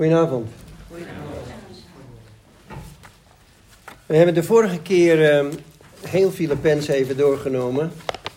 Goedenavond. 0.00 0.48
We 4.06 4.16
hebben 4.16 4.34
de 4.34 4.42
vorige 4.42 4.80
keer 4.82 5.44
uh, 5.44 5.52
heel 6.08 6.30
Filipens 6.30 6.88
even 6.88 7.16
doorgenomen. 7.16 7.92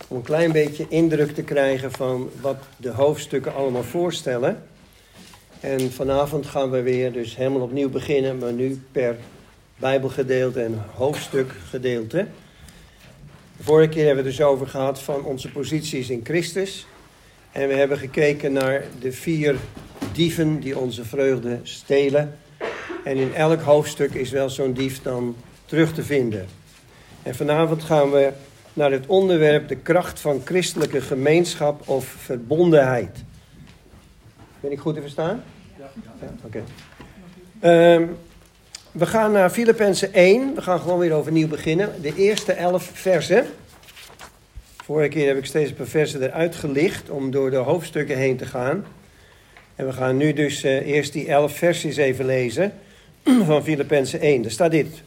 Om 0.07 0.17
een 0.17 0.23
klein 0.23 0.51
beetje 0.51 0.85
indruk 0.89 1.31
te 1.31 1.43
krijgen 1.43 1.91
van 1.91 2.29
wat 2.41 2.57
de 2.77 2.89
hoofdstukken 2.89 3.53
allemaal 3.53 3.83
voorstellen. 3.83 4.63
En 5.59 5.91
vanavond 5.91 6.45
gaan 6.45 6.69
we 6.69 6.81
weer 6.81 7.11
dus 7.11 7.35
helemaal 7.35 7.61
opnieuw 7.61 7.89
beginnen, 7.89 8.37
maar 8.37 8.53
nu 8.53 8.81
per 8.91 9.15
Bijbelgedeelte 9.77 10.61
en 10.61 10.83
hoofdstukgedeelte. 10.93 12.27
De 13.57 13.63
vorige 13.63 13.89
keer 13.89 14.05
hebben 14.05 14.23
we 14.23 14.29
dus 14.29 14.41
over 14.41 14.67
gehad 14.67 15.01
van 15.01 15.23
onze 15.23 15.51
posities 15.51 16.09
in 16.09 16.21
Christus. 16.23 16.87
En 17.51 17.67
we 17.67 17.73
hebben 17.73 17.97
gekeken 17.97 18.53
naar 18.53 18.83
de 18.99 19.11
vier 19.11 19.55
dieven 20.11 20.59
die 20.59 20.77
onze 20.77 21.05
vreugde 21.05 21.59
stelen. 21.63 22.37
En 23.03 23.17
in 23.17 23.33
elk 23.33 23.61
hoofdstuk 23.61 24.13
is 24.13 24.29
wel 24.29 24.49
zo'n 24.49 24.73
dief 24.73 25.01
dan 25.01 25.35
terug 25.65 25.93
te 25.93 26.03
vinden. 26.03 26.45
En 27.23 27.35
vanavond 27.35 27.83
gaan 27.83 28.11
we 28.11 28.31
naar 28.73 28.91
het 28.91 29.05
onderwerp 29.07 29.67
de 29.67 29.75
kracht 29.75 30.19
van 30.19 30.41
christelijke 30.45 31.01
gemeenschap 31.01 31.89
of 31.89 32.05
verbondenheid. 32.05 33.23
Ben 34.59 34.71
ik 34.71 34.79
goed 34.79 34.95
te 34.95 35.01
verstaan? 35.01 35.43
Ja. 35.79 35.91
ja 36.21 36.33
Oké. 36.45 36.63
Ehm, 37.59 38.07
we 38.91 39.05
gaan 39.05 39.31
naar 39.31 39.49
Filippenzen 39.49 40.13
1. 40.13 40.55
We 40.55 40.61
gaan 40.61 40.79
gewoon 40.79 40.99
weer 40.99 41.13
overnieuw 41.13 41.47
beginnen. 41.47 42.01
De 42.01 42.15
eerste 42.15 42.51
elf 42.51 42.91
versen. 42.93 43.45
Vorige 44.83 45.09
keer 45.09 45.27
heb 45.27 45.37
ik 45.37 45.45
steeds 45.45 45.69
een 45.69 45.75
paar 45.75 45.85
versen 45.85 46.21
eruit 46.21 46.55
gelicht 46.55 47.09
om 47.09 47.31
door 47.31 47.49
de 47.49 47.55
hoofdstukken 47.55 48.17
heen 48.17 48.37
te 48.37 48.45
gaan. 48.45 48.85
En 49.75 49.85
we 49.85 49.93
gaan 49.93 50.17
nu 50.17 50.33
dus 50.33 50.63
uh, 50.63 50.87
eerst 50.87 51.13
die 51.13 51.27
elf 51.27 51.57
versies 51.57 51.97
even 51.97 52.25
lezen 52.25 52.73
van 53.45 53.63
Filippenzen 53.63 54.19
1. 54.19 54.43
Er 54.43 54.51
staat 54.51 54.71
dit. 54.71 55.01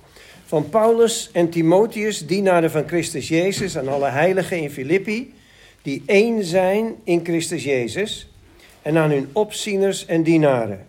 Van 0.47 0.69
Paulus 0.69 1.31
en 1.33 1.50
Timotheus, 1.50 2.27
dienaren 2.27 2.70
van 2.70 2.89
Christus 2.89 3.28
Jezus, 3.28 3.78
aan 3.78 3.89
alle 3.89 4.08
heiligen 4.08 4.58
in 4.58 4.70
Filippi, 4.70 5.34
die 5.83 6.03
één 6.06 6.45
zijn 6.45 6.95
in 7.05 7.20
Christus 7.25 7.64
Jezus, 7.64 8.28
en 8.83 8.97
aan 8.97 9.11
hun 9.11 9.28
opzieners 9.33 10.06
en 10.06 10.23
dienaren. 10.23 10.86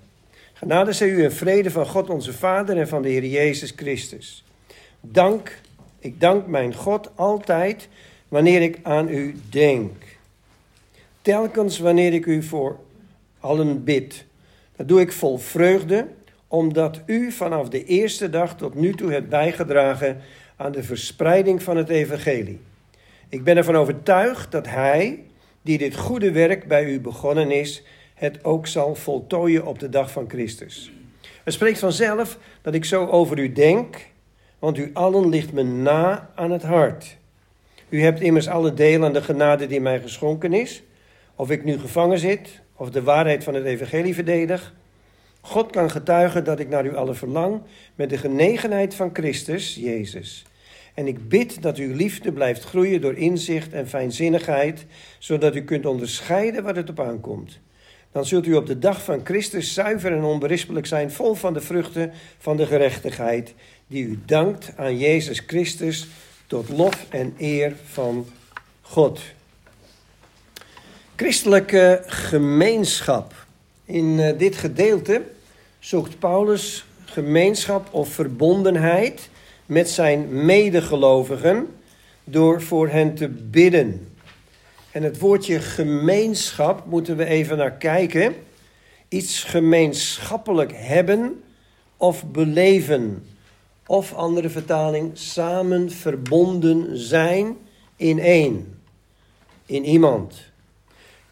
Genade 0.53 0.94
zij 0.94 1.08
u 1.08 1.23
en 1.23 1.34
vrede 1.34 1.72
van 1.72 1.86
God 1.86 2.09
onze 2.09 2.34
Vader 2.34 2.78
en 2.78 2.88
van 2.88 3.02
de 3.02 3.09
Heer 3.09 3.25
Jezus 3.25 3.73
Christus. 3.75 4.44
Dank, 5.02 5.59
ik 6.00 6.19
dank 6.19 6.47
mijn 6.47 6.73
God 6.73 7.09
altijd 7.16 7.88
wanneer 8.28 8.62
ik 8.62 8.80
aan 8.84 9.09
u 9.09 9.36
denk. 9.50 9.91
Telkens 11.22 11.80
wanneer 11.80 12.14
ik 12.14 12.25
u 12.25 12.44
voor 12.44 12.80
allen 13.48 13.84
bid. 13.84 14.26
Dat 14.76 14.88
doe 14.88 15.02
ik 15.02 15.12
vol 15.12 15.38
vreugde, 15.38 16.08
omdat 16.48 17.02
u 17.06 17.31
vanaf 17.31 17.70
de 17.70 17.84
eerste 17.84 18.30
dag 18.30 18.58
tot 18.58 18.76
nu 18.76 18.94
toe 18.94 19.12
hebt 19.12 19.30
bijgedragen 19.30 20.17
aan 20.56 20.72
de 20.72 20.84
verspreiding 20.84 21.64
van 21.64 21.78
het 21.78 21.90
evangelie. 21.90 22.59
Ik 23.30 23.44
ben 23.44 23.58
ervan 23.58 23.75
overtuigd 23.75 24.52
dat 24.52 24.68
Hij, 24.68 25.23
die 25.62 25.78
dit 25.78 25.95
goede 25.95 26.31
werk 26.31 26.68
bij 26.68 26.86
u 26.86 27.00
begonnen 27.00 27.52
is, 27.52 27.84
het 28.14 28.44
ook 28.44 28.68
zal 28.68 28.95
voltooien 28.95 29.66
op 29.66 29.80
de 29.80 29.90
dag 29.90 30.12
van 30.12 30.30
Christus. 30.30 30.92
Het 31.44 31.53
spreekt 31.53 31.80
vanzelf 31.80 32.38
dat 32.62 32.73
ik 32.73 32.86
zo 32.86 33.06
over 33.06 33.40
u 33.40 33.52
denk, 33.52 34.06
want 34.59 34.78
u 34.78 34.90
allen 34.94 35.30
ligt 35.30 35.53
me 35.53 35.64
na 35.64 36.30
aan 36.36 36.52
het 36.52 36.64
hart. 36.64 37.18
U 37.90 38.02
hebt 38.02 38.22
immers 38.22 38.48
alle 38.48 38.73
deel 38.73 39.03
aan 39.03 39.14
de 39.14 39.22
genade 39.22 39.68
die 39.68 39.81
mij 39.81 40.00
geschonken 40.00 40.53
is, 40.53 40.84
of 41.36 41.50
ik 41.52 41.64
nu 41.64 41.80
gevangen 41.80 42.20
zit, 42.20 42.62
of 42.78 42.89
de 42.89 43.03
waarheid 43.03 43.44
van 43.44 43.53
het 43.53 43.66
evangelie 43.66 44.14
verdedig. 44.14 44.73
God 45.42 45.72
kan 45.72 45.92
getuigen 45.92 46.44
dat 46.44 46.59
ik 46.59 46.70
naar 46.70 46.86
u 46.86 46.95
allen 46.95 47.16
verlang 47.16 47.61
met 47.95 48.09
de 48.09 48.17
genegenheid 48.17 48.95
van 48.95 49.09
Christus, 49.14 49.75
Jezus. 49.75 50.45
En 50.94 51.08
ik 51.08 51.30
bid 51.30 51.61
dat 51.61 51.78
uw 51.78 51.95
liefde 51.95 52.31
blijft 52.31 52.64
groeien 52.64 53.02
door 53.02 53.16
inzicht 53.16 53.74
en 53.74 53.88
fijnzinnigheid, 53.88 54.85
zodat 55.19 55.56
u 55.56 55.63
kunt 55.63 55.85
onderscheiden 55.85 56.63
wat 56.63 56.75
het 56.75 56.90
op 56.90 57.00
aankomt. 57.00 57.59
Dan 58.12 58.25
zult 58.25 58.46
u 58.46 58.56
op 58.56 58.66
de 58.66 58.80
dag 58.80 59.03
van 59.03 59.22
Christus 59.24 59.74
zuiver 59.74 60.12
en 60.12 60.24
onberispelijk 60.24 60.85
zijn, 60.85 61.12
vol 61.12 61.34
van 61.34 61.53
de 61.53 61.62
vruchten 61.62 62.12
van 62.38 62.57
de 62.57 62.66
gerechtigheid, 62.66 63.53
die 63.88 64.03
u 64.03 64.19
dankt 64.25 64.74
aan 64.75 64.97
Jezus 64.97 65.44
Christus 65.47 66.07
tot 66.47 66.69
lof 66.69 67.06
en 67.09 67.34
eer 67.38 67.75
van 67.85 68.28
God. 68.81 69.22
Christelijke 71.17 72.03
gemeenschap. 72.05 73.33
In 73.85 74.19
eh, 74.19 74.38
dit 74.38 74.55
gedeelte 74.55 75.22
zoekt 75.79 76.19
Paulus 76.19 76.85
gemeenschap 77.05 77.94
of 77.94 78.09
verbondenheid 78.09 79.29
met 79.66 79.89
zijn 79.89 80.45
medegelovigen 80.45 81.67
door 82.23 82.61
voor 82.61 82.89
hen 82.89 83.16
te 83.16 83.29
bidden. 83.29 84.11
En 84.91 85.03
het 85.03 85.19
woordje 85.19 85.59
gemeenschap 85.59 86.85
moeten 86.85 87.17
we 87.17 87.25
even 87.25 87.57
naar 87.57 87.73
kijken. 87.73 88.35
Iets 89.07 89.44
gemeenschappelijk 89.44 90.72
hebben 90.75 91.44
of 91.97 92.25
beleven. 92.25 93.27
Of 93.88 94.13
andere 94.13 94.50
vertaling, 94.50 95.11
samen 95.13 95.91
verbonden 95.91 96.97
zijn 96.97 97.57
in 97.95 98.19
één. 98.19 98.79
In 99.66 99.85
iemand. 99.85 100.56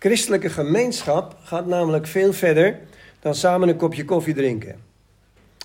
Christelijke 0.05 0.49
gemeenschap 0.49 1.35
gaat 1.43 1.65
namelijk 1.65 2.07
veel 2.07 2.33
verder 2.33 2.79
dan 3.19 3.35
samen 3.35 3.69
een 3.69 3.75
kopje 3.75 4.05
koffie 4.05 4.33
drinken. 4.33 4.75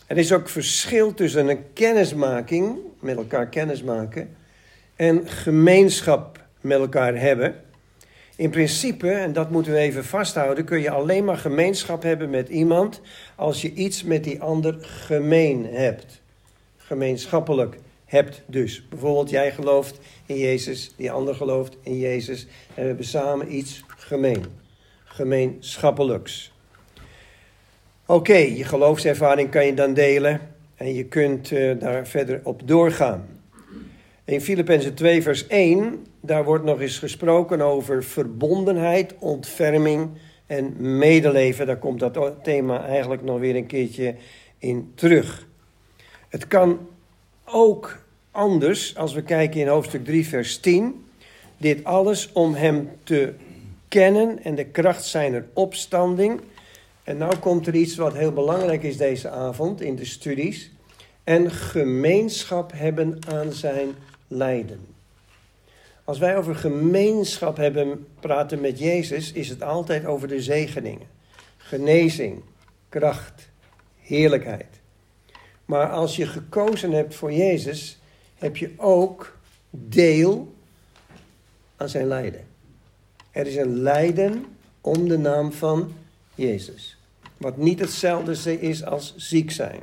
Er 0.06 0.18
is 0.18 0.32
ook 0.32 0.48
verschil 0.48 1.14
tussen 1.14 1.48
een 1.48 1.72
kennismaking, 1.72 2.78
met 3.00 3.16
elkaar 3.16 3.46
kennismaken, 3.46 4.36
en 4.96 5.28
gemeenschap 5.28 6.44
met 6.60 6.78
elkaar 6.78 7.16
hebben. 7.16 7.54
In 8.36 8.50
principe, 8.50 9.10
en 9.10 9.32
dat 9.32 9.50
moeten 9.50 9.72
we 9.72 9.78
even 9.78 10.04
vasthouden, 10.04 10.64
kun 10.64 10.80
je 10.80 10.90
alleen 10.90 11.24
maar 11.24 11.38
gemeenschap 11.38 12.02
hebben 12.02 12.30
met 12.30 12.48
iemand 12.48 13.00
als 13.36 13.62
je 13.62 13.72
iets 13.72 14.02
met 14.02 14.24
die 14.24 14.42
ander 14.42 14.76
gemeen 14.80 15.66
hebt. 15.66 16.20
Gemeenschappelijk 16.76 17.76
hebt 18.04 18.42
dus. 18.46 18.88
Bijvoorbeeld 18.88 19.30
jij 19.30 19.52
gelooft 19.52 19.98
in 20.30 20.38
Jezus, 20.38 20.92
die 20.96 21.10
ander 21.10 21.34
gelooft 21.34 21.76
in 21.82 21.98
Jezus 21.98 22.46
en 22.74 22.82
we 22.82 22.86
hebben 22.88 23.04
samen 23.04 23.54
iets 23.56 23.84
gemeen. 23.86 24.44
Gemeenschappelijks. 25.04 26.52
Oké, 28.06 28.36
je 28.36 28.64
geloofservaring 28.64 29.50
kan 29.50 29.66
je 29.66 29.74
dan 29.74 29.94
delen 29.94 30.40
en 30.74 30.94
je 30.94 31.04
kunt 31.04 31.50
uh, 31.50 31.80
daar 31.80 32.06
verder 32.06 32.40
op 32.44 32.62
doorgaan. 32.64 33.28
In 34.24 34.40
Filippenzen 34.40 34.94
2 34.94 35.22
vers 35.22 35.46
1, 35.46 36.06
daar 36.20 36.44
wordt 36.44 36.64
nog 36.64 36.80
eens 36.80 36.98
gesproken 36.98 37.60
over 37.60 38.04
verbondenheid, 38.04 39.14
ontferming 39.18 40.10
en 40.46 40.98
medeleven. 40.98 41.66
Daar 41.66 41.78
komt 41.78 42.00
dat 42.00 42.34
thema 42.42 42.86
eigenlijk 42.86 43.22
nog 43.22 43.38
weer 43.38 43.56
een 43.56 43.66
keertje 43.66 44.14
in 44.58 44.92
terug. 44.94 45.46
Het 46.28 46.46
kan 46.46 46.88
ook 47.44 47.98
anders 48.30 48.96
als 48.96 49.12
we 49.12 49.22
kijken 49.22 49.60
in 49.60 49.68
hoofdstuk 49.68 50.04
3 50.04 50.26
vers 50.26 50.58
10. 50.58 51.04
Dit 51.56 51.84
alles 51.84 52.32
om 52.32 52.54
hem 52.54 52.90
te 53.02 53.34
kennen 53.88 54.42
en 54.44 54.54
de 54.54 54.64
kracht 54.64 55.04
zijner 55.04 55.46
opstanding. 55.52 56.40
En 57.04 57.16
nou 57.16 57.36
komt 57.36 57.66
er 57.66 57.74
iets 57.74 57.96
wat 57.96 58.14
heel 58.14 58.32
belangrijk 58.32 58.82
is 58.82 58.96
deze 58.96 59.28
avond 59.28 59.80
in 59.80 59.96
de 59.96 60.04
studies. 60.04 60.70
En 61.24 61.50
gemeenschap 61.50 62.72
hebben 62.74 63.18
aan 63.28 63.52
zijn 63.52 63.88
lijden. 64.28 64.80
Als 66.04 66.18
wij 66.18 66.36
over 66.36 66.54
gemeenschap 66.54 67.56
hebben 67.56 68.06
praten 68.20 68.60
met 68.60 68.78
Jezus, 68.78 69.32
is 69.32 69.48
het 69.48 69.62
altijd 69.62 70.06
over 70.06 70.28
de 70.28 70.42
zegeningen. 70.42 71.06
Genezing, 71.56 72.42
kracht, 72.88 73.48
heerlijkheid. 74.00 74.80
Maar 75.64 75.90
als 75.90 76.16
je 76.16 76.26
gekozen 76.26 76.92
hebt 76.92 77.14
voor 77.14 77.32
Jezus, 77.32 77.99
heb 78.40 78.56
je 78.56 78.70
ook 78.76 79.36
deel 79.70 80.54
aan 81.76 81.88
zijn 81.88 82.06
lijden. 82.06 82.46
Er 83.30 83.46
is 83.46 83.56
een 83.56 83.78
lijden 83.80 84.44
om 84.80 85.08
de 85.08 85.18
naam 85.18 85.52
van 85.52 85.92
Jezus. 86.34 86.98
Wat 87.36 87.56
niet 87.56 87.80
hetzelfde 87.80 88.60
is 88.60 88.84
als 88.84 89.14
ziek 89.16 89.50
zijn. 89.50 89.80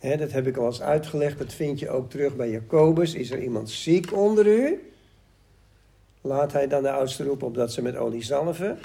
dat 0.00 0.32
heb 0.32 0.46
ik 0.46 0.56
al 0.56 0.66
eens 0.66 0.82
uitgelegd. 0.82 1.38
Dat 1.38 1.52
vind 1.52 1.78
je 1.78 1.90
ook 1.90 2.10
terug 2.10 2.36
bij 2.36 2.50
Jacobus. 2.50 3.14
Is 3.14 3.30
er 3.30 3.42
iemand 3.42 3.70
ziek 3.70 4.12
onder 4.12 4.46
u? 4.46 4.90
Laat 6.20 6.52
hij 6.52 6.68
dan 6.68 6.82
de 6.82 6.90
oudste 6.90 7.24
roepen 7.24 7.46
op 7.46 7.54
dat 7.54 7.72
ze 7.72 7.82
met 7.82 7.96
olie 7.96 8.24
zalven. 8.24 8.78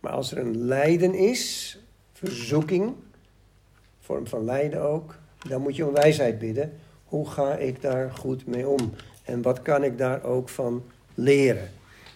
Maar 0.00 0.12
als 0.12 0.32
er 0.32 0.38
een 0.38 0.64
lijden 0.64 1.14
is, 1.14 1.78
verzoeking, 2.12 2.94
vorm 4.00 4.26
van 4.26 4.44
lijden 4.44 4.82
ook, 4.82 5.18
dan 5.48 5.62
moet 5.62 5.76
je 5.76 5.86
om 5.86 5.94
wijsheid 5.94 6.38
bidden. 6.38 6.72
Hoe 7.12 7.30
ga 7.30 7.56
ik 7.56 7.82
daar 7.82 8.10
goed 8.10 8.46
mee 8.46 8.68
om? 8.68 8.94
En 9.24 9.42
wat 9.42 9.62
kan 9.62 9.84
ik 9.84 9.98
daar 9.98 10.24
ook 10.24 10.48
van 10.48 10.82
leren? 11.14 11.70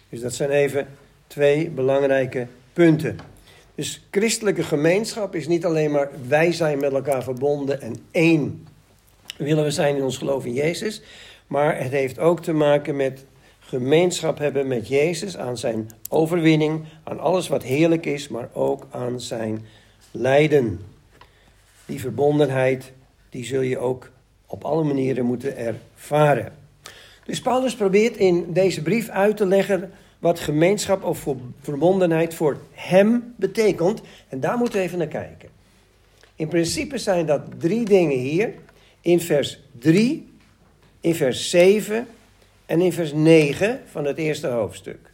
Dus 0.09 0.21
dat 0.21 0.33
zijn 0.33 0.49
even 0.49 0.87
twee 1.27 1.69
belangrijke 1.69 2.47
punten. 2.73 3.19
Dus 3.75 4.07
christelijke 4.11 4.63
gemeenschap 4.63 5.35
is 5.35 5.47
niet 5.47 5.65
alleen 5.65 5.91
maar 5.91 6.09
wij 6.27 6.51
zijn 6.51 6.79
met 6.79 6.93
elkaar 6.93 7.23
verbonden 7.23 7.81
en 7.81 7.95
één 8.11 8.67
willen 9.37 9.63
we 9.63 9.71
zijn 9.71 9.95
in 9.95 10.03
ons 10.03 10.17
geloof 10.17 10.45
in 10.45 10.53
Jezus. 10.53 11.01
Maar 11.47 11.81
het 11.81 11.91
heeft 11.91 12.19
ook 12.19 12.41
te 12.41 12.53
maken 12.53 12.95
met 12.95 13.25
gemeenschap 13.59 14.37
hebben 14.37 14.67
met 14.67 14.87
Jezus 14.87 15.37
aan 15.37 15.57
zijn 15.57 15.89
overwinning, 16.09 16.83
aan 17.03 17.19
alles 17.19 17.47
wat 17.47 17.63
heerlijk 17.63 18.05
is, 18.05 18.27
maar 18.27 18.49
ook 18.53 18.87
aan 18.89 19.21
zijn 19.21 19.65
lijden. 20.11 20.79
Die 21.85 21.99
verbondenheid, 21.99 22.91
die 23.29 23.45
zul 23.45 23.61
je 23.61 23.77
ook 23.77 24.15
op 24.47 24.63
alle 24.63 24.83
manieren 24.83 25.25
moeten 25.25 25.57
ervaren. 25.57 26.53
Dus 27.25 27.41
Paulus 27.41 27.75
probeert 27.75 28.17
in 28.17 28.53
deze 28.53 28.81
brief 28.81 29.09
uit 29.09 29.37
te 29.37 29.45
leggen 29.45 29.91
wat 30.19 30.39
gemeenschap 30.39 31.03
of 31.03 31.27
verbondenheid 31.61 32.33
voor 32.33 32.57
hem 32.71 33.33
betekent. 33.35 34.01
En 34.27 34.39
daar 34.39 34.57
moeten 34.57 34.79
we 34.79 34.85
even 34.85 34.97
naar 34.97 35.07
kijken. 35.07 35.49
In 36.35 36.47
principe 36.47 36.97
zijn 36.97 37.25
dat 37.25 37.41
drie 37.59 37.85
dingen 37.85 38.17
hier. 38.17 38.53
In 39.01 39.19
vers 39.19 39.59
3, 39.79 40.29
in 41.01 41.15
vers 41.15 41.49
7 41.49 42.07
en 42.65 42.81
in 42.81 42.93
vers 42.93 43.13
9 43.13 43.79
van 43.85 44.05
het 44.05 44.17
eerste 44.17 44.47
hoofdstuk. 44.47 45.11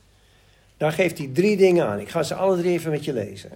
Daar 0.78 0.92
geeft 0.92 1.18
hij 1.18 1.30
drie 1.34 1.58
dingen 1.58 1.86
aan. 1.86 2.00
Ik 2.00 2.10
ga 2.10 2.24
ze 2.24 2.36
alle 2.36 2.58
drie 2.58 2.72
even 2.72 2.92
met 2.92 3.06
je 3.06 3.14
lezen. 3.14 3.52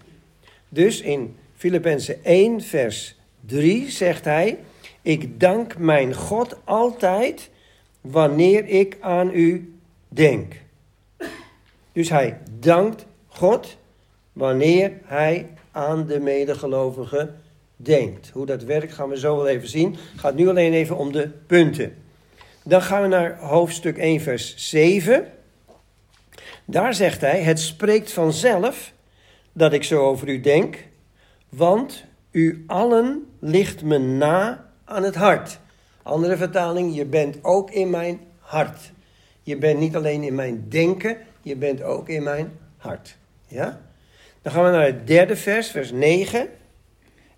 Dus 0.69 1.01
in 1.01 1.35
Filippenzen 1.55 2.23
1, 2.23 2.61
vers 2.61 3.15
3 3.45 3.89
zegt 3.89 4.25
hij: 4.25 4.57
Ik 5.07 5.39
dank 5.39 5.77
mijn 5.77 6.13
God 6.13 6.55
altijd 6.63 7.49
wanneer 8.01 8.65
ik 8.65 8.97
aan 8.99 9.29
u 9.33 9.77
denk. 10.07 10.53
Dus 11.91 12.09
hij 12.09 12.37
dankt 12.59 13.05
God 13.27 13.77
wanneer 14.33 14.91
hij 15.03 15.49
aan 15.71 16.05
de 16.05 16.19
medegelovigen 16.19 17.41
denkt. 17.75 18.29
Hoe 18.33 18.45
dat 18.45 18.63
werkt 18.63 18.93
gaan 18.93 19.09
we 19.09 19.19
zo 19.19 19.35
wel 19.35 19.47
even 19.47 19.67
zien. 19.67 19.91
Het 19.91 20.19
gaat 20.19 20.35
nu 20.35 20.49
alleen 20.49 20.73
even 20.73 20.97
om 20.97 21.11
de 21.11 21.29
punten. 21.47 21.95
Dan 22.63 22.81
gaan 22.81 23.01
we 23.01 23.07
naar 23.07 23.39
hoofdstuk 23.39 23.97
1, 23.97 24.21
vers 24.21 24.69
7. 24.69 25.27
Daar 26.65 26.93
zegt 26.93 27.21
hij: 27.21 27.41
Het 27.41 27.59
spreekt 27.59 28.11
vanzelf 28.11 28.93
dat 29.53 29.73
ik 29.73 29.83
zo 29.83 30.01
over 30.01 30.27
u 30.27 30.39
denk, 30.39 30.87
want 31.49 32.03
u 32.31 32.63
allen 32.67 33.27
ligt 33.39 33.83
me 33.83 33.97
na 33.97 34.66
aan 34.87 35.03
het 35.03 35.15
hart. 35.15 35.59
Andere 36.03 36.37
vertaling: 36.37 36.95
Je 36.95 37.05
bent 37.05 37.37
ook 37.41 37.71
in 37.71 37.89
mijn 37.89 38.19
hart. 38.39 38.91
Je 39.43 39.57
bent 39.57 39.79
niet 39.79 39.95
alleen 39.95 40.23
in 40.23 40.35
mijn 40.35 40.65
denken, 40.69 41.17
je 41.41 41.55
bent 41.55 41.81
ook 41.81 42.09
in 42.09 42.23
mijn 42.23 42.51
hart. 42.77 43.17
Ja? 43.47 43.81
Dan 44.41 44.51
gaan 44.51 44.63
we 44.63 44.69
naar 44.69 44.85
het 44.85 45.07
derde 45.07 45.35
vers, 45.35 45.71
vers 45.71 45.91
9. 45.91 46.49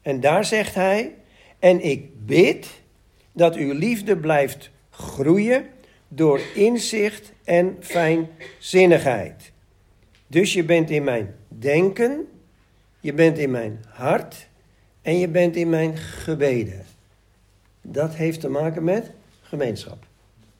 En 0.01 0.19
daar 0.19 0.45
zegt 0.45 0.75
hij: 0.75 1.15
En 1.59 1.83
ik 1.83 2.25
bid 2.25 2.67
dat 3.31 3.55
uw 3.55 3.73
liefde 3.73 4.17
blijft 4.17 4.69
groeien 4.89 5.65
door 6.07 6.39
inzicht 6.55 7.31
en 7.43 7.77
fijnzinnigheid. 7.79 9.51
Dus 10.27 10.53
je 10.53 10.63
bent 10.63 10.89
in 10.89 11.03
mijn 11.03 11.35
denken, 11.47 12.27
je 12.99 13.13
bent 13.13 13.37
in 13.37 13.51
mijn 13.51 13.85
hart 13.87 14.47
en 15.01 15.19
je 15.19 15.27
bent 15.27 15.55
in 15.55 15.69
mijn 15.69 15.97
gebeden. 15.97 16.85
Dat 17.91 18.15
heeft 18.15 18.39
te 18.39 18.49
maken 18.49 18.83
met 18.83 19.11
gemeenschap, 19.41 19.97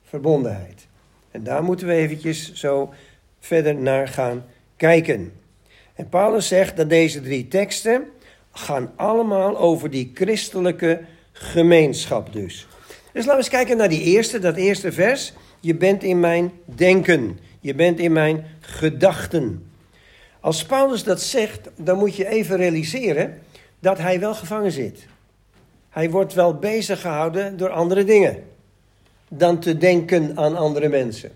verbondenheid. 0.02 0.86
En 1.30 1.42
daar 1.42 1.62
moeten 1.62 1.86
we 1.86 1.92
eventjes 1.92 2.52
zo 2.52 2.92
verder 3.38 3.74
naar 3.74 4.08
gaan 4.08 4.44
kijken. 4.76 5.32
En 5.94 6.08
Paulus 6.08 6.48
zegt 6.48 6.76
dat 6.76 6.88
deze 6.88 7.20
drie 7.20 7.48
teksten 7.48 8.04
gaan 8.52 8.92
allemaal 8.96 9.58
over 9.58 9.90
die 9.90 10.10
christelijke 10.14 11.00
gemeenschap 11.32 12.32
dus. 12.32 12.66
Dus 13.12 13.24
laten 13.24 13.30
we 13.30 13.36
eens 13.36 13.48
kijken 13.48 13.76
naar 13.76 13.88
die 13.88 14.02
eerste, 14.02 14.38
dat 14.38 14.56
eerste 14.56 14.92
vers. 14.92 15.32
Je 15.60 15.74
bent 15.74 16.02
in 16.02 16.20
mijn 16.20 16.52
denken. 16.64 17.38
Je 17.60 17.74
bent 17.74 17.98
in 17.98 18.12
mijn 18.12 18.44
gedachten. 18.60 19.70
Als 20.40 20.64
Paulus 20.64 21.04
dat 21.04 21.20
zegt, 21.20 21.68
dan 21.76 21.98
moet 21.98 22.16
je 22.16 22.28
even 22.28 22.56
realiseren 22.56 23.38
dat 23.80 23.98
hij 23.98 24.20
wel 24.20 24.34
gevangen 24.34 24.72
zit. 24.72 25.06
Hij 25.90 26.10
wordt 26.10 26.34
wel 26.34 26.54
bezig 26.54 27.00
gehouden 27.00 27.56
door 27.56 27.70
andere 27.70 28.04
dingen 28.04 28.44
dan 29.28 29.60
te 29.60 29.76
denken 29.76 30.36
aan 30.36 30.56
andere 30.56 30.88
mensen. 30.88 31.30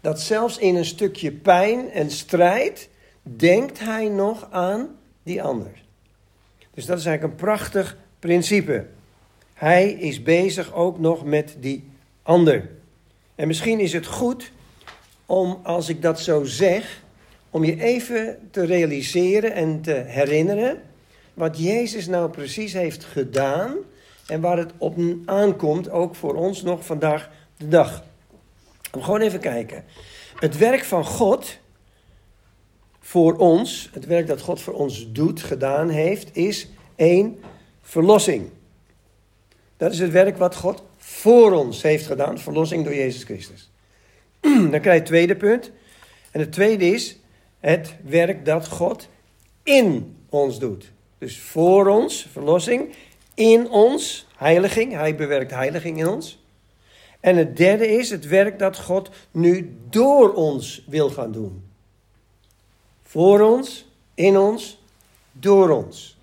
Dat 0.00 0.20
zelfs 0.20 0.58
in 0.58 0.76
een 0.76 0.84
stukje 0.84 1.32
pijn 1.32 1.90
en 1.90 2.10
strijd 2.10 2.88
denkt 3.22 3.78
hij 3.78 4.08
nog 4.08 4.48
aan 4.50 4.88
die 5.22 5.42
ander. 5.42 5.84
Dus 6.74 6.86
dat 6.86 6.98
is 6.98 7.06
eigenlijk 7.06 7.40
een 7.40 7.46
prachtig 7.46 7.96
principe. 8.18 8.86
Hij 9.54 9.90
is 9.90 10.22
bezig 10.22 10.74
ook 10.74 10.98
nog 10.98 11.24
met 11.24 11.56
die 11.60 11.90
ander. 12.22 12.70
En 13.34 13.46
misschien 13.46 13.80
is 13.80 13.92
het 13.92 14.06
goed 14.06 14.52
om, 15.26 15.60
als 15.62 15.88
ik 15.88 16.02
dat 16.02 16.20
zo 16.20 16.44
zeg, 16.44 17.02
om 17.50 17.64
je 17.64 17.82
even 17.82 18.38
te 18.50 18.64
realiseren 18.64 19.52
en 19.52 19.80
te 19.80 19.92
herinneren 19.92 20.82
wat 21.36 21.58
Jezus 21.58 22.06
nou 22.06 22.30
precies 22.30 22.72
heeft 22.72 23.04
gedaan 23.04 23.76
en 24.26 24.40
waar 24.40 24.58
het 24.58 24.72
op 24.78 24.98
aankomt, 25.24 25.90
ook 25.90 26.14
voor 26.14 26.34
ons 26.34 26.62
nog 26.62 26.84
vandaag 26.84 27.30
de 27.56 27.68
dag. 27.68 28.04
Om 28.92 29.02
gewoon 29.02 29.20
even 29.20 29.40
kijken. 29.40 29.84
Het 30.34 30.58
werk 30.58 30.84
van 30.84 31.04
God 31.04 31.58
voor 33.00 33.36
ons, 33.36 33.90
het 33.92 34.06
werk 34.06 34.26
dat 34.26 34.40
God 34.40 34.60
voor 34.60 34.74
ons 34.74 35.12
doet, 35.12 35.42
gedaan 35.42 35.88
heeft, 35.88 36.36
is 36.36 36.68
één 36.94 37.40
verlossing. 37.82 38.50
Dat 39.76 39.92
is 39.92 39.98
het 39.98 40.10
werk 40.10 40.36
wat 40.36 40.56
God 40.56 40.82
voor 40.96 41.52
ons 41.52 41.82
heeft 41.82 42.06
gedaan, 42.06 42.38
verlossing 42.38 42.84
door 42.84 42.94
Jezus 42.94 43.24
Christus. 43.24 43.70
Dan 44.40 44.70
krijg 44.70 44.84
je 44.84 44.90
het 44.90 45.06
tweede 45.06 45.36
punt. 45.36 45.70
En 46.30 46.40
het 46.40 46.52
tweede 46.52 46.84
is 46.84 47.18
het 47.60 47.94
werk 48.04 48.44
dat 48.44 48.68
God 48.68 49.08
in 49.62 50.16
ons 50.28 50.58
doet. 50.58 50.94
Dus 51.26 51.38
voor 51.38 51.86
ons, 51.86 52.26
verlossing, 52.32 52.94
in 53.34 53.70
ons, 53.70 54.26
heiliging. 54.36 54.92
Hij 54.92 55.14
bewerkt 55.14 55.50
heiliging 55.50 55.98
in 55.98 56.08
ons. 56.08 56.38
En 57.20 57.36
het 57.36 57.56
derde 57.56 57.88
is 57.88 58.10
het 58.10 58.26
werk 58.26 58.58
dat 58.58 58.78
God 58.78 59.10
nu 59.30 59.76
door 59.90 60.34
ons 60.34 60.84
wil 60.88 61.10
gaan 61.10 61.32
doen. 61.32 61.62
Voor 63.02 63.40
ons, 63.40 63.86
in 64.14 64.38
ons, 64.38 64.82
door 65.32 65.70
ons. 65.70 66.18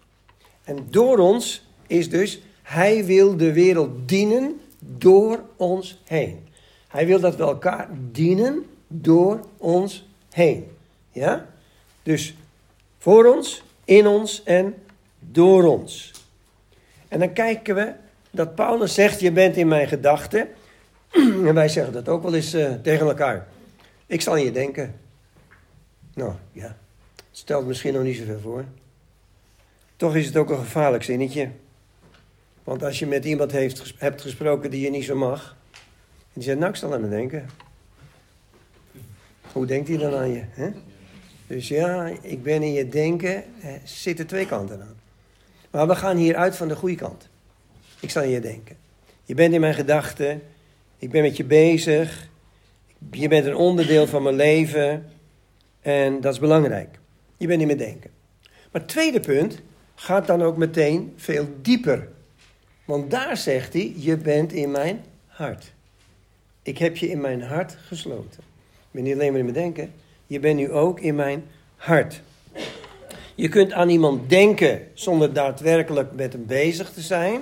En 0.63 0.87
door 0.89 1.17
ons 1.17 1.65
is 1.87 2.09
dus, 2.09 2.41
Hij 2.61 3.05
wil 3.05 3.37
de 3.37 3.53
wereld 3.53 4.07
dienen 4.07 4.61
door 4.79 5.43
ons 5.55 6.01
heen. 6.03 6.47
Hij 6.87 7.05
wil 7.05 7.19
dat 7.19 7.35
we 7.35 7.43
elkaar 7.43 7.89
dienen 8.11 8.65
door 8.87 9.39
ons 9.57 10.07
heen. 10.29 10.67
Ja? 11.11 11.49
Dus 12.03 12.35
voor 12.97 13.25
ons, 13.25 13.63
in 13.85 14.07
ons 14.07 14.43
en 14.43 14.75
door 15.31 15.63
ons. 15.63 16.11
En 17.07 17.19
dan 17.19 17.33
kijken 17.33 17.75
we 17.75 17.93
dat 18.31 18.55
Paulus 18.55 18.93
zegt: 18.93 19.19
Je 19.19 19.31
bent 19.31 19.57
in 19.57 19.67
mijn 19.67 19.87
gedachten. 19.87 20.47
En 21.47 21.53
wij 21.53 21.69
zeggen 21.69 21.93
dat 21.93 22.09
ook 22.09 22.23
wel 22.23 22.35
eens 22.35 22.53
uh, 22.53 22.73
tegen 22.73 23.07
elkaar. 23.07 23.47
Ik 24.05 24.21
zal 24.21 24.33
aan 24.33 24.43
je 24.43 24.51
denken. 24.51 24.95
Nou 26.13 26.33
ja, 26.51 26.77
stelt 27.31 27.67
misschien 27.67 27.93
nog 27.93 28.03
niet 28.03 28.17
zoveel 28.17 28.39
voor. 28.39 28.65
Toch 29.95 30.15
is 30.15 30.25
het 30.25 30.37
ook 30.37 30.49
een 30.49 30.57
gevaarlijk 30.57 31.03
zinnetje. 31.03 31.49
Want 32.63 32.83
als 32.83 32.99
je 32.99 33.05
met 33.05 33.25
iemand 33.25 33.51
hebt 33.97 34.21
gesproken 34.21 34.71
die 34.71 34.81
je 34.81 34.89
niet 34.89 35.05
zo 35.05 35.15
mag. 35.15 35.55
En 35.71 35.79
die 36.33 36.43
zegt, 36.43 36.57
nou 36.57 36.69
ik 36.69 36.75
zal 36.75 36.93
aan 36.93 37.01
me 37.01 37.09
denken. 37.09 37.49
Hoe 39.51 39.65
denkt 39.65 39.87
hij 39.87 39.97
dan 39.97 40.15
aan 40.15 40.31
je? 40.31 40.43
Hè? 40.49 40.69
Dus 41.47 41.67
ja, 41.67 42.11
ik 42.21 42.43
ben 42.43 42.61
in 42.61 42.73
je 42.73 42.89
denken. 42.89 43.35
Er 43.61 43.81
zitten 43.83 44.27
twee 44.27 44.45
kanten 44.45 44.81
aan. 44.81 44.95
Maar 45.73 45.87
we 45.87 45.95
gaan 45.95 46.17
hier 46.17 46.35
uit 46.35 46.55
van 46.55 46.67
de 46.67 46.75
goede 46.75 46.95
kant. 46.95 47.29
Ik 47.99 48.09
zal 48.09 48.23
je 48.23 48.39
denken. 48.39 48.75
Je 49.23 49.33
bent 49.33 49.53
in 49.53 49.59
mijn 49.59 49.73
gedachten. 49.73 50.41
Ik 50.97 51.11
ben 51.11 51.21
met 51.21 51.37
je 51.37 51.43
bezig. 51.43 52.27
Je 53.11 53.27
bent 53.27 53.45
een 53.45 53.55
onderdeel 53.55 54.07
van 54.07 54.23
mijn 54.23 54.35
leven. 54.35 55.09
En 55.81 56.21
dat 56.21 56.33
is 56.33 56.39
belangrijk. 56.39 56.99
Je 57.37 57.47
bent 57.47 57.61
in 57.61 57.67
mijn 57.67 57.79
denken. 57.79 58.11
Maar 58.41 58.81
het 58.81 58.87
tweede 58.87 59.19
punt 59.19 59.61
gaat 59.95 60.27
dan 60.27 60.41
ook 60.41 60.57
meteen 60.57 61.13
veel 61.17 61.47
dieper. 61.61 62.07
Want 62.85 63.11
daar 63.11 63.37
zegt 63.37 63.73
hij: 63.73 63.93
Je 63.95 64.17
bent 64.17 64.51
in 64.51 64.71
mijn 64.71 65.03
hart. 65.27 65.73
Ik 66.63 66.77
heb 66.77 66.97
je 66.97 67.09
in 67.09 67.21
mijn 67.21 67.41
hart 67.41 67.77
gesloten. 67.87 68.43
Ik 68.73 68.91
ben 68.91 69.03
niet 69.03 69.13
alleen 69.13 69.29
maar 69.29 69.39
in 69.39 69.45
mijn 69.45 69.57
denken. 69.57 69.93
Je 70.27 70.39
bent 70.39 70.55
nu 70.55 70.71
ook 70.71 70.99
in 70.99 71.15
mijn 71.15 71.43
hart. 71.75 72.21
Je 73.35 73.49
kunt 73.49 73.71
aan 73.71 73.89
iemand 73.89 74.29
denken 74.29 74.87
zonder 74.93 75.33
daadwerkelijk 75.33 76.11
met 76.15 76.33
hem 76.33 76.45
bezig 76.45 76.91
te 76.91 77.01
zijn. 77.01 77.41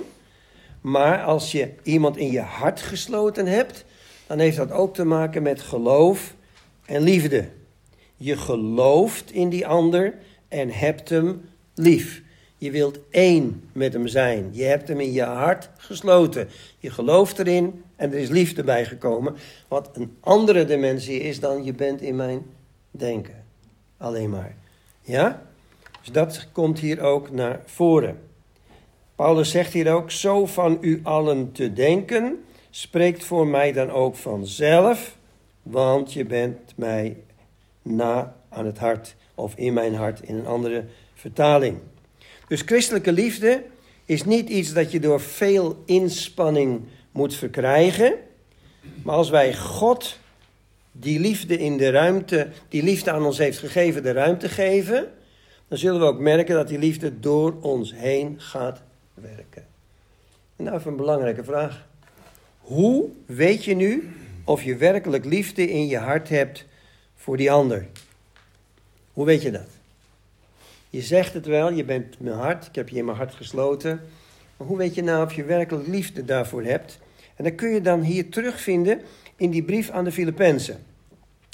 Maar 0.80 1.22
als 1.22 1.52
je 1.52 1.70
iemand 1.82 2.16
in 2.16 2.30
je 2.30 2.40
hart 2.40 2.80
gesloten 2.80 3.46
hebt, 3.46 3.84
dan 4.26 4.38
heeft 4.38 4.56
dat 4.56 4.72
ook 4.72 4.94
te 4.94 5.04
maken 5.04 5.42
met 5.42 5.60
geloof 5.60 6.34
en 6.84 7.02
liefde. 7.02 7.48
Je 8.16 8.36
gelooft 8.36 9.32
in 9.32 9.48
die 9.48 9.66
ander 9.66 10.14
en 10.48 10.70
hebt 10.70 11.08
hem 11.08 11.48
lief. 11.74 12.22
Je 12.56 12.70
wilt 12.70 12.98
één 13.10 13.68
met 13.72 13.92
hem 13.92 14.06
zijn. 14.06 14.48
Je 14.52 14.62
hebt 14.62 14.88
hem 14.88 15.00
in 15.00 15.12
je 15.12 15.22
hart 15.22 15.70
gesloten. 15.76 16.48
Je 16.78 16.90
gelooft 16.90 17.38
erin 17.38 17.84
en 17.96 18.12
er 18.12 18.18
is 18.18 18.28
liefde 18.28 18.64
bij 18.64 18.84
gekomen. 18.84 19.36
Wat 19.68 19.90
een 19.92 20.16
andere 20.20 20.64
dimensie 20.64 21.20
is 21.20 21.40
dan 21.40 21.64
je 21.64 21.72
bent 21.72 22.00
in 22.00 22.16
mijn 22.16 22.42
denken. 22.90 23.44
Alleen 23.96 24.30
maar. 24.30 24.54
Ja? 25.00 25.42
Dus 26.02 26.12
dat 26.12 26.48
komt 26.52 26.78
hier 26.78 27.00
ook 27.00 27.30
naar 27.30 27.60
voren. 27.64 28.20
Paulus 29.16 29.50
zegt 29.50 29.72
hier 29.72 29.92
ook: 29.92 30.10
Zo 30.10 30.46
van 30.46 30.78
u 30.80 31.00
allen 31.02 31.52
te 31.52 31.72
denken, 31.72 32.44
spreekt 32.70 33.24
voor 33.24 33.46
mij 33.46 33.72
dan 33.72 33.90
ook 33.90 34.16
vanzelf, 34.16 35.16
want 35.62 36.12
je 36.12 36.24
bent 36.24 36.72
mij 36.76 37.16
na 37.82 38.36
aan 38.48 38.66
het 38.66 38.78
hart, 38.78 39.14
of 39.34 39.54
in 39.56 39.72
mijn 39.72 39.94
hart 39.94 40.22
in 40.22 40.36
een 40.36 40.46
andere 40.46 40.84
vertaling. 41.14 41.78
Dus 42.48 42.62
christelijke 42.62 43.12
liefde 43.12 43.62
is 44.04 44.24
niet 44.24 44.48
iets 44.48 44.72
dat 44.72 44.92
je 44.92 45.00
door 45.00 45.20
veel 45.20 45.82
inspanning 45.86 46.80
moet 47.10 47.34
verkrijgen. 47.34 48.14
Maar 49.02 49.14
als 49.14 49.30
wij 49.30 49.54
God 49.54 50.18
die 50.92 51.20
liefde 51.20 51.58
in 51.58 51.76
de 51.76 51.90
ruimte, 51.90 52.48
die 52.68 52.82
liefde 52.82 53.10
aan 53.10 53.24
ons 53.24 53.38
heeft 53.38 53.58
gegeven, 53.58 54.02
de 54.02 54.12
ruimte 54.12 54.48
geven, 54.48 55.12
dan 55.72 55.80
zullen 55.80 56.00
we 56.00 56.06
ook 56.06 56.18
merken 56.18 56.54
dat 56.54 56.68
die 56.68 56.78
liefde 56.78 57.20
door 57.20 57.54
ons 57.60 57.94
heen 57.94 58.40
gaat 58.40 58.82
werken. 59.14 59.66
En 60.56 60.64
nou 60.64 60.76
even 60.76 60.90
een 60.90 60.96
belangrijke 60.96 61.44
vraag. 61.44 61.86
Hoe 62.58 63.08
weet 63.26 63.64
je 63.64 63.74
nu 63.74 64.12
of 64.44 64.62
je 64.62 64.76
werkelijk 64.76 65.24
liefde 65.24 65.70
in 65.70 65.86
je 65.86 65.98
hart 65.98 66.28
hebt 66.28 66.64
voor 67.16 67.36
die 67.36 67.50
ander? 67.50 67.86
Hoe 69.12 69.24
weet 69.24 69.42
je 69.42 69.50
dat? 69.50 69.68
Je 70.90 71.02
zegt 71.02 71.34
het 71.34 71.46
wel, 71.46 71.72
je 71.72 71.84
bent 71.84 72.20
mijn 72.20 72.36
hart, 72.36 72.66
ik 72.66 72.74
heb 72.74 72.88
je 72.88 72.96
in 72.96 73.04
mijn 73.04 73.16
hart 73.16 73.34
gesloten. 73.34 74.00
Maar 74.56 74.66
hoe 74.66 74.78
weet 74.78 74.94
je 74.94 75.02
nou 75.02 75.24
of 75.24 75.34
je 75.34 75.44
werkelijk 75.44 75.86
liefde 75.86 76.24
daarvoor 76.24 76.62
hebt? 76.62 76.98
En 77.36 77.44
dat 77.44 77.54
kun 77.54 77.70
je 77.70 77.80
dan 77.80 78.00
hier 78.00 78.30
terugvinden 78.30 79.00
in 79.36 79.50
die 79.50 79.62
brief 79.62 79.90
aan 79.90 80.04
de 80.04 80.12
Filippenzen. 80.12 80.82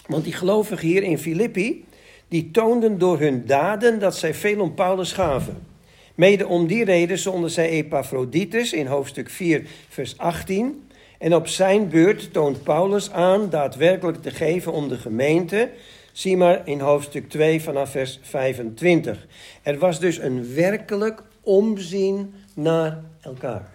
Want 0.07 0.25
die 0.25 0.33
gelovigen 0.33 0.89
hier 0.89 1.03
in 1.03 1.19
Filippi, 1.19 1.85
die 2.29 2.51
toonden 2.51 2.99
door 2.99 3.19
hun 3.19 3.47
daden 3.47 3.99
dat 3.99 4.17
zij 4.17 4.35
veel 4.35 4.61
om 4.61 4.75
Paulus 4.75 5.13
gaven. 5.13 5.67
Mede 6.15 6.47
om 6.47 6.67
die 6.67 6.85
reden 6.85 7.19
zonden 7.19 7.51
zij 7.51 7.69
Epaphroditus 7.69 8.73
in 8.73 8.87
hoofdstuk 8.87 9.31
4, 9.31 9.67
vers 9.89 10.19
18. 10.19 10.89
En 11.19 11.35
op 11.35 11.47
zijn 11.47 11.89
beurt 11.89 12.33
toont 12.33 12.63
Paulus 12.63 13.11
aan 13.11 13.51
daadwerkelijk 13.51 14.23
te 14.23 14.31
geven 14.31 14.73
om 14.73 14.89
de 14.89 14.99
gemeente. 14.99 15.71
Zie 16.13 16.37
maar 16.37 16.61
in 16.65 16.81
hoofdstuk 16.81 17.29
2 17.29 17.63
vanaf 17.63 17.91
vers 17.91 18.19
25. 18.23 19.27
Er 19.63 19.79
was 19.79 20.01
dus 20.01 20.19
een 20.19 20.55
werkelijk 20.55 21.23
omzien 21.41 22.35
naar 22.55 23.03
elkaar. 23.21 23.71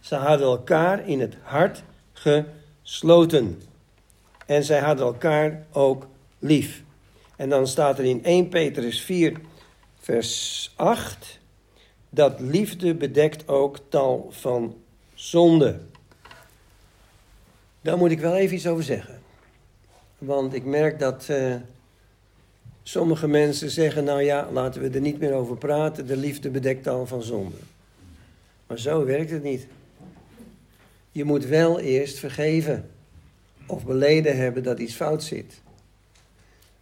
Ze 0.00 0.14
hadden 0.14 0.46
elkaar 0.46 1.08
in 1.08 1.20
het 1.20 1.36
hart 1.42 1.82
gesloten. 2.12 3.62
En 4.46 4.64
zij 4.64 4.78
hadden 4.78 5.06
elkaar 5.06 5.66
ook 5.72 6.06
lief. 6.38 6.82
En 7.40 7.48
dan 7.48 7.66
staat 7.66 7.98
er 7.98 8.04
in 8.04 8.24
1 8.24 8.48
Petrus 8.48 9.02
4, 9.02 9.40
vers 10.00 10.72
8 10.76 11.38
dat 12.10 12.40
liefde 12.40 12.94
bedekt 12.94 13.48
ook 13.48 13.78
tal 13.88 14.28
van 14.30 14.76
zonde. 15.14 15.80
Daar 17.80 17.96
moet 17.98 18.10
ik 18.10 18.20
wel 18.20 18.36
even 18.36 18.56
iets 18.56 18.66
over 18.66 18.84
zeggen. 18.84 19.20
Want 20.18 20.54
ik 20.54 20.64
merk 20.64 20.98
dat 20.98 21.26
uh, 21.30 21.54
sommige 22.82 23.28
mensen 23.28 23.70
zeggen, 23.70 24.04
nou 24.04 24.22
ja, 24.22 24.48
laten 24.52 24.80
we 24.80 24.90
er 24.90 25.00
niet 25.00 25.20
meer 25.20 25.32
over 25.32 25.56
praten, 25.56 26.06
de 26.06 26.16
liefde 26.16 26.50
bedekt 26.50 26.86
al 26.86 27.06
van 27.06 27.22
zonde. 27.22 27.56
Maar 28.66 28.78
zo 28.78 29.04
werkt 29.04 29.30
het 29.30 29.42
niet. 29.42 29.66
Je 31.12 31.24
moet 31.24 31.46
wel 31.46 31.80
eerst 31.80 32.18
vergeven 32.18 32.90
of 33.66 33.84
beleden 33.84 34.36
hebben 34.36 34.62
dat 34.62 34.78
iets 34.78 34.94
fout 34.94 35.22
zit. 35.22 35.60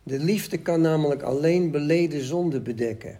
De 0.08 0.18
liefde 0.18 0.58
kan 0.58 0.80
namelijk 0.80 1.22
alleen 1.22 1.70
beleden 1.70 2.24
zonde 2.24 2.60
bedekken 2.60 3.18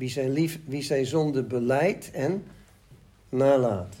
wie 0.00 0.08
zijn, 0.08 0.30
lief, 0.30 0.58
wie 0.64 0.82
zijn 0.82 1.06
zonde 1.06 1.42
beleidt 1.42 2.10
en 2.10 2.44
nalaat. 3.28 3.96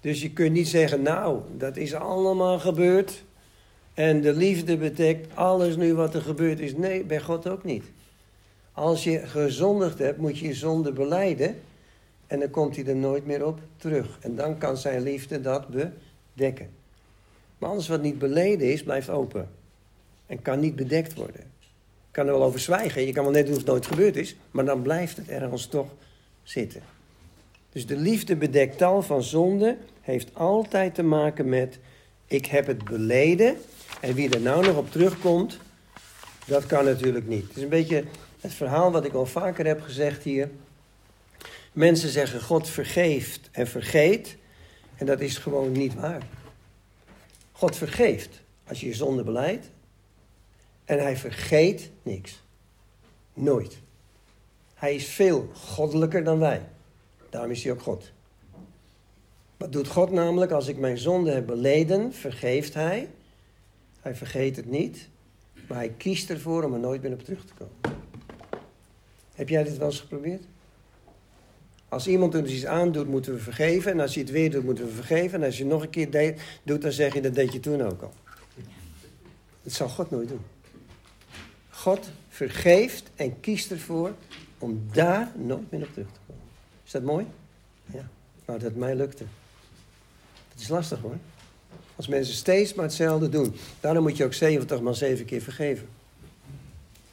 Dus 0.00 0.22
je 0.22 0.30
kunt 0.32 0.52
niet 0.52 0.68
zeggen, 0.68 1.02
nou, 1.02 1.40
dat 1.56 1.76
is 1.76 1.94
allemaal 1.94 2.58
gebeurd. 2.58 3.24
En 3.94 4.20
de 4.20 4.32
liefde 4.32 4.76
betekent 4.76 5.26
alles 5.34 5.76
nu 5.76 5.94
wat 5.94 6.14
er 6.14 6.22
gebeurd 6.22 6.60
is. 6.60 6.76
Nee, 6.76 7.04
bij 7.04 7.20
God 7.20 7.48
ook 7.48 7.64
niet. 7.64 7.84
Als 8.72 9.04
je 9.04 9.18
gezondigd 9.26 9.98
hebt, 9.98 10.18
moet 10.18 10.38
je 10.38 10.46
je 10.46 10.54
zonde 10.54 10.92
beleiden. 10.92 11.56
En 12.26 12.40
dan 12.40 12.50
komt 12.50 12.76
hij 12.76 12.86
er 12.86 12.96
nooit 12.96 13.26
meer 13.26 13.46
op 13.46 13.58
terug. 13.76 14.18
En 14.20 14.36
dan 14.36 14.58
kan 14.58 14.76
zijn 14.76 15.02
liefde 15.02 15.40
dat 15.40 15.66
bedekken. 15.68 16.70
Maar 17.58 17.70
alles 17.70 17.88
wat 17.88 18.02
niet 18.02 18.18
beleden 18.18 18.72
is, 18.72 18.82
blijft 18.82 19.10
open. 19.10 19.48
En 20.32 20.42
kan 20.42 20.60
niet 20.60 20.76
bedekt 20.76 21.14
worden 21.14 21.52
kan 22.12 22.26
er 22.26 22.32
wel 22.32 22.42
over 22.42 22.60
zwijgen. 22.60 23.06
Je 23.06 23.12
kan 23.12 23.24
wel 23.24 23.32
net 23.32 23.44
doen 23.44 23.52
of 23.52 23.58
het 23.60 23.66
nooit 23.66 23.86
gebeurd 23.86 24.16
is. 24.16 24.36
Maar 24.50 24.64
dan 24.64 24.82
blijft 24.82 25.16
het 25.16 25.28
ergens 25.28 25.66
toch 25.66 25.88
zitten. 26.42 26.82
Dus 27.72 27.86
de 27.86 27.96
liefde 27.96 28.36
bedekt 28.36 28.78
tal 28.78 29.02
van 29.02 29.22
zonde 29.22 29.76
heeft 30.00 30.34
altijd 30.34 30.94
te 30.94 31.02
maken 31.02 31.48
met 31.48 31.78
ik 32.26 32.46
heb 32.46 32.66
het 32.66 32.84
beleden. 32.84 33.56
En 34.00 34.14
wie 34.14 34.30
er 34.30 34.40
nou 34.40 34.66
nog 34.66 34.76
op 34.76 34.90
terugkomt, 34.90 35.58
dat 36.46 36.66
kan 36.66 36.84
natuurlijk 36.84 37.26
niet. 37.26 37.48
Het 37.48 37.56
is 37.56 37.62
een 37.62 37.68
beetje 37.68 38.04
het 38.40 38.54
verhaal 38.54 38.92
wat 38.92 39.04
ik 39.04 39.12
al 39.12 39.26
vaker 39.26 39.66
heb 39.66 39.80
gezegd 39.80 40.22
hier. 40.22 40.50
Mensen 41.72 42.08
zeggen 42.08 42.40
God 42.40 42.68
vergeeft 42.68 43.48
en 43.52 43.66
vergeet. 43.66 44.36
En 44.96 45.06
dat 45.06 45.20
is 45.20 45.38
gewoon 45.38 45.72
niet 45.72 45.94
waar. 45.94 46.22
God 47.52 47.76
vergeeft 47.76 48.40
als 48.68 48.80
je 48.80 48.86
je 48.86 48.94
zonde 48.94 49.22
beleidt. 49.22 49.70
En 50.92 51.02
hij 51.02 51.16
vergeet 51.16 51.90
niks. 52.02 52.42
Nooit. 53.34 53.78
Hij 54.74 54.94
is 54.94 55.06
veel 55.06 55.50
goddelijker 55.54 56.24
dan 56.24 56.38
wij. 56.38 56.62
Daarom 57.30 57.50
is 57.50 57.62
hij 57.62 57.72
ook 57.72 57.82
God. 57.82 58.12
Wat 59.56 59.72
doet 59.72 59.88
God 59.88 60.10
namelijk? 60.10 60.50
Als 60.52 60.68
ik 60.68 60.78
mijn 60.78 60.98
zonde 60.98 61.30
heb 61.30 61.46
beleden, 61.46 62.12
vergeeft 62.12 62.74
hij. 62.74 63.08
Hij 64.00 64.14
vergeet 64.14 64.56
het 64.56 64.70
niet. 64.70 65.08
Maar 65.68 65.78
hij 65.78 65.92
kiest 65.96 66.30
ervoor 66.30 66.64
om 66.64 66.72
er 66.72 66.80
nooit 66.80 67.02
meer 67.02 67.12
op 67.12 67.22
terug 67.22 67.44
te 67.44 67.54
komen. 67.54 68.00
Heb 69.34 69.48
jij 69.48 69.62
dit 69.62 69.78
wel 69.78 69.88
eens 69.88 70.00
geprobeerd? 70.00 70.44
Als 71.88 72.06
iemand 72.06 72.34
ons 72.34 72.50
iets 72.50 72.66
aandoet, 72.66 73.08
moeten 73.08 73.32
we 73.32 73.38
vergeven. 73.38 73.92
En 73.92 74.00
als 74.00 74.14
hij 74.14 74.22
het 74.22 74.32
weer 74.32 74.50
doet, 74.50 74.64
moeten 74.64 74.84
we 74.84 74.92
vergeven. 74.92 75.40
En 75.40 75.46
als 75.46 75.58
je 75.58 75.64
nog 75.64 75.82
een 75.82 75.90
keer 75.90 76.36
doet, 76.62 76.82
dan 76.82 76.92
zeg 76.92 77.14
je 77.14 77.20
dat 77.20 77.34
deed 77.34 77.52
je 77.52 77.60
toen 77.60 77.82
ook 77.82 78.02
al. 78.02 78.12
Dat 79.62 79.72
zal 79.72 79.88
God 79.88 80.10
nooit 80.10 80.28
doen. 80.28 80.40
God 81.82 82.10
vergeeft 82.28 83.10
en 83.16 83.40
kiest 83.40 83.70
ervoor 83.70 84.14
om 84.58 84.82
daar 84.92 85.32
nooit 85.36 85.70
meer 85.70 85.82
op 85.82 85.92
terug 85.92 86.08
te 86.12 86.18
komen. 86.26 86.42
Is 86.84 86.90
dat 86.90 87.02
mooi? 87.02 87.26
Ja. 87.84 88.08
Nou, 88.46 88.58
dat 88.58 88.74
mij 88.74 88.94
lukte. 88.94 89.24
Het 90.52 90.60
is 90.60 90.68
lastig 90.68 91.00
hoor. 91.00 91.16
Als 91.96 92.06
mensen 92.06 92.34
steeds 92.34 92.74
maar 92.74 92.84
hetzelfde 92.84 93.28
doen. 93.28 93.54
Daarom 93.80 94.02
moet 94.02 94.16
je 94.16 94.24
ook 94.24 94.32
70 94.32 94.80
maar 94.80 94.94
7 94.94 95.24
keer 95.24 95.40
vergeven. 95.40 95.88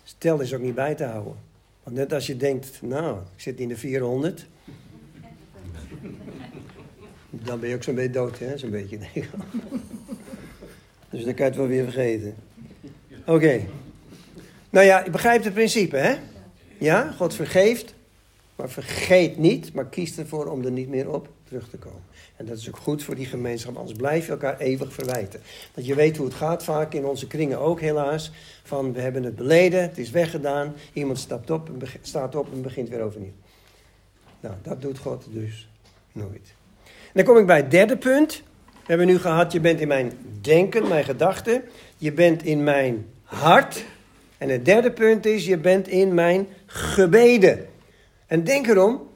Stel 0.03 0.39
is 0.39 0.53
ook 0.53 0.61
niet 0.61 0.75
bij 0.75 0.95
te 0.95 1.03
houden. 1.03 1.35
Want 1.83 1.95
net 1.95 2.13
als 2.13 2.27
je 2.27 2.37
denkt, 2.37 2.81
nou, 2.81 3.17
ik 3.35 3.41
zit 3.41 3.59
in 3.59 3.67
de 3.67 3.77
400. 3.77 4.45
Dan 7.29 7.59
ben 7.59 7.69
je 7.69 7.75
ook 7.75 7.83
zo'n 7.83 7.95
beetje 7.95 8.11
dood, 8.11 8.39
hè? 8.39 8.57
Zo'n 8.57 8.69
beetje. 8.69 8.97
dus 11.09 11.23
dan 11.23 11.33
kan 11.33 11.45
je 11.45 11.51
het 11.51 11.55
wel 11.55 11.67
weer 11.67 11.83
vergeten. 11.83 12.35
Oké. 13.25 13.61
Nou 14.69 14.85
ja, 14.85 15.03
je 15.03 15.09
begrijpt 15.09 15.43
het 15.43 15.53
principe, 15.53 15.97
hè? 15.97 16.15
Ja, 16.77 17.13
God 17.17 17.33
vergeeft, 17.33 17.93
maar 18.55 18.69
vergeet 18.69 19.37
niet, 19.37 19.73
maar 19.73 19.85
kiest 19.85 20.17
ervoor 20.17 20.45
om 20.45 20.65
er 20.65 20.71
niet 20.71 20.89
meer 20.89 21.09
op 21.09 21.29
terug 21.43 21.69
te 21.69 21.77
komen. 21.77 22.03
En 22.35 22.45
dat 22.45 22.57
is 22.57 22.67
ook 22.67 22.77
goed 22.77 23.03
voor 23.03 23.15
die 23.15 23.25
gemeenschap, 23.25 23.77
anders 23.77 23.97
blijf 23.97 24.25
je 24.25 24.31
elkaar 24.31 24.59
eeuwig 24.59 24.93
verwijten. 24.93 25.41
Dat 25.73 25.85
je 25.85 25.95
weet 25.95 26.17
hoe 26.17 26.25
het 26.25 26.35
gaat 26.35 26.63
vaak 26.63 26.93
in 26.93 27.05
onze 27.05 27.27
kringen 27.27 27.59
ook 27.59 27.79
helaas. 27.79 28.31
Van 28.63 28.93
we 28.93 29.01
hebben 29.01 29.23
het 29.23 29.35
beleden, 29.35 29.81
het 29.81 29.97
is 29.97 30.09
weggedaan, 30.09 30.73
iemand 30.93 31.19
stapt 31.19 31.49
op, 31.49 31.69
staat 32.01 32.35
op 32.35 32.53
en 32.53 32.61
begint 32.61 32.89
weer 32.89 33.01
overnieuw. 33.01 33.33
Nou, 34.39 34.55
dat 34.61 34.81
doet 34.81 34.97
God 34.97 35.25
dus 35.29 35.69
nooit. 36.11 36.53
En 36.83 37.13
dan 37.13 37.23
kom 37.23 37.37
ik 37.37 37.45
bij 37.45 37.57
het 37.57 37.71
derde 37.71 37.97
punt. 37.97 38.43
We 38.65 38.95
hebben 38.95 39.07
nu 39.07 39.19
gehad, 39.19 39.51
je 39.51 39.59
bent 39.59 39.79
in 39.79 39.87
mijn 39.87 40.11
denken, 40.41 40.87
mijn 40.87 41.03
gedachten. 41.03 41.63
Je 41.97 42.11
bent 42.11 42.43
in 42.43 42.63
mijn 42.63 43.05
hart. 43.23 43.85
En 44.39 44.49
het 44.49 44.65
derde 44.65 44.91
punt 44.91 45.25
is, 45.25 45.45
je 45.45 45.57
bent 45.57 45.87
in 45.87 46.13
mijn 46.13 46.47
gebeden. 46.65 47.67
En 48.27 48.43
denk 48.43 48.67
erom, 48.67 49.07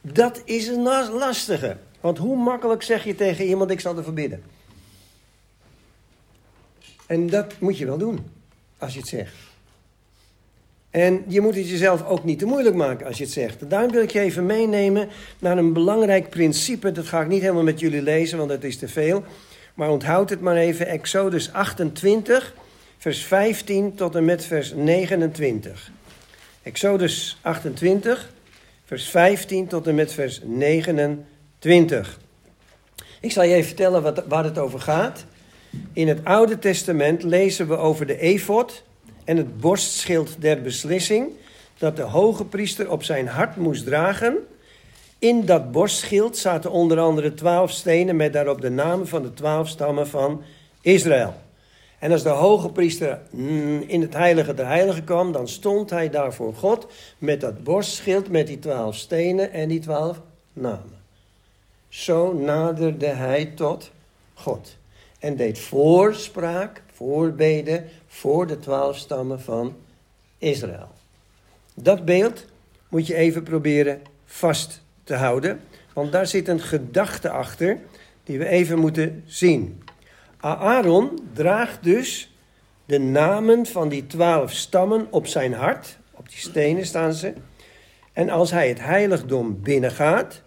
dat 0.00 0.42
is 0.44 0.66
een 0.66 0.82
lastige. 1.12 1.76
Want 2.00 2.18
hoe 2.18 2.36
makkelijk 2.36 2.82
zeg 2.82 3.04
je 3.04 3.14
tegen 3.14 3.44
iemand, 3.44 3.70
ik 3.70 3.80
zal 3.80 3.96
ervoor 3.96 4.12
bidden? 4.12 4.42
En 7.06 7.26
dat 7.26 7.54
moet 7.58 7.78
je 7.78 7.86
wel 7.86 7.98
doen, 7.98 8.18
als 8.78 8.92
je 8.92 8.98
het 8.98 9.08
zegt. 9.08 9.34
En 10.90 11.24
je 11.26 11.40
moet 11.40 11.54
het 11.54 11.68
jezelf 11.68 12.06
ook 12.06 12.24
niet 12.24 12.38
te 12.38 12.46
moeilijk 12.46 12.76
maken 12.76 13.06
als 13.06 13.18
je 13.18 13.24
het 13.24 13.32
zegt. 13.32 13.70
Daarom 13.70 13.92
wil 13.92 14.02
ik 14.02 14.10
je 14.10 14.20
even 14.20 14.46
meenemen 14.46 15.08
naar 15.38 15.58
een 15.58 15.72
belangrijk 15.72 16.30
principe. 16.30 16.92
Dat 16.92 17.06
ga 17.06 17.20
ik 17.20 17.28
niet 17.28 17.40
helemaal 17.40 17.62
met 17.62 17.80
jullie 17.80 18.02
lezen, 18.02 18.38
want 18.38 18.50
dat 18.50 18.64
is 18.64 18.78
te 18.78 18.88
veel. 18.88 19.24
Maar 19.74 19.90
onthoud 19.90 20.30
het 20.30 20.40
maar 20.40 20.56
even. 20.56 20.86
Exodus 20.86 21.52
28, 21.52 22.54
vers 23.02 23.24
15 23.24 23.94
tot 23.94 24.14
en 24.14 24.24
met 24.24 24.44
vers 24.44 24.72
29. 24.72 25.90
Exodus 26.62 27.38
28, 27.40 28.32
vers 28.84 29.08
15 29.08 29.66
tot 29.66 29.86
en 29.86 29.94
met 29.94 30.12
vers 30.12 30.40
29. 30.44 32.18
Ik 33.20 33.32
zal 33.32 33.42
je 33.42 33.54
even 33.54 33.66
vertellen 33.66 34.02
wat, 34.02 34.24
waar 34.28 34.44
het 34.44 34.58
over 34.58 34.80
gaat. 34.80 35.24
In 35.92 36.08
het 36.08 36.24
Oude 36.24 36.58
Testament 36.58 37.22
lezen 37.22 37.68
we 37.68 37.76
over 37.76 38.06
de 38.06 38.18
efod 38.18 38.82
en 39.24 39.36
het 39.36 39.60
borstschild 39.60 40.36
der 40.38 40.62
beslissing 40.62 41.30
dat 41.78 41.96
de 41.96 42.02
hoge 42.02 42.44
priester 42.44 42.90
op 42.90 43.02
zijn 43.02 43.28
hart 43.28 43.56
moest 43.56 43.84
dragen. 43.84 44.36
In 45.18 45.44
dat 45.44 45.72
borstschild 45.72 46.36
zaten 46.36 46.70
onder 46.70 46.98
andere 46.98 47.34
twaalf 47.34 47.70
stenen 47.70 48.16
met 48.16 48.32
daarop 48.32 48.60
de 48.60 48.70
namen 48.70 49.08
van 49.08 49.22
de 49.22 49.34
twaalf 49.34 49.68
stammen 49.68 50.08
van 50.08 50.42
Israël. 50.80 51.41
En 52.02 52.12
als 52.12 52.22
de 52.22 52.28
hoge 52.28 52.70
priester 52.70 53.20
mm, 53.30 53.80
in 53.86 54.00
het 54.00 54.12
heilige 54.12 54.54
der 54.54 54.66
heiligen 54.66 55.04
kwam, 55.04 55.32
dan 55.32 55.48
stond 55.48 55.90
hij 55.90 56.10
daar 56.10 56.34
voor 56.34 56.54
God 56.54 56.86
met 57.18 57.40
dat 57.40 57.64
borstschild 57.64 58.28
met 58.28 58.46
die 58.46 58.58
twaalf 58.58 58.96
stenen 58.96 59.52
en 59.52 59.68
die 59.68 59.80
twaalf 59.80 60.20
namen. 60.52 60.98
Zo 61.88 62.32
naderde 62.32 63.06
hij 63.06 63.46
tot 63.46 63.90
God 64.34 64.76
en 65.18 65.36
deed 65.36 65.58
voorspraak, 65.58 66.82
voorbeden 66.92 67.84
voor 68.06 68.46
de 68.46 68.58
twaalf 68.58 68.96
stammen 68.96 69.40
van 69.40 69.76
Israël. 70.38 70.88
Dat 71.74 72.04
beeld 72.04 72.44
moet 72.88 73.06
je 73.06 73.14
even 73.14 73.42
proberen 73.42 74.00
vast 74.24 74.82
te 75.04 75.14
houden, 75.14 75.60
want 75.92 76.12
daar 76.12 76.26
zit 76.26 76.48
een 76.48 76.60
gedachte 76.60 77.30
achter 77.30 77.78
die 78.24 78.38
we 78.38 78.48
even 78.48 78.78
moeten 78.78 79.22
zien. 79.26 79.81
Aaron 80.42 81.18
draagt 81.32 81.82
dus 81.82 82.34
de 82.84 82.98
namen 82.98 83.66
van 83.66 83.88
die 83.88 84.06
twaalf 84.06 84.52
stammen 84.52 85.06
op 85.10 85.26
zijn 85.26 85.52
hart, 85.52 85.98
op 86.14 86.28
die 86.28 86.38
stenen 86.38 86.86
staan 86.86 87.12
ze. 87.12 87.32
En 88.12 88.30
als 88.30 88.50
hij 88.50 88.68
het 88.68 88.80
heiligdom 88.80 89.62
binnengaat, 89.62 90.42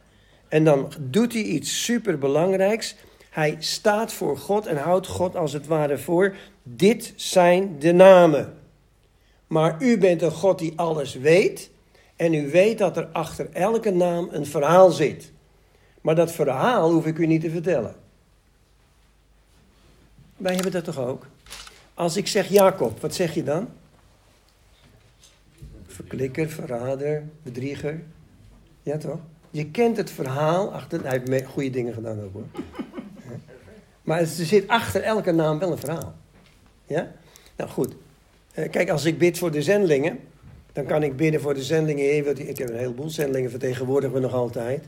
en 0.47 0.63
dan 0.63 0.91
doet 0.99 1.33
hij 1.33 1.41
iets 1.41 1.83
superbelangrijks. 1.83 2.95
Hij 3.29 3.55
staat 3.59 4.13
voor 4.13 4.37
God 4.37 4.65
en 4.65 4.77
houdt 4.77 5.07
God 5.07 5.35
als 5.35 5.53
het 5.53 5.67
ware 5.67 5.97
voor. 5.97 6.35
Dit 6.63 7.13
zijn 7.15 7.79
de 7.79 7.93
namen. 7.93 8.53
Maar 9.47 9.75
u 9.79 9.97
bent 9.97 10.21
een 10.21 10.31
God 10.31 10.59
die 10.59 10.73
alles 10.75 11.15
weet. 11.15 11.69
En 12.15 12.33
u 12.33 12.49
weet 12.51 12.77
dat 12.77 12.97
er 12.97 13.07
achter 13.11 13.49
elke 13.53 13.91
naam 13.91 14.27
een 14.31 14.45
verhaal 14.45 14.91
zit. 14.91 15.31
Maar 16.01 16.15
dat 16.15 16.31
verhaal 16.31 16.91
hoef 16.91 17.05
ik 17.05 17.17
u 17.17 17.25
niet 17.25 17.41
te 17.41 17.49
vertellen. 17.49 18.04
Wij 20.37 20.53
hebben 20.53 20.71
dat 20.71 20.83
toch 20.83 20.99
ook? 20.99 21.25
Als 21.93 22.17
ik 22.17 22.27
zeg 22.27 22.47
Jacob, 22.47 22.99
wat 23.01 23.15
zeg 23.15 23.33
je 23.33 23.43
dan? 23.43 23.67
Verklikker, 25.85 26.49
verrader, 26.49 27.23
bedrieger. 27.43 28.03
Ja 28.83 28.97
toch? 28.97 29.19
Je 29.49 29.65
kent 29.65 29.97
het 29.97 30.11
verhaal 30.11 30.73
achter. 30.73 31.03
Hij 31.03 31.21
heeft 31.25 31.45
goede 31.45 31.69
dingen 31.69 31.93
gedaan 31.93 32.21
ook 32.23 32.33
hoor. 32.33 32.45
Maar 34.01 34.19
er 34.19 34.27
zit 34.27 34.67
achter 34.67 35.01
elke 35.01 35.31
naam 35.31 35.59
wel 35.59 35.71
een 35.71 35.77
verhaal. 35.77 36.15
Ja? 36.85 37.11
Nou 37.55 37.69
goed. 37.69 37.95
Eh, 38.53 38.69
kijk, 38.69 38.89
als 38.89 39.05
ik 39.05 39.17
bid 39.17 39.37
voor 39.37 39.51
de 39.51 39.61
zendelingen, 39.61 40.19
dan 40.73 40.85
kan 40.85 41.03
ik 41.03 41.15
bidden 41.15 41.41
voor 41.41 41.53
de 41.53 41.63
zendelingen. 41.63 42.17
Ik 42.47 42.57
heb 42.57 42.69
een 42.69 42.77
heleboel 42.77 43.09
zendelingen, 43.09 43.49
vertegenwoordigen 43.49 44.15
we 44.15 44.21
nog 44.21 44.33
altijd. 44.33 44.85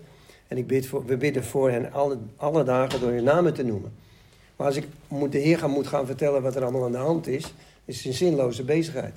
En 0.48 0.58
ik 0.58 0.68
bid 0.68 0.88
voor, 0.88 1.06
we 1.06 1.18
bidden 1.18 1.44
voor 1.44 1.72
hen 1.72 1.92
alle, 1.92 2.18
alle 2.36 2.64
dagen 2.64 3.00
door 3.00 3.12
hun 3.12 3.24
namen 3.24 3.54
te 3.54 3.64
noemen. 3.64 3.92
Maar 4.58 4.68
als 4.68 4.76
ik 4.76 4.88
moet, 5.08 5.32
de 5.32 5.38
Heer 5.38 5.58
gaan, 5.58 5.72
moet 5.72 5.88
gaan 5.88 6.06
vertellen 6.06 6.42
wat 6.42 6.56
er 6.56 6.64
allemaal 6.64 6.86
aan 6.86 6.92
de 6.92 6.98
hand 6.98 7.28
is, 7.28 7.54
is 7.86 7.98
het 7.98 8.06
een 8.06 8.14
zinloze 8.14 8.64
bezigheid. 8.64 9.16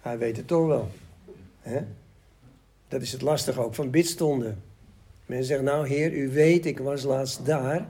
Hij 0.00 0.18
weet 0.18 0.36
het 0.36 0.46
toch 0.46 0.66
wel. 0.66 0.90
Dat 2.88 3.02
is 3.02 3.12
het 3.12 3.22
lastige 3.22 3.64
ook 3.64 3.74
van 3.74 3.90
bidstonden. 3.90 4.62
Men 5.26 5.44
zegt, 5.44 5.62
nou 5.62 5.86
heer, 5.88 6.12
u 6.12 6.30
weet, 6.30 6.66
ik 6.66 6.78
was 6.78 7.02
laatst 7.02 7.46
daar. 7.46 7.88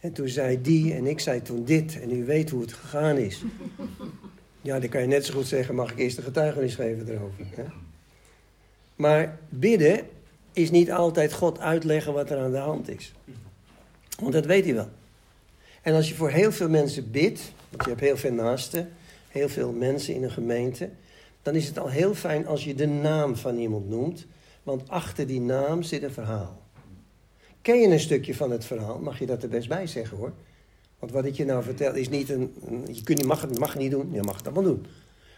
En 0.00 0.12
toen 0.12 0.28
zei 0.28 0.60
die 0.60 0.94
en 0.94 1.06
ik 1.06 1.20
zei 1.20 1.42
toen 1.42 1.64
dit. 1.64 2.00
En 2.00 2.12
u 2.12 2.24
weet 2.24 2.50
hoe 2.50 2.60
het 2.60 2.72
gegaan 2.72 3.16
is. 3.16 3.42
Ja, 4.62 4.80
dan 4.80 4.88
kan 4.88 5.00
je 5.00 5.06
net 5.06 5.24
zo 5.24 5.34
goed 5.34 5.46
zeggen, 5.46 5.74
mag 5.74 5.90
ik 5.90 5.98
eerst 5.98 6.18
een 6.18 6.24
getuigenis 6.24 6.74
geven 6.74 7.08
erover. 7.08 7.46
Maar 8.96 9.38
bidden 9.48 10.00
is 10.52 10.70
niet 10.70 10.92
altijd 10.92 11.32
God 11.32 11.58
uitleggen 11.58 12.12
wat 12.12 12.30
er 12.30 12.38
aan 12.38 12.50
de 12.50 12.58
hand 12.58 12.88
is. 12.88 13.12
Want 14.18 14.32
dat 14.32 14.46
weet 14.46 14.64
hij 14.64 14.74
wel. 14.74 14.88
En 15.82 15.94
als 15.94 16.08
je 16.08 16.14
voor 16.14 16.30
heel 16.30 16.52
veel 16.52 16.68
mensen 16.68 17.10
bidt, 17.10 17.52
want 17.70 17.82
je 17.82 17.88
hebt 17.88 18.00
heel 18.00 18.16
veel 18.16 18.32
naasten, 18.32 18.92
heel 19.28 19.48
veel 19.48 19.72
mensen 19.72 20.14
in 20.14 20.22
een 20.22 20.30
gemeente, 20.30 20.90
dan 21.42 21.54
is 21.54 21.66
het 21.66 21.78
al 21.78 21.88
heel 21.88 22.14
fijn 22.14 22.46
als 22.46 22.64
je 22.64 22.74
de 22.74 22.86
naam 22.86 23.36
van 23.36 23.56
iemand 23.56 23.88
noemt, 23.88 24.26
want 24.62 24.88
achter 24.88 25.26
die 25.26 25.40
naam 25.40 25.82
zit 25.82 26.02
een 26.02 26.12
verhaal. 26.12 26.62
Ken 27.62 27.80
je 27.80 27.88
een 27.88 28.00
stukje 28.00 28.34
van 28.34 28.50
het 28.50 28.64
verhaal, 28.64 28.98
mag 28.98 29.18
je 29.18 29.26
dat 29.26 29.42
er 29.42 29.48
best 29.48 29.68
bij 29.68 29.86
zeggen 29.86 30.16
hoor. 30.16 30.32
Want 30.98 31.12
wat 31.12 31.24
ik 31.24 31.34
je 31.34 31.44
nou 31.44 31.62
vertel 31.62 31.94
is 31.94 32.08
niet 32.08 32.28
een. 32.28 32.54
Je 32.92 33.02
kunt, 33.02 33.24
mag 33.24 33.40
het 33.40 33.58
mag 33.58 33.76
niet 33.76 33.90
doen, 33.90 34.08
je 34.12 34.22
mag 34.22 34.36
het 34.36 34.44
allemaal 34.44 34.62
doen. 34.62 34.80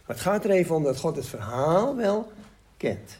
Maar 0.06 0.16
het 0.16 0.20
gaat 0.20 0.44
er 0.44 0.50
even 0.50 0.74
om 0.74 0.82
dat 0.82 0.98
God 0.98 1.16
het 1.16 1.26
verhaal 1.26 1.96
wel 1.96 2.32
kent. 2.76 3.18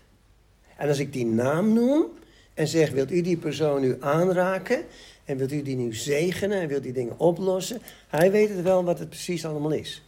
En 0.76 0.88
als 0.88 0.98
ik 0.98 1.12
die 1.12 1.26
naam 1.26 1.72
noem 1.72 2.06
en 2.54 2.66
zeg: 2.66 2.90
Wilt 2.90 3.12
u 3.12 3.20
die 3.20 3.36
persoon 3.36 3.80
nu 3.80 3.96
aanraken? 4.00 4.84
En 5.24 5.36
wilt 5.36 5.52
u 5.52 5.62
die 5.62 5.76
nu 5.76 5.94
zegenen 5.94 6.60
en 6.60 6.68
wilt 6.68 6.82
die 6.82 6.92
dingen 6.92 7.18
oplossen? 7.18 7.82
Hij 8.08 8.30
weet 8.30 8.48
het 8.48 8.62
wel 8.62 8.84
wat 8.84 8.98
het 8.98 9.08
precies 9.08 9.46
allemaal 9.46 9.72
is. 9.72 10.02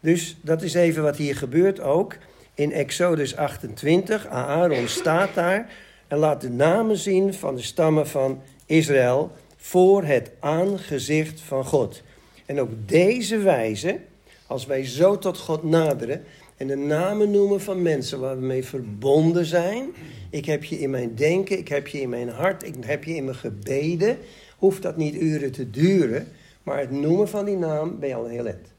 Dus 0.00 0.36
dat 0.40 0.62
is 0.62 0.74
even 0.74 1.02
wat 1.02 1.16
hier 1.16 1.36
gebeurt 1.36 1.80
ook. 1.80 2.16
In 2.54 2.72
Exodus 2.72 3.36
28, 3.36 4.26
Aaron 4.26 4.88
staat 4.88 5.34
daar 5.34 5.70
en 6.08 6.18
laat 6.18 6.40
de 6.40 6.50
namen 6.50 6.96
zien 6.96 7.34
van 7.34 7.54
de 7.56 7.62
stammen 7.62 8.08
van 8.08 8.42
Israël 8.66 9.30
voor 9.56 10.04
het 10.04 10.30
aangezicht 10.40 11.40
van 11.40 11.64
God. 11.64 12.02
En 12.46 12.60
op 12.60 12.88
deze 12.88 13.38
wijze, 13.38 14.00
als 14.46 14.66
wij 14.66 14.84
zo 14.84 15.18
tot 15.18 15.38
God 15.38 15.62
naderen 15.62 16.24
en 16.56 16.66
de 16.66 16.76
namen 16.76 17.30
noemen 17.30 17.60
van 17.60 17.82
mensen 17.82 18.20
waar 18.20 18.38
we 18.38 18.46
mee 18.46 18.64
verbonden 18.64 19.44
zijn, 19.44 19.94
ik 20.30 20.44
heb 20.44 20.64
je 20.64 20.78
in 20.78 20.90
mijn 20.90 21.14
denken, 21.14 21.58
ik 21.58 21.68
heb 21.68 21.86
je 21.86 22.00
in 22.00 22.08
mijn 22.08 22.28
hart, 22.28 22.66
ik 22.66 22.74
heb 22.80 23.04
je 23.04 23.14
in 23.14 23.24
mijn 23.24 23.36
gebeden, 23.36 24.18
hoeft 24.58 24.82
dat 24.82 24.96
niet 24.96 25.14
uren 25.14 25.52
te 25.52 25.70
duren, 25.70 26.28
maar 26.62 26.78
het 26.78 26.90
noemen 26.90 27.28
van 27.28 27.44
die 27.44 27.56
naam 27.56 27.98
ben 27.98 28.08
je 28.08 28.14
al 28.14 28.26
heel 28.26 28.46
eind. 28.46 28.72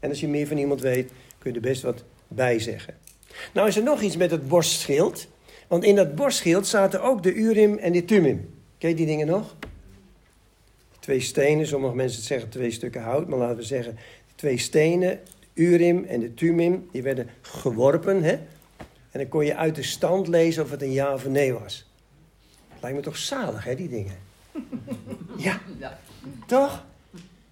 En 0.00 0.08
als 0.08 0.20
je 0.20 0.28
meer 0.28 0.46
van 0.46 0.56
iemand 0.56 0.80
weet, 0.80 1.10
kun 1.38 1.50
je 1.50 1.56
er 1.56 1.62
best 1.62 1.82
wat 1.82 2.04
bij 2.28 2.58
zeggen. 2.58 2.94
Nou 3.52 3.68
is 3.68 3.76
er 3.76 3.82
nog 3.82 4.00
iets 4.00 4.16
met 4.16 4.30
het 4.30 4.48
borstschild. 4.48 5.26
Want 5.68 5.84
in 5.84 5.96
dat 5.96 6.14
borstschild 6.14 6.66
zaten 6.66 7.02
ook 7.02 7.22
de 7.22 7.34
Urim 7.34 7.78
en 7.78 7.92
de 7.92 8.04
Tumim. 8.04 8.50
Ken 8.78 8.88
je 8.88 8.94
die 8.94 9.06
dingen 9.06 9.26
nog? 9.26 9.56
Twee 10.98 11.20
stenen, 11.20 11.66
sommige 11.66 11.94
mensen 11.94 12.22
zeggen 12.22 12.48
twee 12.48 12.70
stukken 12.70 13.02
hout, 13.02 13.28
maar 13.28 13.38
laten 13.38 13.56
we 13.56 13.62
zeggen 13.62 13.98
twee 14.34 14.58
stenen, 14.58 15.20
Urim 15.60 16.04
en 16.04 16.20
de 16.20 16.34
Tumim, 16.34 16.88
die 16.92 17.02
werden 17.02 17.28
geworpen. 17.40 18.22
Hè? 18.22 18.32
En 19.10 19.18
dan 19.20 19.28
kon 19.28 19.44
je 19.44 19.56
uit 19.56 19.74
de 19.74 19.82
stand 19.82 20.28
lezen 20.28 20.62
of 20.62 20.70
het 20.70 20.82
een 20.82 20.92
ja 20.92 21.14
of 21.14 21.24
een 21.24 21.32
nee 21.32 21.52
was. 21.52 21.88
Lijkt 22.80 22.96
me 22.96 23.02
toch 23.02 23.16
zalig, 23.16 23.64
hè, 23.64 23.74
die 23.74 23.88
dingen? 23.88 24.16
Ja, 25.36 25.60
ja. 25.78 25.98
toch? 26.46 26.84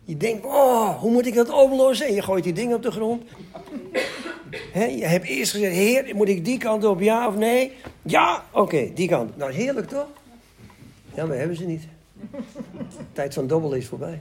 Je 0.04 0.16
denkt, 0.16 0.44
oh, 0.44 1.00
hoe 1.00 1.10
moet 1.10 1.26
ik 1.26 1.34
dat 1.34 1.50
oplossen? 1.50 2.06
En 2.06 2.14
je 2.14 2.22
gooit 2.22 2.44
die 2.44 2.52
dingen 2.52 2.76
op 2.76 2.82
de 2.82 2.90
grond 2.90 3.22
je 4.86 5.04
hebt 5.06 5.26
eerst 5.26 5.50
gezegd, 5.50 5.74
heer, 5.74 6.14
moet 6.14 6.28
ik 6.28 6.44
die 6.44 6.58
kant 6.58 6.84
op, 6.84 7.00
ja 7.00 7.28
of 7.28 7.36
nee? 7.36 7.72
Ja, 8.02 8.44
oké, 8.50 8.92
die 8.94 9.08
kant. 9.08 9.36
Nou, 9.36 9.52
heerlijk 9.52 9.88
toch? 9.88 10.06
Ja, 11.14 11.26
maar 11.26 11.36
hebben 11.36 11.56
ze 11.56 11.64
niet. 11.64 11.82
De 12.80 13.04
tijd 13.12 13.34
van 13.34 13.46
dobbel 13.46 13.72
is 13.72 13.86
voorbij. 13.86 14.20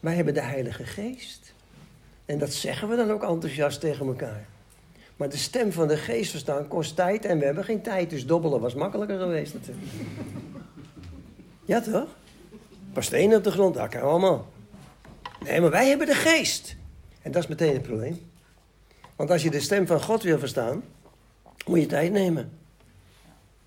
Wij 0.00 0.14
hebben 0.14 0.34
de 0.34 0.42
Heilige 0.42 0.84
Geest. 0.84 1.41
En 2.32 2.38
dat 2.38 2.52
zeggen 2.52 2.88
we 2.88 2.96
dan 2.96 3.10
ook 3.10 3.22
enthousiast 3.22 3.80
tegen 3.80 4.06
elkaar. 4.06 4.46
Maar 5.16 5.28
de 5.28 5.36
stem 5.36 5.72
van 5.72 5.88
de 5.88 5.96
geest 5.96 6.30
verstaan 6.30 6.68
kost 6.68 6.96
tijd 6.96 7.24
en 7.24 7.38
we 7.38 7.44
hebben 7.44 7.64
geen 7.64 7.82
tijd. 7.82 8.10
Dus 8.10 8.26
dobbelen 8.26 8.60
was 8.60 8.74
makkelijker 8.74 9.18
geweest 9.18 9.54
natuurlijk. 9.54 9.86
Ja 11.64 11.80
toch? 11.80 12.08
Paar 12.92 13.02
stenen 13.02 13.36
op 13.36 13.44
de 13.44 13.50
grond, 13.50 13.74
dat 13.74 13.88
kan 13.88 14.02
allemaal. 14.02 14.48
Nee, 15.44 15.60
maar 15.60 15.70
wij 15.70 15.88
hebben 15.88 16.06
de 16.06 16.14
geest. 16.14 16.76
En 17.22 17.32
dat 17.32 17.42
is 17.42 17.48
meteen 17.48 17.72
het 17.72 17.82
probleem. 17.82 18.20
Want 19.16 19.30
als 19.30 19.42
je 19.42 19.50
de 19.50 19.60
stem 19.60 19.86
van 19.86 20.02
God 20.02 20.22
wil 20.22 20.38
verstaan, 20.38 20.82
moet 21.66 21.80
je 21.80 21.86
tijd 21.86 22.12
nemen. 22.12 22.52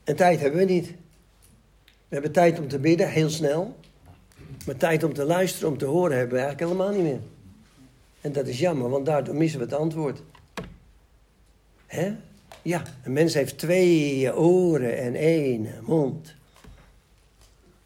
En 0.03 0.15
tijd 0.15 0.39
hebben 0.39 0.59
we 0.59 0.65
niet. 0.65 0.87
We 1.83 2.13
hebben 2.13 2.31
tijd 2.31 2.59
om 2.59 2.67
te 2.67 2.79
bidden, 2.79 3.09
heel 3.09 3.29
snel. 3.29 3.75
Maar 4.65 4.77
tijd 4.77 5.03
om 5.03 5.13
te 5.13 5.23
luisteren, 5.23 5.69
om 5.69 5.77
te 5.77 5.85
horen, 5.85 6.17
hebben 6.17 6.35
we 6.37 6.43
eigenlijk 6.43 6.71
helemaal 6.71 6.93
niet 6.93 7.11
meer. 7.11 7.33
En 8.25 8.31
dat 8.31 8.47
is 8.47 8.59
jammer, 8.59 8.89
want 8.89 9.05
daardoor 9.05 9.35
missen 9.35 9.59
we 9.59 9.65
het 9.65 9.73
antwoord. 9.73 10.21
Hè? 11.85 12.15
Ja, 12.61 12.83
een 13.03 13.13
mens 13.13 13.33
heeft 13.33 13.57
twee 13.57 14.35
oren 14.35 14.97
en 14.97 15.15
één 15.15 15.67
mond. 15.81 16.35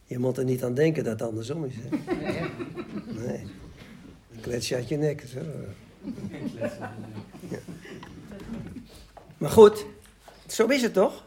Je 0.03 0.19
moet 0.19 0.37
er 0.37 0.43
niet 0.43 0.63
aan 0.63 0.73
denken 0.73 1.03
dat 1.03 1.19
het 1.19 1.29
andersom 1.29 1.65
is. 1.65 1.73
Hè? 1.75 1.89
Nee. 3.25 3.43
Een 4.33 4.39
klets 4.41 4.69
je 4.69 4.75
uit 4.75 4.87
je 4.87 4.97
nek. 4.97 5.23
Zo. 5.27 5.39
Ja. 7.49 7.59
Maar 9.37 9.51
goed, 9.51 9.85
zo 10.47 10.67
is 10.67 10.81
het 10.81 10.93
toch? 10.93 11.25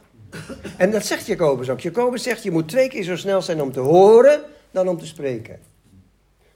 En 0.77 0.91
dat 0.91 1.05
zegt 1.05 1.27
Jacobus 1.27 1.71
ook. 1.71 1.81
Jacobus 1.81 2.23
zegt, 2.23 2.43
je 2.43 2.51
moet 2.51 2.69
twee 2.69 2.89
keer 2.89 3.03
zo 3.03 3.17
snel 3.17 3.43
zijn 3.43 3.63
om 3.63 3.73
te 3.73 3.81
horen 3.81 4.41
dan 4.71 4.89
om 4.89 4.99
te 4.99 5.07
spreken. 5.07 5.59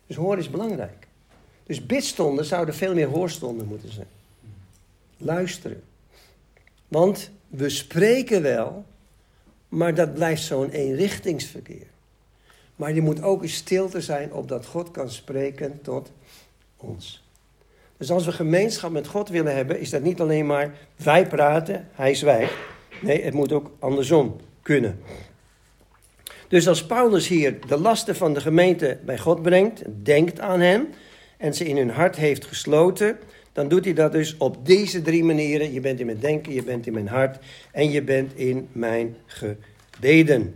Dus 0.07 0.16
horen 0.16 0.38
is 0.38 0.51
belangrijk. 0.51 1.06
Dus 1.67 1.87
bidstonden 1.87 2.45
zouden 2.45 2.75
veel 2.75 2.95
meer 2.95 3.09
hoorstonden 3.09 3.67
moeten 3.67 3.93
zijn. 3.93 4.07
Luisteren. 5.17 5.83
Want 6.89 7.31
we 7.49 7.69
spreken 7.69 8.43
wel, 8.43 8.85
maar 9.69 9.95
dat 9.95 10.15
blijft 10.15 10.43
zo'n 10.43 10.71
eenrichtingsverkeer. 10.71 11.87
Maar 12.77 12.95
je 12.95 13.03
moet 13.03 13.23
ook 13.23 13.43
in 13.43 13.49
stilte 13.49 14.01
zijn 14.01 14.33
opdat 14.33 14.67
God 14.67 14.91
kan 14.91 15.11
spreken 15.11 15.83
tot 15.83 16.11
ons. 16.77 17.25
Dus 17.97 18.11
als 18.11 18.25
we 18.25 18.33
gemeenschap 18.33 18.91
met 18.91 19.07
God 19.07 19.29
willen 19.29 19.55
hebben, 19.55 19.81
is 19.81 19.91
dat 19.91 20.03
niet 20.03 20.21
alleen 20.21 20.47
maar 20.47 20.75
wij 20.97 21.27
praten, 21.27 21.89
hij 21.93 22.15
zwijgt. 22.15 22.55
Nee, 23.03 23.23
het 23.23 23.35
moet 23.35 23.53
ook 23.53 23.71
andersom 23.79 24.37
kunnen. 24.63 25.01
Dus 26.49 26.69
als 26.69 26.87
Paulus 26.87 27.29
hier 27.29 27.67
de 27.67 27.79
lasten 27.79 28.17
van 28.17 28.35
de 28.35 28.41
gemeente 28.41 28.99
bij 29.05 29.19
God 29.19 29.43
brengt, 29.43 29.83
denkt 30.03 30.41
aan 30.41 30.61
hem 30.61 30.89
en 31.37 31.55
ze 31.55 31.64
in 31.64 31.77
hun 31.77 31.90
hart 31.90 32.16
heeft 32.16 32.44
gesloten, 32.44 33.18
dan 33.53 33.68
doet 33.68 33.85
hij 33.85 33.94
dat 33.94 34.12
dus 34.12 34.37
op 34.37 34.66
deze 34.66 35.03
drie 35.03 35.25
manieren. 35.25 35.72
Je 35.72 35.81
bent 35.81 36.01
in 36.01 36.07
mijn 36.07 36.18
denken, 36.18 36.53
je 36.53 36.62
bent 36.62 36.87
in 36.87 36.92
mijn 36.92 37.09
hart 37.09 37.38
en 37.72 37.90
je 37.90 38.03
bent 38.03 38.35
in 38.35 38.68
mijn 38.72 39.16
gebeden. 39.27 40.55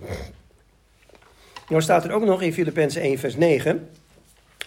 Nou 1.69 1.83
staat 1.83 2.05
er 2.05 2.13
ook 2.13 2.25
nog 2.25 2.43
in 2.43 2.53
Filippenzen 2.53 3.03
1 3.03 3.19
vers 3.19 3.37
9. 3.37 3.89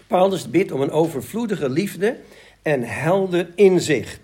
Paulus 0.07 0.49
bidt 0.49 0.71
om 0.71 0.81
een 0.81 0.91
overvloedige 0.91 1.69
liefde 1.69 2.17
en 2.61 2.83
helder 2.83 3.49
inzicht. 3.55 4.19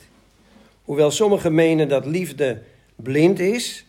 Hoewel 0.83 1.11
sommigen 1.11 1.53
menen 1.53 1.87
dat 1.87 2.05
liefde 2.05 2.61
blind 2.95 3.39
is, 3.39 3.85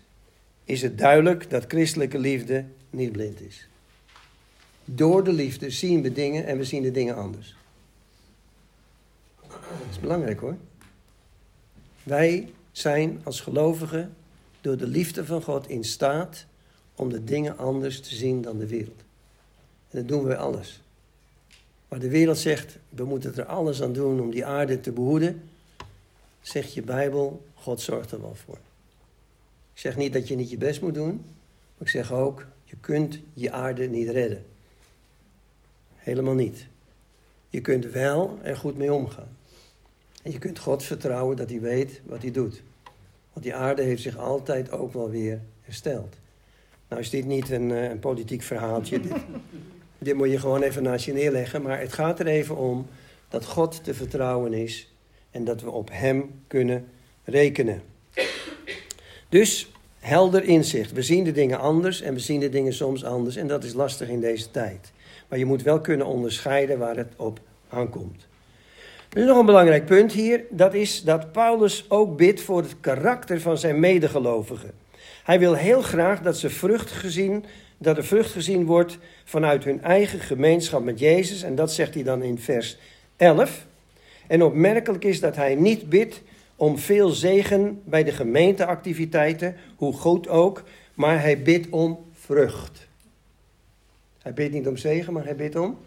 is 0.65 0.83
het 0.83 0.99
duidelijk 0.99 1.51
dat 1.51 1.65
christelijke 1.69 2.19
liefde 2.19 2.65
niet 2.91 3.13
blind 3.13 3.41
is. 3.41 3.69
Door 4.85 5.25
de 5.25 5.33
liefde 5.33 5.71
zien 5.71 6.03
we 6.03 6.13
dingen 6.13 6.47
en 6.47 6.59
we 6.59 6.65
zien 6.65 6.83
de 6.83 6.91
dingen 6.91 7.17
anders. 7.17 7.55
Dat 9.79 9.91
is 9.91 10.01
belangrijk 10.01 10.41
hoor. 10.41 10.57
Wij 12.03 12.53
zijn 12.73 13.21
als 13.25 13.41
gelovigen 13.41 14.15
door 14.61 14.77
de 14.77 14.87
liefde 14.87 15.27
van 15.27 15.43
God 15.43 15.69
in 15.69 15.85
staat 15.85 16.47
om 16.95 17.09
de 17.09 17.25
dingen 17.25 17.59
anders 17.59 18.01
te 18.01 18.15
zien 18.15 18.43
dan 18.43 18.59
de 18.59 18.67
wereld. 18.67 19.03
En 19.91 19.99
dat 19.99 20.09
doen 20.09 20.25
we 20.25 20.37
alles. 20.37 20.83
Maar 21.89 21.99
de 21.99 22.09
wereld 22.09 22.39
zegt, 22.39 22.79
we 22.89 23.05
moeten 23.05 23.37
er 23.37 23.45
alles 23.45 23.83
aan 23.83 23.93
doen 23.93 24.21
om 24.21 24.31
die 24.31 24.45
aarde 24.45 24.81
te 24.81 24.93
behoeden. 24.93 25.43
Zegt 26.41 26.75
je 26.75 26.83
Bijbel, 26.83 27.47
God 27.55 27.81
zorgt 27.81 28.13
er 28.13 28.21
wel 28.21 28.35
voor. 28.35 28.59
Ik 29.73 29.81
zeg 29.81 29.97
niet 29.97 30.13
dat 30.13 30.29
je 30.29 30.37
niet 30.37 30.51
je 30.51 30.57
best 30.57 30.81
moet 30.81 30.95
doen, 30.95 31.13
maar 31.77 31.87
ik 31.87 31.89
zeg 31.89 32.13
ook, 32.13 32.47
je 32.65 32.77
kunt 32.81 33.19
je 33.35 33.53
aarde 33.53 33.89
niet 33.89 34.09
redden. 34.09 34.45
Helemaal 35.95 36.35
niet. 36.35 36.67
Je 37.49 37.61
kunt 37.61 37.85
wel 37.85 38.39
er 38.43 38.57
goed 38.57 38.77
mee 38.77 38.93
omgaan. 38.93 39.39
En 40.23 40.33
je 40.33 40.39
kunt 40.39 40.59
God 40.59 40.83
vertrouwen 40.83 41.37
dat 41.37 41.51
hij 41.51 41.61
weet 41.61 42.01
wat 42.05 42.23
hij 42.23 42.31
doet. 42.31 42.63
Want 43.33 43.45
die 43.45 43.55
aarde 43.55 43.83
heeft 43.83 44.03
zich 44.03 44.19
altijd 44.19 44.71
ook 44.71 44.93
wel 44.93 45.11
weer 45.11 45.41
hersteld. 45.61 46.17
Nou 46.89 47.03
is 47.03 47.11
dit 47.11 47.25
niet 47.25 47.51
een, 47.51 47.71
eh, 47.71 47.91
een 47.91 47.99
politiek 47.99 48.43
verhaaltje. 48.43 49.01
dit, 49.01 49.13
dit 49.99 50.15
moet 50.15 50.31
je 50.31 50.39
gewoon 50.39 50.63
even 50.63 50.83
naast 50.83 51.05
je 51.05 51.13
neerleggen. 51.13 51.63
Maar 51.63 51.81
het 51.81 51.93
gaat 51.93 52.21
er 52.21 52.27
even 52.27 52.57
om 52.57 52.87
dat 53.29 53.47
God 53.47 53.85
te 53.85 53.95
vertrouwen 53.95 54.53
is. 54.53 54.93
En 55.31 55.45
dat 55.45 55.63
we 55.63 55.71
op 55.71 55.89
hem 55.93 56.31
kunnen 56.47 56.85
rekenen. 57.25 57.83
Dus 59.29 59.71
helder 59.99 60.45
inzicht. 60.45 60.93
We 60.93 61.03
zien 61.03 61.25
de 61.25 61.33
dingen 61.33 61.59
anders 61.59 62.01
en 62.01 62.15
we 62.15 62.21
zien 62.21 62.41
de 62.41 62.49
dingen 62.49 62.73
soms 62.73 63.05
anders. 63.05 63.37
En 63.37 63.47
dat 63.47 63.65
is 63.65 63.73
lastig 63.73 64.09
in 64.09 64.21
deze 64.21 64.51
tijd. 64.51 64.93
Maar 65.29 65.39
je 65.39 65.45
moet 65.45 65.63
wel 65.63 65.81
kunnen 65.81 66.07
onderscheiden 66.07 66.79
waar 66.79 66.97
het 66.97 67.13
op 67.17 67.41
aankomt. 67.69 68.29
Er 69.11 69.21
is 69.21 69.27
nog 69.27 69.39
een 69.39 69.47
belangrijk 69.47 69.87
punt 69.87 70.13
hier. 70.13 70.45
Dat 70.51 70.75
is 70.75 71.03
dat 71.03 71.33
Paulus 71.33 71.85
ook 71.89 72.17
bidt 72.17 72.41
voor 72.41 72.63
het 72.63 72.75
karakter 72.81 73.41
van 73.41 73.59
zijn 73.59 73.81
medegelovigen. 73.81 74.71
Hij 75.25 75.39
wil 75.39 75.55
heel 75.55 75.83
graag 75.83 76.23
dat, 76.23 76.39
ze 76.39 76.51
vrucht 76.51 76.91
gezien, 76.91 77.45
dat 77.79 77.97
er 77.97 78.05
vrucht 78.05 78.31
gezien 78.31 78.65
wordt 78.65 78.99
vanuit 79.25 79.65
hun 79.65 79.83
eigen 79.83 80.21
gemeenschap 80.21 80.83
met 80.85 80.99
Jezus. 80.99 81.43
En 81.43 81.55
dat 81.55 81.73
zegt 81.73 81.95
hij 81.95 82.03
dan 82.03 82.23
in 82.23 82.39
vers 82.39 82.79
11. 83.17 83.67
En 84.27 84.43
opmerkelijk 84.43 85.05
is 85.05 85.21
dat 85.21 85.37
hij 85.37 85.55
niet 85.55 85.89
bidt 85.89 86.23
om 86.57 86.79
veel 86.79 87.09
zegen 87.09 87.83
bij 87.85 88.05
de 88.05 88.13
gemeenteactiviteiten, 88.13 89.57
hoe 89.77 89.93
goed 89.93 90.29
ook, 90.29 90.63
maar 90.95 91.21
hij 91.21 91.43
bidt 91.43 91.69
om 91.71 91.99
vrucht. 92.13 92.89
Hij 94.23 94.35
bidt 94.35 94.53
niet 94.53 94.67
om 94.67 94.77
zegen, 94.77 95.13
maar 95.13 95.25
hij 95.25 95.37
bidt 95.37 95.57
om. 95.57 95.79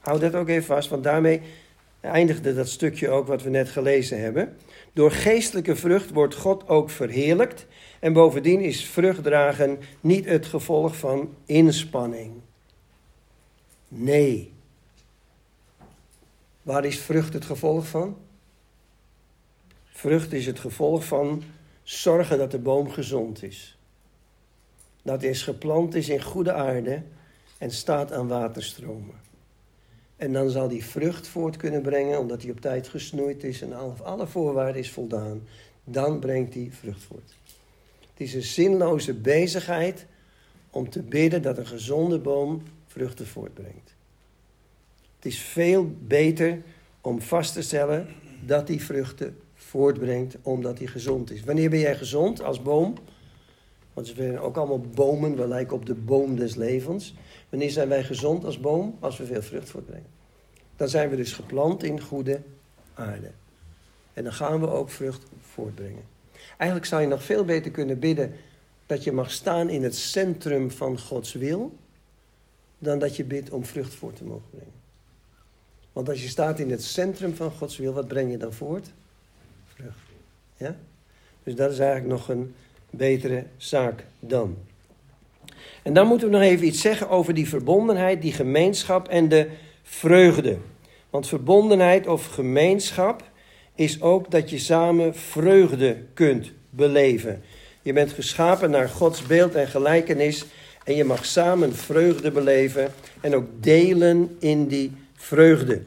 Hou 0.00 0.18
dat 0.20 0.34
ook 0.34 0.48
even 0.48 0.64
vast, 0.64 0.88
want 0.88 1.04
daarmee 1.04 1.42
eindigde 2.00 2.54
dat 2.54 2.68
stukje 2.68 3.08
ook 3.08 3.26
wat 3.26 3.42
we 3.42 3.50
net 3.50 3.68
gelezen 3.68 4.20
hebben. 4.20 4.56
Door 4.92 5.10
geestelijke 5.10 5.76
vrucht 5.76 6.10
wordt 6.10 6.34
God 6.34 6.68
ook 6.68 6.90
verheerlijkt. 6.90 7.66
En 8.00 8.12
bovendien 8.12 8.60
is 8.60 8.84
vruchtdragen 8.84 9.78
niet 10.00 10.24
het 10.24 10.46
gevolg 10.46 10.96
van 10.96 11.34
inspanning. 11.46 12.32
Nee. 13.88 14.52
Waar 16.62 16.84
is 16.84 16.98
vrucht 16.98 17.32
het 17.32 17.44
gevolg 17.44 17.86
van? 17.86 18.16
Vrucht 19.90 20.32
is 20.32 20.46
het 20.46 20.58
gevolg 20.58 21.04
van 21.04 21.42
zorgen 21.82 22.38
dat 22.38 22.50
de 22.50 22.58
boom 22.58 22.90
gezond 22.90 23.42
is. 23.42 23.78
Dat 25.02 25.22
is 25.22 25.42
geplant 25.42 25.94
is 25.94 26.08
in 26.08 26.22
goede 26.22 26.52
aarde 26.52 27.02
en 27.58 27.70
staat 27.70 28.12
aan 28.12 28.28
waterstromen. 28.28 29.29
En 30.20 30.32
dan 30.32 30.50
zal 30.50 30.68
die 30.68 30.84
vrucht 30.84 31.28
voort 31.28 31.56
kunnen 31.56 31.82
brengen, 31.82 32.18
omdat 32.18 32.42
hij 32.42 32.50
op 32.50 32.60
tijd 32.60 32.88
gesnoeid 32.88 33.44
is 33.44 33.62
en 33.62 33.72
alle 34.02 34.26
voorwaarden 34.26 34.80
is 34.80 34.90
voldaan. 34.90 35.42
Dan 35.84 36.18
brengt 36.18 36.54
hij 36.54 36.68
vrucht 36.72 37.02
voort. 37.02 37.36
Het 38.10 38.20
is 38.20 38.34
een 38.34 38.42
zinloze 38.42 39.14
bezigheid 39.14 40.06
om 40.70 40.90
te 40.90 41.02
bidden 41.02 41.42
dat 41.42 41.58
een 41.58 41.66
gezonde 41.66 42.18
boom 42.18 42.62
vruchten 42.86 43.26
voortbrengt. 43.26 43.94
Het 45.16 45.24
is 45.24 45.38
veel 45.38 45.90
beter 46.06 46.62
om 47.00 47.20
vast 47.20 47.52
te 47.52 47.62
stellen 47.62 48.08
dat 48.46 48.66
die 48.66 48.82
vruchten 48.82 49.36
voortbrengt 49.54 50.36
omdat 50.42 50.78
hij 50.78 50.86
gezond 50.86 51.30
is. 51.30 51.44
Wanneer 51.44 51.70
ben 51.70 51.80
jij 51.80 51.96
gezond 51.96 52.42
als 52.42 52.62
boom? 52.62 52.94
Want 53.92 54.06
ze 54.06 54.14
zijn 54.14 54.38
ook 54.38 54.56
allemaal 54.56 54.80
bomen, 54.80 55.36
we 55.36 55.48
lijken 55.48 55.76
op 55.76 55.86
de 55.86 55.94
boom 55.94 56.36
des 56.36 56.54
levens. 56.54 57.14
Wanneer 57.50 57.70
zijn 57.70 57.88
wij 57.88 58.04
gezond 58.04 58.44
als 58.44 58.60
boom? 58.60 58.96
Als 59.00 59.18
we 59.18 59.26
veel 59.26 59.42
vrucht 59.42 59.70
voortbrengen. 59.70 60.06
Dan 60.76 60.88
zijn 60.88 61.10
we 61.10 61.16
dus 61.16 61.32
geplant 61.32 61.82
in 61.82 62.00
goede 62.00 62.40
aarde. 62.94 63.30
En 64.12 64.24
dan 64.24 64.32
gaan 64.32 64.60
we 64.60 64.68
ook 64.68 64.90
vrucht 64.90 65.22
voortbrengen. 65.40 66.02
Eigenlijk 66.56 66.90
zou 66.90 67.02
je 67.02 67.08
nog 67.08 67.22
veel 67.22 67.44
beter 67.44 67.70
kunnen 67.70 67.98
bidden 67.98 68.32
dat 68.86 69.04
je 69.04 69.12
mag 69.12 69.30
staan 69.30 69.68
in 69.68 69.82
het 69.82 69.96
centrum 69.96 70.70
van 70.70 70.98
Gods 70.98 71.32
wil, 71.32 71.76
dan 72.78 72.98
dat 72.98 73.16
je 73.16 73.24
bidt 73.24 73.50
om 73.50 73.64
vrucht 73.64 73.94
voort 73.94 74.16
te 74.16 74.24
mogen 74.24 74.50
brengen. 74.50 74.72
Want 75.92 76.08
als 76.08 76.22
je 76.22 76.28
staat 76.28 76.58
in 76.58 76.70
het 76.70 76.84
centrum 76.84 77.34
van 77.34 77.50
Gods 77.50 77.76
wil, 77.76 77.92
wat 77.92 78.08
breng 78.08 78.30
je 78.30 78.36
dan 78.36 78.52
voort? 78.52 78.92
Vrucht. 79.74 79.98
Ja? 80.56 80.76
Dus 81.42 81.54
dat 81.54 81.72
is 81.72 81.78
eigenlijk 81.78 82.10
nog 82.10 82.28
een 82.28 82.54
betere 82.90 83.44
zaak 83.56 84.04
dan. 84.20 84.56
En 85.82 85.92
dan 85.92 86.06
moeten 86.06 86.30
we 86.30 86.36
nog 86.36 86.42
even 86.42 86.66
iets 86.66 86.80
zeggen 86.80 87.08
over 87.08 87.34
die 87.34 87.48
verbondenheid, 87.48 88.22
die 88.22 88.32
gemeenschap 88.32 89.08
en 89.08 89.28
de 89.28 89.48
vreugde. 89.82 90.56
Want 91.10 91.26
verbondenheid 91.26 92.06
of 92.06 92.26
gemeenschap 92.26 93.22
is 93.74 94.02
ook 94.02 94.30
dat 94.30 94.50
je 94.50 94.58
samen 94.58 95.14
vreugde 95.14 95.96
kunt 96.14 96.52
beleven. 96.70 97.42
Je 97.82 97.92
bent 97.92 98.12
geschapen 98.12 98.70
naar 98.70 98.88
Gods 98.88 99.26
beeld 99.26 99.54
en 99.54 99.66
gelijkenis 99.68 100.44
en 100.84 100.94
je 100.94 101.04
mag 101.04 101.24
samen 101.24 101.74
vreugde 101.74 102.30
beleven 102.30 102.92
en 103.20 103.34
ook 103.34 103.46
delen 103.60 104.36
in 104.38 104.66
die 104.66 104.92
vreugde. 105.14 105.82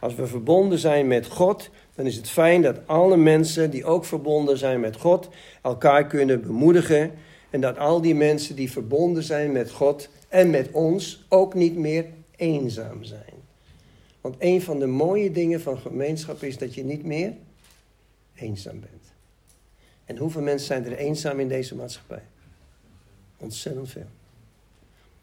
Als 0.00 0.14
we 0.14 0.26
verbonden 0.26 0.78
zijn 0.78 1.06
met 1.06 1.26
God, 1.26 1.70
dan 1.94 2.06
is 2.06 2.16
het 2.16 2.30
fijn 2.30 2.62
dat 2.62 2.76
alle 2.86 3.16
mensen 3.16 3.70
die 3.70 3.84
ook 3.84 4.04
verbonden 4.04 4.58
zijn 4.58 4.80
met 4.80 4.96
God 4.96 5.28
elkaar 5.62 6.06
kunnen 6.06 6.42
bemoedigen 6.42 7.12
en 7.50 7.60
dat 7.60 7.78
al 7.78 8.00
die 8.00 8.14
mensen 8.14 8.56
die 8.56 8.70
verbonden 8.70 9.22
zijn 9.22 9.52
met 9.52 9.70
God 9.70 10.08
en 10.28 10.50
met 10.50 10.70
ons 10.70 11.24
ook 11.28 11.54
niet 11.54 11.76
meer 11.76 12.06
eenzaam 12.36 13.04
zijn. 13.04 13.34
Want 14.20 14.36
een 14.38 14.62
van 14.62 14.78
de 14.78 14.86
mooie 14.86 15.32
dingen 15.32 15.60
van 15.60 15.78
gemeenschap 15.78 16.42
is 16.42 16.58
dat 16.58 16.74
je 16.74 16.84
niet 16.84 17.04
meer 17.04 17.32
eenzaam 18.34 18.80
bent. 18.80 19.12
En 20.04 20.16
hoeveel 20.16 20.42
mensen 20.42 20.66
zijn 20.66 20.84
er 20.84 20.96
eenzaam 20.96 21.40
in 21.40 21.48
deze 21.48 21.74
maatschappij? 21.74 22.22
Ontzettend 23.36 23.90
veel. 23.90 24.06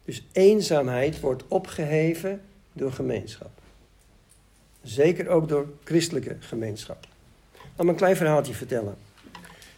Dus 0.04 0.26
eenzaamheid 0.32 1.20
wordt 1.20 1.44
opgeheven 1.48 2.40
door 2.72 2.92
gemeenschap. 2.92 3.50
Zeker 4.82 5.28
ook 5.28 5.48
door 5.48 5.68
christelijke 5.84 6.36
gemeenschap. 6.40 7.06
Laat 7.76 7.86
me 7.86 7.92
een 7.92 7.96
klein 7.96 8.16
verhaaltje 8.16 8.54
vertellen. 8.54 8.96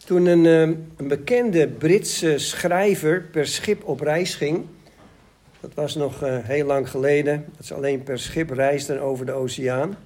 Toen 0.06 0.26
een, 0.26 0.46
ehm, 0.46 0.74
een 0.96 1.08
bekende 1.08 1.68
Britse 1.68 2.38
schrijver 2.38 3.22
per 3.22 3.46
schip 3.46 3.84
op 3.84 4.00
reis 4.00 4.34
ging. 4.34 4.64
Dat 5.60 5.74
was 5.74 5.94
nog 5.94 6.22
eh, 6.22 6.38
heel 6.42 6.66
lang 6.66 6.90
geleden. 6.90 7.44
Dat 7.56 7.66
ze 7.66 7.74
alleen 7.74 8.02
per 8.02 8.18
schip 8.18 8.50
reisden 8.50 9.00
over 9.00 9.26
de 9.26 9.32
oceaan. 9.32 9.96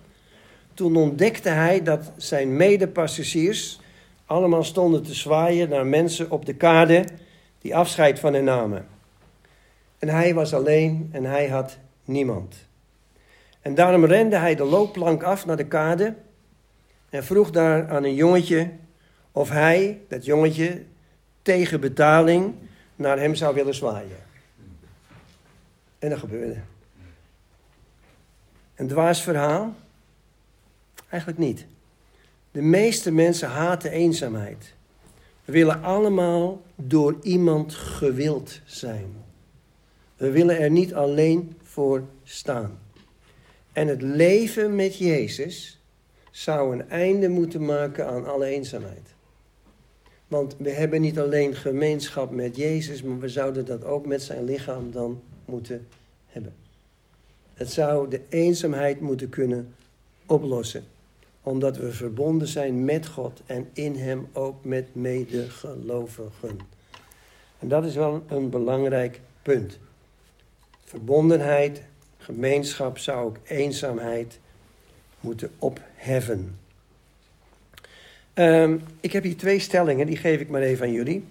Toen 0.75 0.97
ontdekte 0.97 1.49
hij 1.49 1.83
dat 1.83 2.13
zijn 2.17 2.57
medepassagiers 2.57 3.81
allemaal 4.27 4.65
stonden 4.65 5.03
te 5.03 5.15
zwaaien 5.15 5.69
naar 5.69 5.87
mensen 5.87 6.31
op 6.31 6.47
de 6.47 6.55
kade 6.55 7.05
die 7.59 7.77
afscheid 7.77 8.19
van 8.19 8.35
hen 8.35 8.45
namen. 8.45 8.87
En 9.99 10.09
hij 10.09 10.35
was 10.35 10.55
alleen 10.55 11.09
en 11.13 11.25
hij 11.25 11.49
had 11.49 11.79
niemand. 12.05 12.55
En 13.61 13.75
daarom 13.75 14.05
rende 14.05 14.37
hij 14.37 14.55
de 14.55 14.65
loopplank 14.65 15.23
af 15.23 15.47
naar 15.47 15.57
de 15.57 15.67
kade 15.67 16.15
en 17.11 17.25
vroeg 17.25 17.51
daar 17.51 17.89
aan 17.89 18.05
een 18.05 18.15
jongetje 18.15 18.71
of 19.33 19.49
hij, 19.49 20.01
dat 20.09 20.25
jongetje, 20.25 20.83
tegen 21.43 21.81
betaling 21.81 22.55
naar 22.97 23.19
hem 23.19 23.35
zou 23.35 23.55
willen 23.55 23.75
zwaaien. 23.75 24.19
En 25.99 26.11
dat 26.11 26.19
gebeurde. 26.19 26.61
Een 28.75 28.88
dwaas 28.88 29.23
verhaal? 29.23 29.75
Eigenlijk 31.09 31.40
niet. 31.40 31.66
De 32.51 32.62
meeste 32.62 33.12
mensen 33.12 33.49
haten 33.49 33.90
eenzaamheid. 33.90 34.75
We 35.45 35.53
willen 35.53 35.83
allemaal 35.83 36.62
door 36.77 37.16
iemand 37.23 37.75
gewild 37.75 38.61
zijn. 38.64 39.12
We 40.16 40.31
willen 40.31 40.59
er 40.59 40.71
niet 40.71 40.95
alleen 40.95 41.57
voor 41.62 42.03
staan. 42.25 42.79
En 43.73 43.88
het 43.88 44.03
leven 44.03 44.75
met 44.75 44.97
Jezus 44.97 45.81
zou 46.31 46.73
een 46.73 46.88
einde 46.90 47.29
moeten 47.29 47.64
maken 47.64 48.07
aan 48.07 48.27
alle 48.27 48.47
eenzaamheid. 48.47 49.10
Want 50.31 50.57
we 50.59 50.71
hebben 50.71 51.01
niet 51.01 51.19
alleen 51.19 51.55
gemeenschap 51.55 52.31
met 52.31 52.57
Jezus, 52.57 53.03
maar 53.03 53.19
we 53.19 53.29
zouden 53.29 53.64
dat 53.64 53.85
ook 53.85 54.07
met 54.07 54.23
zijn 54.23 54.45
lichaam 54.45 54.90
dan 54.90 55.23
moeten 55.45 55.87
hebben. 56.27 56.55
Het 57.55 57.73
zou 57.73 58.09
de 58.09 58.21
eenzaamheid 58.29 59.01
moeten 59.01 59.29
kunnen 59.29 59.75
oplossen. 60.27 60.85
Omdat 61.43 61.77
we 61.77 61.93
verbonden 61.93 62.49
zijn 62.49 62.85
met 62.85 63.07
God 63.07 63.43
en 63.47 63.69
in 63.73 63.97
Hem 63.97 64.29
ook 64.33 64.64
met 64.64 64.95
medegelovigen. 64.95 66.59
En 67.59 67.69
dat 67.69 67.85
is 67.85 67.95
wel 67.95 68.23
een 68.29 68.51
belangrijk 68.51 69.21
punt. 69.43 69.79
Verbondenheid, 70.85 71.83
gemeenschap 72.19 72.99
zou 72.99 73.25
ook 73.25 73.37
eenzaamheid 73.45 74.38
moeten 75.21 75.51
opheffen. 75.59 76.59
Ehm, 78.35 78.79
ik 79.01 79.12
heb 79.12 79.23
hier 79.23 79.37
twee 79.37 79.59
stellingen, 79.59 80.07
die 80.07 80.16
geef 80.16 80.40
ik 80.40 80.49
maar 80.49 80.62
even 80.62 80.87
aan 80.87 80.93
jullie. 80.93 81.25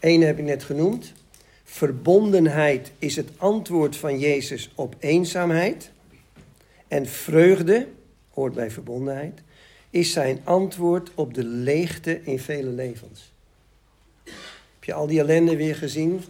Eén 0.00 0.22
heb 0.22 0.38
ik 0.38 0.44
net 0.44 0.64
genoemd. 0.64 1.12
Verbondenheid 1.64 2.92
is 2.98 3.16
het 3.16 3.28
antwoord 3.36 3.96
van 3.96 4.18
Jezus 4.18 4.70
op 4.74 4.96
eenzaamheid. 4.98 5.90
En 6.88 7.06
vreugde, 7.06 7.86
hoort 8.30 8.54
bij 8.54 8.70
verbondenheid, 8.70 9.40
is 9.90 10.12
zijn 10.12 10.40
antwoord 10.44 11.10
op 11.14 11.34
de 11.34 11.44
leegte 11.44 12.20
in 12.22 12.38
vele 12.38 12.70
levens. 12.70 13.32
Heb 14.84 14.84
je 14.84 14.94
al 14.94 15.06
die 15.06 15.20
ellende 15.20 15.56
weer 15.56 15.76
gezien? 15.76 16.20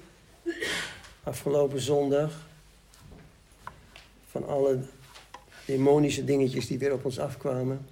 Afgelopen 1.23 1.81
zondag. 1.81 2.49
Van 4.31 4.47
alle 4.47 4.79
demonische 5.65 6.25
dingetjes 6.25 6.67
die 6.67 6.79
weer 6.79 6.93
op 6.93 7.05
ons 7.05 7.19
afkwamen. 7.19 7.87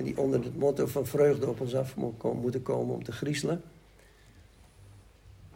En 0.00 0.06
die 0.06 0.18
onder 0.18 0.44
het 0.44 0.58
motto 0.58 0.86
van 0.86 1.06
vreugde 1.06 1.48
op 1.48 1.60
ons 1.60 1.74
af 1.74 1.96
moeten 2.22 2.62
komen 2.62 2.94
om 2.94 3.04
te 3.04 3.12
griezelen. 3.12 3.62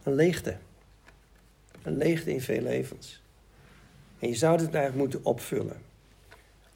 Een 0.03 0.13
leegte. 0.13 0.57
Een 1.83 1.97
leegte 1.97 2.33
in 2.33 2.41
veel 2.41 2.61
levens. 2.61 3.21
En 4.19 4.27
je 4.27 4.35
zou 4.35 4.53
het 4.53 4.61
eigenlijk 4.61 4.95
moeten 4.95 5.23
opvullen. 5.23 5.81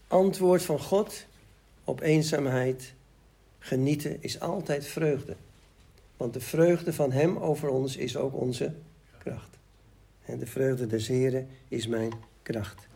Antwoord 0.08 0.64
van 0.64 0.80
God 0.80 1.26
op 1.84 2.02
eenzaamheid, 2.02 2.94
genieten, 3.60 4.18
is 4.24 4.40
altijd 4.40 4.86
vreugde. 4.86 5.36
Want 6.18 6.34
de 6.34 6.42
vreugde 6.42 6.94
van 6.94 7.12
Hem 7.12 7.38
over 7.38 7.70
ons 7.70 7.98
is 7.98 8.18
ook 8.18 8.36
onze 8.36 8.74
kracht. 9.18 9.58
En 10.26 10.40
de 10.40 10.48
vreugde 10.48 10.88
des 10.88 11.08
Heren 11.08 11.48
is 11.68 11.88
mijn 11.88 12.14
kracht. 12.42 12.88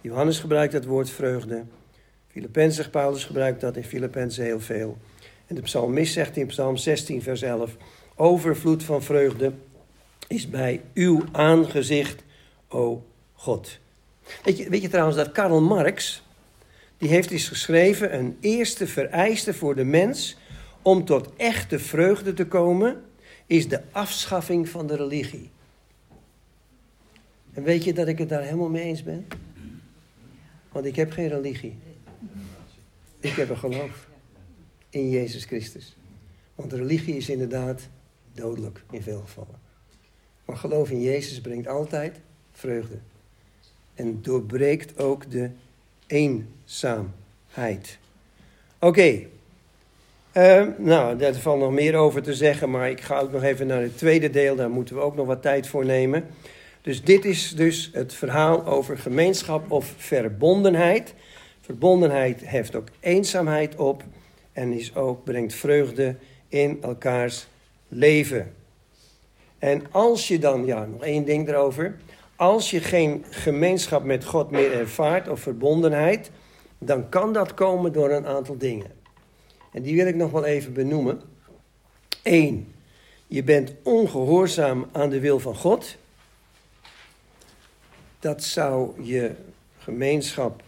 Johannes 0.00 0.38
gebruikt 0.38 0.72
het 0.72 0.84
woord 0.84 1.10
vreugde. 1.10 1.64
Filippenzen, 2.38 2.90
Paulus 2.90 3.24
gebruikt 3.24 3.60
dat 3.60 3.76
in 3.76 3.84
Filippenzen 3.84 4.44
heel 4.44 4.60
veel. 4.60 4.98
En 5.46 5.54
de 5.54 5.60
psalmist 5.60 6.12
zegt 6.12 6.36
in 6.36 6.46
psalm 6.46 6.76
16 6.76 7.22
vers 7.22 7.42
11... 7.42 7.76
Overvloed 8.20 8.82
van 8.82 9.02
vreugde 9.02 9.52
is 10.28 10.48
bij 10.48 10.80
uw 10.94 11.24
aangezicht, 11.32 12.22
o 12.68 13.06
God. 13.32 13.78
Weet 14.44 14.58
je, 14.58 14.68
weet 14.68 14.82
je 14.82 14.88
trouwens 14.88 15.16
dat 15.16 15.32
Karl 15.32 15.60
Marx, 15.60 16.22
die 16.96 17.08
heeft 17.08 17.30
eens 17.30 17.48
geschreven... 17.48 18.14
een 18.14 18.36
eerste 18.40 18.86
vereiste 18.86 19.54
voor 19.54 19.74
de 19.74 19.84
mens 19.84 20.36
om 20.82 21.04
tot 21.04 21.28
echte 21.36 21.78
vreugde 21.78 22.32
te 22.32 22.46
komen... 22.46 23.02
is 23.46 23.68
de 23.68 23.80
afschaffing 23.92 24.68
van 24.68 24.86
de 24.86 24.96
religie. 24.96 25.50
En 27.52 27.62
weet 27.62 27.84
je 27.84 27.92
dat 27.92 28.08
ik 28.08 28.18
het 28.18 28.28
daar 28.28 28.42
helemaal 28.42 28.70
mee 28.70 28.82
eens 28.82 29.02
ben? 29.02 29.26
Want 30.72 30.84
ik 30.84 30.96
heb 30.96 31.12
geen 31.12 31.28
religie. 31.28 31.76
Ik 33.20 33.32
heb 33.32 33.48
een 33.48 33.58
geloof 33.58 34.06
in 34.90 35.10
Jezus 35.10 35.44
Christus. 35.44 35.96
Want 36.54 36.72
religie 36.72 37.16
is 37.16 37.28
inderdaad 37.28 37.88
dodelijk 38.32 38.82
in 38.90 39.02
veel 39.02 39.20
gevallen. 39.20 39.60
Maar 40.44 40.56
geloof 40.56 40.90
in 40.90 41.02
Jezus 41.02 41.40
brengt 41.40 41.68
altijd 41.68 42.16
vreugde. 42.52 42.98
En 43.94 44.22
doorbreekt 44.22 44.98
ook 44.98 45.30
de 45.30 45.50
eenzaamheid. 46.06 47.98
Oké. 48.78 49.26
Ehm, 50.32 50.70
nou, 50.78 51.16
daar 51.16 51.34
valt 51.34 51.60
nog 51.60 51.72
meer 51.72 51.94
over 51.94 52.22
te 52.22 52.34
zeggen, 52.34 52.70
maar 52.70 52.90
ik 52.90 53.00
ga 53.00 53.18
ook 53.18 53.32
nog 53.32 53.42
even 53.42 53.66
naar 53.66 53.82
het 53.82 53.98
tweede 53.98 54.30
deel. 54.30 54.56
Daar 54.56 54.70
moeten 54.70 54.94
we 54.94 55.00
ook 55.00 55.16
nog 55.16 55.26
wat 55.26 55.42
tijd 55.42 55.66
voor 55.66 55.84
nemen. 55.84 56.26
Dus 56.82 57.02
dit 57.02 57.24
is 57.24 57.54
dus 57.54 57.90
het 57.92 58.14
verhaal 58.14 58.66
over 58.66 58.98
gemeenschap 58.98 59.70
of 59.70 59.94
verbondenheid. 59.96 61.14
Verbondenheid 61.68 62.40
heft 62.44 62.74
ook 62.74 62.88
eenzaamheid 63.00 63.76
op 63.76 64.02
en 64.52 64.72
is 64.72 64.94
ook, 64.94 65.24
brengt 65.24 65.54
vreugde 65.54 66.16
in 66.48 66.82
elkaars 66.82 67.46
leven. 67.88 68.54
En 69.58 69.86
als 69.90 70.28
je 70.28 70.38
dan, 70.38 70.66
ja, 70.66 70.84
nog 70.84 71.02
één 71.02 71.24
ding 71.24 71.48
erover. 71.48 71.96
Als 72.36 72.70
je 72.70 72.80
geen 72.80 73.24
gemeenschap 73.30 74.04
met 74.04 74.24
God 74.24 74.50
meer 74.50 74.72
ervaart 74.72 75.28
of 75.28 75.40
verbondenheid, 75.40 76.30
dan 76.78 77.08
kan 77.08 77.32
dat 77.32 77.54
komen 77.54 77.92
door 77.92 78.10
een 78.10 78.26
aantal 78.26 78.56
dingen. 78.56 78.90
En 79.72 79.82
die 79.82 79.96
wil 79.96 80.06
ik 80.06 80.16
nog 80.16 80.30
wel 80.30 80.44
even 80.44 80.72
benoemen. 80.72 81.20
Eén, 82.22 82.74
je 83.26 83.42
bent 83.42 83.74
ongehoorzaam 83.82 84.88
aan 84.92 85.10
de 85.10 85.20
wil 85.20 85.38
van 85.38 85.54
God. 85.54 85.96
Dat 88.20 88.42
zou 88.42 89.02
je 89.02 89.34
gemeenschap 89.78 90.62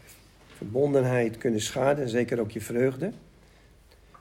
verbondenheid 0.61 1.38
kunnen 1.38 1.61
schaden, 1.61 2.09
zeker 2.09 2.40
ook 2.40 2.51
je 2.51 2.61
vreugde. 2.61 3.12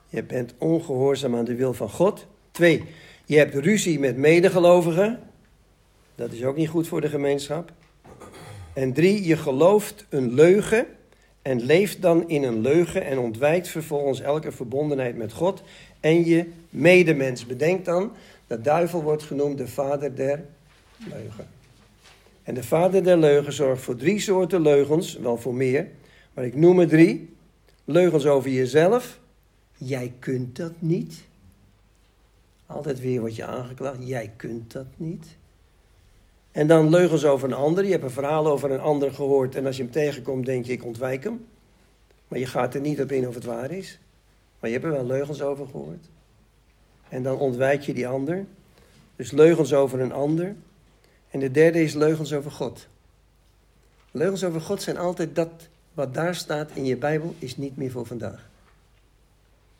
Je 0.08 0.22
bent 0.22 0.54
ongehoorzaam 0.58 1.36
aan 1.36 1.44
de 1.44 1.54
wil 1.54 1.74
van 1.74 1.88
God. 1.88 2.26
Twee, 2.50 2.84
je 3.24 3.36
hebt 3.36 3.54
ruzie 3.54 3.98
met 3.98 4.16
medegelovigen. 4.16 5.20
Dat 6.14 6.32
is 6.32 6.44
ook 6.44 6.56
niet 6.56 6.68
goed 6.68 6.88
voor 6.88 7.00
de 7.00 7.08
gemeenschap. 7.08 7.72
En 8.72 8.92
drie, 8.92 9.24
je 9.24 9.36
gelooft 9.36 10.06
een 10.08 10.34
leugen 10.34 10.86
en 11.42 11.60
leeft 11.62 12.02
dan 12.02 12.28
in 12.28 12.42
een 12.42 12.60
leugen 12.60 13.04
en 13.04 13.18
ontwijkt 13.18 13.68
vervolgens 13.68 14.20
elke 14.20 14.52
verbondenheid 14.52 15.16
met 15.16 15.32
God 15.32 15.62
en 16.00 16.24
je 16.24 16.46
medemens. 16.70 17.46
Bedenk 17.46 17.84
dan, 17.84 18.12
de 18.46 18.60
duivel 18.60 19.02
wordt 19.02 19.22
genoemd 19.22 19.58
de 19.58 19.68
vader 19.68 20.14
der 20.14 20.44
leugen. 20.96 21.48
En 22.42 22.54
de 22.54 22.62
vader 22.62 23.04
der 23.04 23.16
leugen 23.16 23.52
zorgt 23.52 23.82
voor 23.82 23.96
drie 23.96 24.20
soorten 24.20 24.62
leugens, 24.62 25.16
wel 25.16 25.36
voor 25.36 25.54
meer. 25.54 25.86
Maar 26.34 26.44
ik 26.44 26.54
noem 26.54 26.80
er 26.80 26.88
drie. 26.88 27.34
Leugens 27.84 28.26
over 28.26 28.50
jezelf. 28.50 29.20
Jij 29.76 30.12
kunt 30.18 30.56
dat 30.56 30.72
niet. 30.78 31.24
Altijd 32.66 33.00
weer 33.00 33.20
word 33.20 33.36
je 33.36 33.44
aangeklaagd. 33.44 34.06
Jij 34.06 34.32
kunt 34.36 34.72
dat 34.72 34.86
niet. 34.96 35.26
En 36.50 36.66
dan 36.66 36.88
leugens 36.88 37.24
over 37.24 37.48
een 37.48 37.54
ander. 37.54 37.84
Je 37.84 37.90
hebt 37.90 38.04
een 38.04 38.10
verhaal 38.10 38.46
over 38.46 38.70
een 38.70 38.80
ander 38.80 39.12
gehoord. 39.12 39.54
En 39.54 39.66
als 39.66 39.76
je 39.76 39.82
hem 39.82 39.92
tegenkomt, 39.92 40.46
denk 40.46 40.64
je, 40.64 40.72
ik 40.72 40.84
ontwijk 40.84 41.24
hem. 41.24 41.46
Maar 42.28 42.38
je 42.38 42.46
gaat 42.46 42.74
er 42.74 42.80
niet 42.80 43.00
op 43.00 43.12
in 43.12 43.28
of 43.28 43.34
het 43.34 43.44
waar 43.44 43.70
is. 43.70 43.98
Maar 44.58 44.70
je 44.70 44.76
hebt 44.76 44.88
er 44.88 44.96
wel 44.96 45.06
leugens 45.06 45.42
over 45.42 45.66
gehoord. 45.66 46.08
En 47.08 47.22
dan 47.22 47.38
ontwijk 47.38 47.82
je 47.82 47.94
die 47.94 48.08
ander. 48.08 48.46
Dus 49.16 49.30
leugens 49.30 49.72
over 49.72 50.00
een 50.00 50.12
ander. 50.12 50.56
En 51.30 51.40
de 51.40 51.50
derde 51.50 51.82
is 51.82 51.94
leugens 51.94 52.32
over 52.32 52.50
God. 52.50 52.88
Leugens 54.10 54.44
over 54.44 54.60
God 54.60 54.82
zijn 54.82 54.98
altijd 54.98 55.34
dat 55.34 55.68
wat 55.94 56.14
daar 56.14 56.34
staat 56.34 56.70
in 56.74 56.84
je 56.84 56.96
Bijbel 56.96 57.34
is 57.38 57.56
niet 57.56 57.76
meer 57.76 57.90
voor 57.90 58.06
vandaag. 58.06 58.48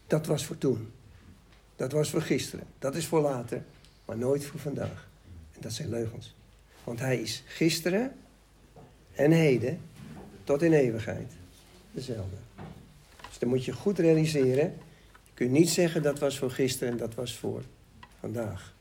Dat 0.07 0.27
was 0.27 0.45
voor 0.45 0.59
toen. 0.59 0.93
Dat 1.77 1.93
was 1.93 2.11
voor 2.11 2.23
gisteren. 2.23 2.67
Dat 2.79 2.95
is 2.95 3.07
voor 3.07 3.21
later. 3.21 3.63
Maar 4.05 4.19
nooit 4.19 4.45
voor 4.45 4.61
vandaag. 4.61 5.09
En 5.53 5.61
dat 5.61 5.73
zijn 5.73 5.89
leugens. 5.89 6.35
Want 6.85 6.99
hij 6.99 7.21
is 7.21 7.43
gisteren 7.47 8.13
en 9.15 9.31
heden 9.31 9.81
tot 10.45 10.63
in 10.63 10.73
eeuwigheid 10.73 11.33
dezelfde. 11.93 12.37
Dus 13.29 13.39
dan 13.39 13.49
moet 13.49 13.65
je 13.65 13.73
goed 13.73 13.99
realiseren. 13.99 14.75
Je 15.25 15.31
kunt 15.35 15.51
niet 15.51 15.71
zeggen 15.71 16.03
dat 16.03 16.19
was 16.19 16.39
voor 16.39 16.51
gisteren 16.51 16.93
en 16.93 16.99
dat 16.99 17.15
was 17.15 17.37
voor 17.37 17.63
vandaag. 18.21 18.75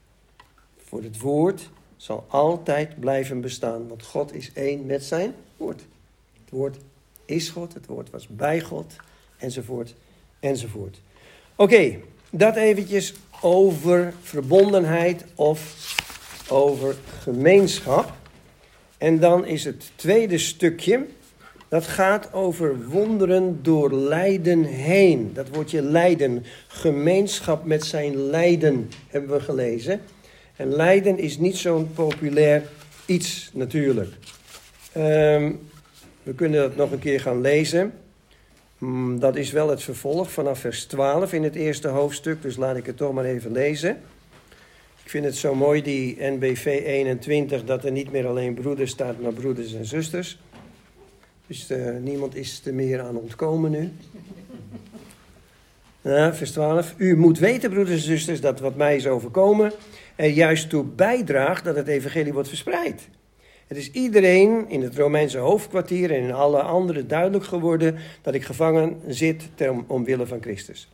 Voor 0.77 1.03
het 1.03 1.19
woord 1.19 1.69
zal 1.97 2.25
altijd 2.27 2.99
blijven 2.99 3.41
bestaan. 3.41 3.87
Want 3.87 4.03
God 4.03 4.33
is 4.33 4.53
één 4.53 4.85
met 4.85 5.03
zijn 5.03 5.33
woord. 5.57 5.81
Het 6.33 6.49
woord 6.49 6.77
is 7.29 7.49
God, 7.49 7.73
het 7.73 7.85
woord 7.85 8.09
was 8.09 8.27
bij 8.27 8.61
God, 8.61 8.95
enzovoort, 9.37 9.93
enzovoort. 10.39 11.01
Oké, 11.55 11.97
dat 12.29 12.55
eventjes 12.55 13.13
over 13.41 14.13
verbondenheid 14.21 15.25
of 15.35 15.95
over 16.49 16.95
gemeenschap. 17.21 18.13
En 18.97 19.19
dan 19.19 19.45
is 19.45 19.65
het 19.65 19.91
tweede 19.95 20.37
stukje, 20.37 21.05
dat 21.67 21.87
gaat 21.87 22.33
over 22.33 22.87
wonderen 22.87 23.59
door 23.63 23.93
lijden 23.93 24.63
heen. 24.63 25.33
Dat 25.33 25.49
woordje 25.49 25.81
lijden, 25.81 26.45
gemeenschap 26.67 27.65
met 27.65 27.85
zijn 27.85 28.15
lijden, 28.15 28.89
hebben 29.07 29.31
we 29.31 29.39
gelezen. 29.39 30.01
En 30.55 30.75
lijden 30.75 31.17
is 31.17 31.37
niet 31.37 31.57
zo'n 31.57 31.93
populair 31.93 32.63
iets 33.05 33.49
natuurlijk. 33.53 34.13
Ehm, 34.91 35.51
we 36.29 36.35
kunnen 36.35 36.61
dat 36.61 36.75
nog 36.75 36.91
een 36.91 36.99
keer 36.99 37.19
gaan 37.19 37.41
lezen. 37.41 37.93
Mm, 38.77 39.19
dat 39.19 39.35
is 39.35 39.51
wel 39.51 39.69
het 39.69 39.83
vervolg 39.83 40.31
vanaf 40.31 40.59
vers 40.59 40.85
12 40.85 41.33
in 41.33 41.43
het 41.43 41.55
eerste 41.55 41.87
hoofdstuk, 41.87 42.41
dus 42.41 42.55
laat 42.55 42.75
ik 42.75 42.85
het 42.85 42.97
toch 42.97 43.13
maar 43.13 43.25
even 43.25 43.51
lezen. 43.51 43.89
Ik 45.03 45.09
vind 45.09 45.25
het 45.25 45.35
zo 45.35 45.55
mooi, 45.55 45.81
die 45.81 46.17
NBV 46.19 46.65
21, 46.85 47.65
dat 47.65 47.85
er 47.85 47.91
niet 47.91 48.11
meer 48.11 48.27
alleen 48.27 48.53
broeders 48.53 48.91
staat, 48.91 49.21
maar 49.21 49.33
broeders 49.33 49.73
en 49.73 49.85
zusters. 49.85 50.39
Dus 51.47 51.71
uh, 51.71 51.97
niemand 52.01 52.35
is 52.35 52.61
er 52.65 52.73
meer 52.73 53.01
aan 53.01 53.17
ontkomen 53.17 53.71
nu. 53.71 53.91
Ja, 56.01 56.33
vers 56.33 56.51
12. 56.51 56.93
U 56.97 57.17
moet 57.17 57.39
weten, 57.39 57.69
broeders 57.69 57.95
en 57.95 58.07
zusters, 58.07 58.41
dat 58.41 58.59
wat 58.59 58.75
mij 58.75 58.95
is 58.95 59.07
overkomen 59.07 59.71
er 60.15 60.29
juist 60.29 60.69
toe 60.69 60.83
bijdraagt 60.83 61.63
dat 61.63 61.75
het 61.75 61.87
evangelie 61.87 62.33
wordt 62.33 62.47
verspreid. 62.47 63.09
Het 63.69 63.77
is 63.77 63.91
iedereen 63.91 64.65
in 64.69 64.81
het 64.81 64.95
Romeinse 64.95 65.37
hoofdkwartier 65.37 66.11
en 66.11 66.23
in 66.23 66.33
alle 66.33 66.61
andere 66.61 67.05
duidelijk 67.05 67.43
geworden 67.43 67.95
dat 68.21 68.33
ik 68.33 68.43
gevangen 68.43 69.01
zit 69.07 69.49
ter 69.55 69.73
omwille 69.87 70.27
van 70.27 70.41
Christus. 70.41 70.89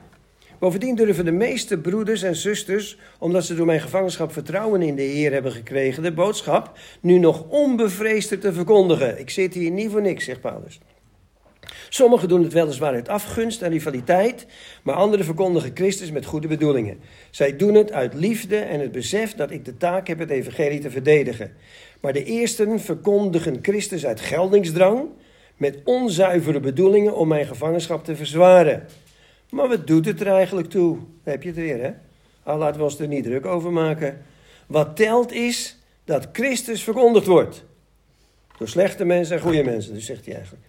Bovendien 0.60 0.96
durven 0.96 1.26
de 1.26 1.32
meeste 1.32 1.78
broeders 1.78 2.24
en 2.24 2.36
zusters, 2.36 2.98
omdat 3.20 3.46
ze 3.46 3.56
door 3.56 3.66
mijn 3.66 3.82
gevangenschap 3.82 4.32
vertrouwen 4.32 4.82
in 4.82 4.96
de 4.96 5.02
Heer 5.02 5.32
hebben 5.32 5.52
gekregen, 5.52 6.04
de 6.04 6.12
boodschap 6.12 6.78
nu 7.02 7.18
nog 7.18 7.44
onbevreesd 7.50 8.42
te 8.42 8.54
verkondigen. 8.54 9.20
Ik 9.20 9.30
zit 9.30 9.54
hier 9.54 9.72
niet 9.72 9.92
voor 9.92 10.02
niks, 10.02 10.26
zegt 10.26 10.42
Paulus. 10.42 10.80
Sommigen 11.90 12.28
doen 12.28 12.44
het 12.44 12.54
weliswaar 12.54 12.94
uit 12.94 13.10
afgunst 13.10 13.62
en 13.62 13.72
rivaliteit, 13.72 14.46
maar 14.84 14.96
anderen 14.96 15.26
verkondigen 15.26 15.72
Christus 15.74 16.12
met 16.12 16.26
goede 16.26 16.48
bedoelingen. 16.48 17.00
Zij 17.30 17.56
doen 17.56 17.74
het 17.74 17.92
uit 17.92 18.14
liefde 18.14 18.58
en 18.58 18.80
het 18.80 18.92
besef 18.92 19.34
dat 19.34 19.52
ik 19.52 19.66
de 19.66 19.78
taak 19.78 20.08
heb 20.08 20.20
het 20.20 20.30
evangelie 20.30 20.80
te 20.80 20.90
verdedigen. 20.90 21.52
Maar 22.06 22.14
de 22.14 22.24
eersten 22.24 22.80
verkondigen 22.80 23.60
Christus 23.62 24.06
uit 24.06 24.22
geldingsdrang, 24.22 25.08
met 25.58 25.78
onzuivere 25.84 26.60
bedoelingen 26.60 27.16
om 27.16 27.28
mijn 27.28 27.46
gevangenschap 27.46 28.04
te 28.04 28.16
verzwaren. 28.16 28.88
Maar 29.50 29.68
wat 29.68 29.88
doet 29.88 30.06
het 30.06 30.22
er 30.22 30.28
eigenlijk 30.28 30.70
toe? 30.70 30.98
heb 31.24 31.44
je 31.44 31.50
het 31.50 31.58
weer, 31.58 31.84
hè? 31.84 31.92
Al 32.44 32.58
laten 32.58 32.78
we 32.78 32.84
ons 32.84 33.00
er 33.00 33.08
niet 33.08 33.24
druk 33.24 33.46
over 33.46 33.72
maken. 33.72 34.22
Wat 34.68 34.96
telt 34.96 35.32
is 35.32 35.78
dat 36.04 36.28
Christus 36.34 36.84
verkondigd 36.84 37.26
wordt. 37.26 37.64
Door 38.58 38.68
slechte 38.68 39.06
mensen 39.06 39.36
en 39.36 39.42
goede 39.42 39.64
mensen, 39.64 39.94
dus 39.94 40.06
zegt 40.06 40.26
hij 40.26 40.36
eigenlijk. 40.36 40.66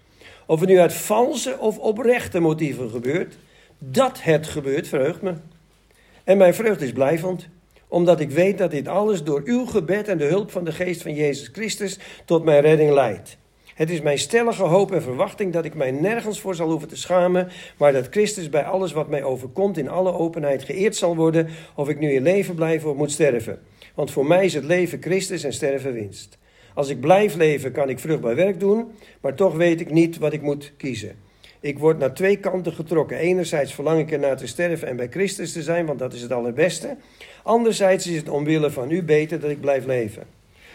Of 0.46 0.61
het 0.61 0.68
nu 0.68 0.79
uit 0.79 0.94
valse 0.94 1.59
of 1.59 1.79
oprechte 1.79 2.40
motieven 2.40 2.90
gebeurt, 2.90 3.37
dat 3.79 4.22
het 4.22 4.46
gebeurt, 4.46 4.88
verheugt 4.88 5.22
me. 5.22 5.35
En 6.25 6.37
mijn 6.37 6.55
vreugde 6.55 6.85
is 6.85 6.92
blijvend, 6.92 7.49
omdat 7.96 8.20
ik 8.20 8.30
weet 8.30 8.59
dat 8.59 8.70
dit 8.70 8.88
alles 8.88 9.22
door 9.22 9.42
uw 9.44 9.66
gebed 9.66 10.09
en 10.09 10.18
de 10.18 10.24
hulp 10.24 10.50
van 10.50 10.64
de 10.64 10.72
geest 10.72 11.02
van 11.02 11.14
Jezus 11.14 11.48
Christus 11.52 11.98
tot 12.24 12.44
mijn 12.44 12.61
redding 12.61 12.90
leidt. 12.90 13.38
Het 13.74 13.90
is 13.90 14.00
mijn 14.00 14.18
stellige 14.18 14.62
hoop 14.62 14.92
en 14.92 15.02
verwachting 15.02 15.52
dat 15.52 15.64
ik 15.64 15.74
mij 15.74 15.90
nergens 15.90 16.40
voor 16.40 16.54
zal 16.54 16.70
hoeven 16.70 16.88
te 16.88 16.96
schamen, 16.96 17.48
maar 17.76 17.92
dat 17.92 18.06
Christus 18.11 18.48
bij 18.48 18.64
alles 18.64 18.92
wat 18.92 19.09
mij 19.09 19.22
overkomt 19.22 19.78
in 19.78 19.88
alle 19.88 20.12
openheid 20.12 20.64
geëerd 20.64 20.96
zal 20.96 21.16
worden, 21.16 21.48
of 21.74 21.88
ik 21.88 21.98
nu 21.98 22.12
in 22.12 22.22
leven 22.22 22.54
blijf 22.54 22.85
of 22.85 22.96
moet 22.96 23.12
sterven. 23.12 23.59
Want 23.94 24.11
voor 24.11 24.26
mij 24.26 24.44
is 24.44 24.54
het 24.54 24.64
leven 24.64 25.02
Christus 25.02 25.44
en 25.44 25.52
sterven 25.52 25.92
winst. 25.92 26.38
Als 26.74 26.88
ik 26.88 27.00
blijf 27.00 27.35
leven, 27.35 27.72
kan 27.72 27.88
ik 27.88 27.98
vruchtbaar 27.98 28.35
werk 28.35 28.61
doen, 28.61 28.90
maar 29.20 29.35
toch 29.35 29.54
weet 29.54 29.80
ik 29.80 29.90
niet 29.90 30.18
wat 30.18 30.32
ik 30.32 30.42
moet 30.42 30.72
kiezen. 30.76 31.25
Ik 31.66 31.79
word 31.79 31.98
naar 31.98 32.14
twee 32.14 32.37
kanten 32.37 32.72
getrokken. 32.72 33.18
Enerzijds 33.18 33.74
verlang 33.74 34.00
ik 34.00 34.12
ernaar 34.12 34.37
te 34.37 34.46
sterven 34.46 34.88
en 34.88 34.96
bij 34.96 35.09
Christus 35.09 35.52
te 35.52 35.62
zijn, 35.62 35.87
want 35.87 35.98
dat 35.98 36.12
is 36.12 36.22
het 36.22 36.33
allerbeste. 36.33 36.96
Anderzijds 37.42 38.07
is 38.07 38.16
het 38.16 38.29
omwille 38.29 38.70
van 38.70 38.90
u 38.90 39.02
beter 39.02 39.40
dat 39.40 39.50
ik 39.50 39.61
blijf 39.61 39.85
leven. 39.85 40.22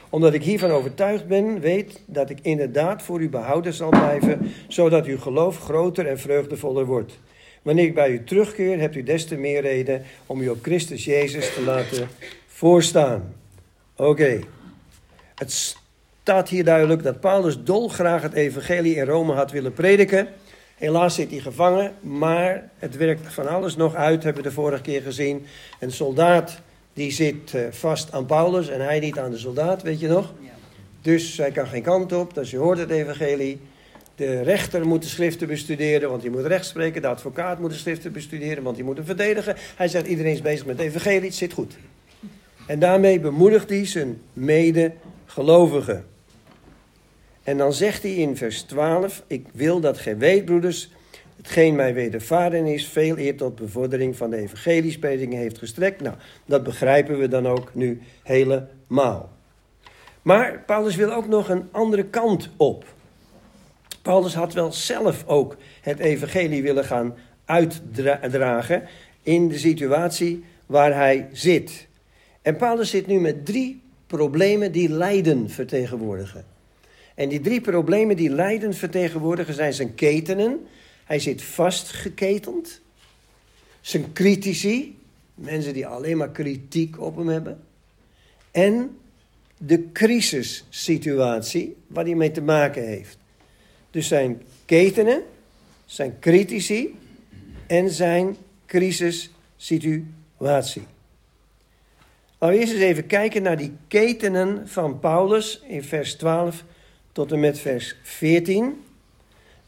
Omdat 0.10 0.34
ik 0.34 0.44
hiervan 0.44 0.72
overtuigd 0.72 1.28
ben, 1.28 1.60
weet 1.60 2.02
dat 2.06 2.30
ik 2.30 2.40
inderdaad 2.42 3.02
voor 3.02 3.22
u 3.22 3.30
behouden 3.30 3.74
zal 3.74 3.90
blijven, 3.90 4.52
zodat 4.68 5.06
uw 5.06 5.18
geloof 5.18 5.60
groter 5.60 6.08
en 6.08 6.20
vreugdevoller 6.20 6.86
wordt. 6.86 7.20
Wanneer 7.62 7.86
ik 7.86 7.96
bij 7.96 8.10
u 8.10 8.24
terugkeer, 8.24 8.80
hebt 8.80 8.96
u 8.96 9.04
des 9.04 9.26
te 9.26 9.36
meer 9.36 9.62
reden 9.62 10.04
om 10.26 10.42
u 10.42 10.50
op 10.50 10.58
Christus 10.62 11.06
Jezus 11.06 11.54
te 11.54 11.62
laten 11.62 12.08
voorstaan. 12.48 13.34
Oké. 13.96 14.40
Het 15.36 15.52
staat 15.52 16.50
hier 16.50 16.64
duidelijk 16.64 17.04
dat 17.04 17.20
Paulus 17.20 17.64
dolgraag 17.64 18.22
het 18.22 18.34
evangelie 18.34 18.96
in 18.96 19.06
Rome 19.06 19.34
had 19.34 19.52
willen 19.52 19.74
prediken. 19.74 20.28
Helaas 20.82 21.16
zit 21.16 21.32
hij 21.32 21.40
gevangen, 21.40 21.94
maar 22.00 22.70
het 22.78 22.98
werkt 22.98 23.34
van 23.34 23.48
alles 23.48 23.76
nog 23.76 23.96
uit, 23.96 24.24
hebben 24.24 24.44
we 24.44 24.50
de 24.50 24.56
vorige 24.56 24.82
keer 24.82 25.02
gezien. 25.02 25.46
Een 25.80 25.92
soldaat 25.92 26.62
die 26.94 27.12
zit 27.12 27.54
eh, 27.54 27.62
vast 27.70 28.12
aan 28.12 28.26
Paulus 28.26 28.70
en 28.70 28.82
hij 28.82 29.00
niet 29.00 29.20
aan 29.20 29.32
de 29.32 29.38
soldaat, 29.38 29.82
weet 29.82 30.00
je 30.00 30.08
nog? 30.08 30.34
Dus 31.02 31.38
hij 31.38 31.52
kan 31.52 31.68
geen 31.68 31.82
kant 31.82 32.14
op, 32.14 32.34
dus 32.34 32.52
je 32.52 32.58
hoort 32.58 32.78
het 32.78 32.90
evangelie. 32.90 33.60
De 34.16 34.42
rechter 34.42 34.88
moet 34.88 35.02
de 35.02 35.08
schriften 35.08 35.48
bestuderen, 35.48 36.10
want 36.10 36.22
hij 36.22 36.32
moet 36.32 36.46
recht 36.46 36.66
spreken. 36.66 37.02
De 37.02 37.08
advocaat 37.08 37.60
moet 37.60 37.72
de 37.72 37.78
schriften 37.78 38.12
bestuderen, 38.12 38.64
want 38.64 38.76
hij 38.76 38.86
moet 38.86 38.98
hem 38.98 39.06
verdedigen. 39.06 39.56
Hij 39.76 39.88
zegt, 39.88 40.08
iedereen 40.08 40.34
is 40.34 40.42
bezig 40.42 40.66
met 40.66 40.78
het 40.78 40.88
evangelie, 40.88 41.22
het 41.22 41.36
zit 41.36 41.54
goed. 41.54 41.78
En 42.68 42.80
daarmee 42.80 43.20
bemoedigt 43.20 43.70
hij 43.70 43.86
zijn 43.86 44.22
medegelovigen. 44.34 46.06
En 47.44 47.58
dan 47.58 47.74
zegt 47.74 48.04
hij 48.04 48.14
in 48.14 48.38
vers 48.38 48.62
12: 48.62 49.24
Ik 49.28 49.46
wil 49.54 49.80
dat 49.80 49.98
gij 49.98 50.18
weet, 50.18 50.46
broeders, 50.46 50.92
hetgeen 51.38 51.76
mij 51.76 51.94
wedervaren 51.94 52.66
is, 52.66 52.88
veel 52.88 53.18
eer 53.18 53.38
tot 53.38 53.56
bevordering 53.56 54.18
van 54.18 54.30
de 54.30 54.38
evangeliespreding 54.38 55.34
heeft 55.34 55.58
gestrekt. 55.58 56.02
Nou, 56.02 56.16
dat 56.46 56.64
begrijpen 56.64 57.20
we 57.20 57.28
dan 57.28 57.48
ook 57.48 57.74
nu 57.74 58.02
helemaal. 58.24 59.30
Maar 60.22 60.64
Paulus 60.66 60.96
wil 60.96 61.14
ook 61.14 61.28
nog 61.28 61.50
een 61.50 61.68
andere 61.72 62.06
kant 62.06 62.50
op. 62.58 62.86
Paulus 64.02 64.34
had 64.34 64.54
wel 64.54 64.72
zelf 64.72 65.24
ook 65.28 65.58
het 65.82 66.00
evangelie 66.00 66.64
willen 66.64 66.86
gaan 66.86 67.16
uitdragen 67.46 68.84
in 69.24 69.48
de 69.48 69.58
situatie 69.58 70.44
waar 70.66 70.96
hij 70.96 71.30
zit. 71.32 71.88
En 72.42 72.56
Paulus 72.56 72.90
zit 72.90 73.08
nu 73.08 73.20
met 73.20 73.46
drie 73.46 73.82
problemen 74.08 74.72
die 74.72 74.90
lijden 74.90 75.50
vertegenwoordigen. 75.50 76.46
En 77.22 77.30
die 77.30 77.42
drie 77.42 77.62
problemen 77.62 78.16
die 78.16 78.30
lijden 78.30 78.74
vertegenwoordigen 78.74 79.54
zijn 79.54 79.74
zijn 79.74 79.96
ketenen. 79.96 80.68
Hij 81.04 81.20
zit 81.20 81.44
vastgeketend. 81.44 82.82
Zijn 83.82 84.14
critici, 84.14 84.98
mensen 85.36 85.74
die 85.74 85.88
alleen 85.88 86.18
maar 86.18 86.30
kritiek 86.30 87.02
op 87.02 87.16
hem 87.16 87.28
hebben. 87.28 87.64
En 88.52 88.98
de 89.58 89.92
crisissituatie 89.92 91.76
waar 91.88 92.04
hij 92.04 92.16
mee 92.16 92.32
te 92.32 92.42
maken 92.42 92.88
heeft. 92.88 93.18
Dus 93.92 94.08
zijn 94.08 94.42
ketenen, 94.66 95.24
zijn 95.86 96.20
critici 96.20 96.96
en 97.68 97.90
zijn 97.90 98.38
crisissituatie. 98.66 100.84
Laten 102.38 102.58
we 102.58 102.62
eerst 102.62 102.74
eens 102.74 102.82
even 102.82 103.08
kijken 103.08 103.42
naar 103.42 103.58
die 103.58 103.74
ketenen 103.88 104.68
van 104.68 105.00
Paulus 105.00 105.62
in 105.68 105.84
vers 105.84 106.16
12 106.16 106.64
tot 107.12 107.32
en 107.32 107.40
met 107.40 107.60
vers 107.60 107.96
14. 108.02 108.84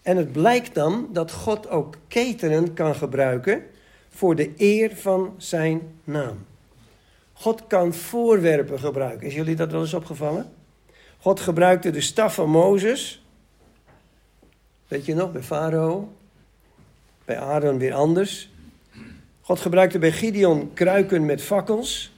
En 0.01 0.17
het 0.17 0.31
blijkt 0.31 0.75
dan 0.75 1.09
dat 1.11 1.31
God 1.31 1.69
ook 1.69 1.95
ketenen 2.07 2.73
kan 2.73 2.95
gebruiken 2.95 3.63
voor 4.09 4.35
de 4.35 4.53
eer 4.57 4.95
van 4.95 5.33
zijn 5.37 5.81
naam. 6.03 6.45
God 7.33 7.67
kan 7.67 7.93
voorwerpen 7.93 8.79
gebruiken. 8.79 9.27
Is 9.27 9.33
jullie 9.33 9.55
dat 9.55 9.71
wel 9.71 9.81
eens 9.81 9.93
opgevallen? 9.93 10.51
God 11.19 11.39
gebruikte 11.39 11.91
de 11.91 12.01
staf 12.01 12.35
van 12.35 12.49
Mozes. 12.49 13.23
Weet 14.87 15.05
je 15.05 15.15
nog, 15.15 15.31
bij 15.31 15.43
Farao. 15.43 16.13
Bij 17.25 17.39
Aaron 17.39 17.77
weer 17.77 17.93
anders. 17.93 18.51
God 19.41 19.59
gebruikte 19.59 19.99
bij 19.99 20.11
Gideon 20.11 20.73
kruiken 20.73 21.25
met 21.25 21.41
fakkels. 21.41 22.13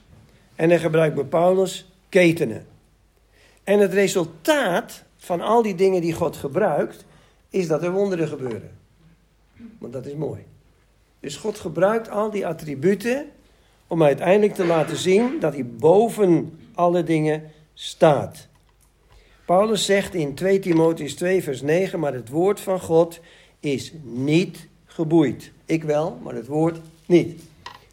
En 0.54 0.68
hij 0.68 0.78
gebruikt 0.78 1.14
bij 1.14 1.24
Paulus 1.24 1.90
ketenen. 2.08 2.66
En 3.64 3.78
het 3.78 3.92
resultaat 3.92 5.04
van 5.26 5.40
al 5.40 5.62
die 5.62 5.74
dingen 5.74 6.00
die 6.00 6.12
God 6.12 6.36
gebruikt, 6.36 7.04
is 7.50 7.68
dat 7.68 7.82
er 7.82 7.92
wonderen 7.92 8.28
gebeuren. 8.28 8.70
Want 9.78 9.92
dat 9.92 10.06
is 10.06 10.14
mooi. 10.14 10.44
Dus 11.20 11.36
God 11.36 11.58
gebruikt 11.58 12.10
al 12.10 12.30
die 12.30 12.46
attributen 12.46 13.26
om 13.86 14.02
uiteindelijk 14.02 14.54
te 14.54 14.64
laten 14.64 14.96
zien 14.96 15.40
dat 15.40 15.52
hij 15.52 15.66
boven 15.66 16.58
alle 16.74 17.02
dingen 17.02 17.42
staat. 17.74 18.48
Paulus 19.44 19.84
zegt 19.84 20.14
in 20.14 20.34
2 20.34 20.58
Timotheus 20.58 21.14
2 21.14 21.42
vers 21.42 21.62
9, 21.62 22.00
maar 22.00 22.14
het 22.14 22.28
woord 22.28 22.60
van 22.60 22.80
God 22.80 23.20
is 23.60 23.92
niet 24.02 24.68
geboeid. 24.84 25.52
Ik 25.64 25.84
wel, 25.84 26.18
maar 26.22 26.34
het 26.34 26.46
woord 26.46 26.80
niet. 27.06 27.42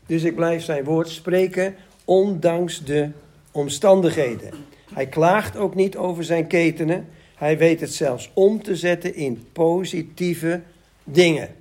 Dus 0.06 0.24
ik 0.24 0.36
blijf 0.36 0.64
zijn 0.64 0.84
woord 0.84 1.10
spreken, 1.10 1.76
ondanks 2.06 2.84
de 2.84 3.10
omstandigheden. 3.52 4.54
Hij 4.94 5.08
klaagt 5.08 5.58
ook 5.58 5.76
niet 5.76 5.98
over 5.98 6.24
zijn 6.24 6.48
ketenen. 6.48 7.08
Hij 7.36 7.58
weet 7.58 7.80
het 7.80 7.94
zelfs 7.94 8.32
om 8.34 8.64
te 8.64 8.76
zetten 8.76 9.16
in 9.16 9.46
positieve 9.52 10.62
dingen. 11.04 11.56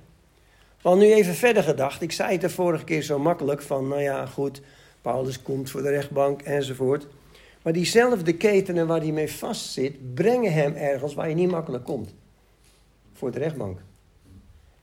Want 0.81 0.99
nu 0.99 1.13
even 1.13 1.33
verder 1.33 1.63
gedacht. 1.63 2.01
Ik 2.01 2.11
zei 2.11 2.31
het 2.31 2.41
de 2.41 2.49
vorige 2.49 2.83
keer 2.83 3.01
zo 3.01 3.19
makkelijk 3.19 3.61
van, 3.61 3.87
nou 3.87 4.01
ja, 4.01 4.25
goed, 4.25 4.61
Paulus 5.01 5.41
komt 5.41 5.69
voor 5.69 5.81
de 5.81 5.89
rechtbank 5.89 6.41
enzovoort. 6.41 7.07
Maar 7.61 7.73
diezelfde 7.73 8.33
ketenen 8.33 8.87
waar 8.87 8.99
hij 8.99 9.11
mee 9.11 9.31
vastzit, 9.31 10.13
brengen 10.13 10.53
hem 10.53 10.73
ergens 10.73 11.13
waar 11.13 11.29
je 11.29 11.35
niet 11.35 11.51
makkelijk 11.51 11.83
komt. 11.83 12.13
Voor 13.13 13.31
de 13.31 13.39
rechtbank. 13.39 13.79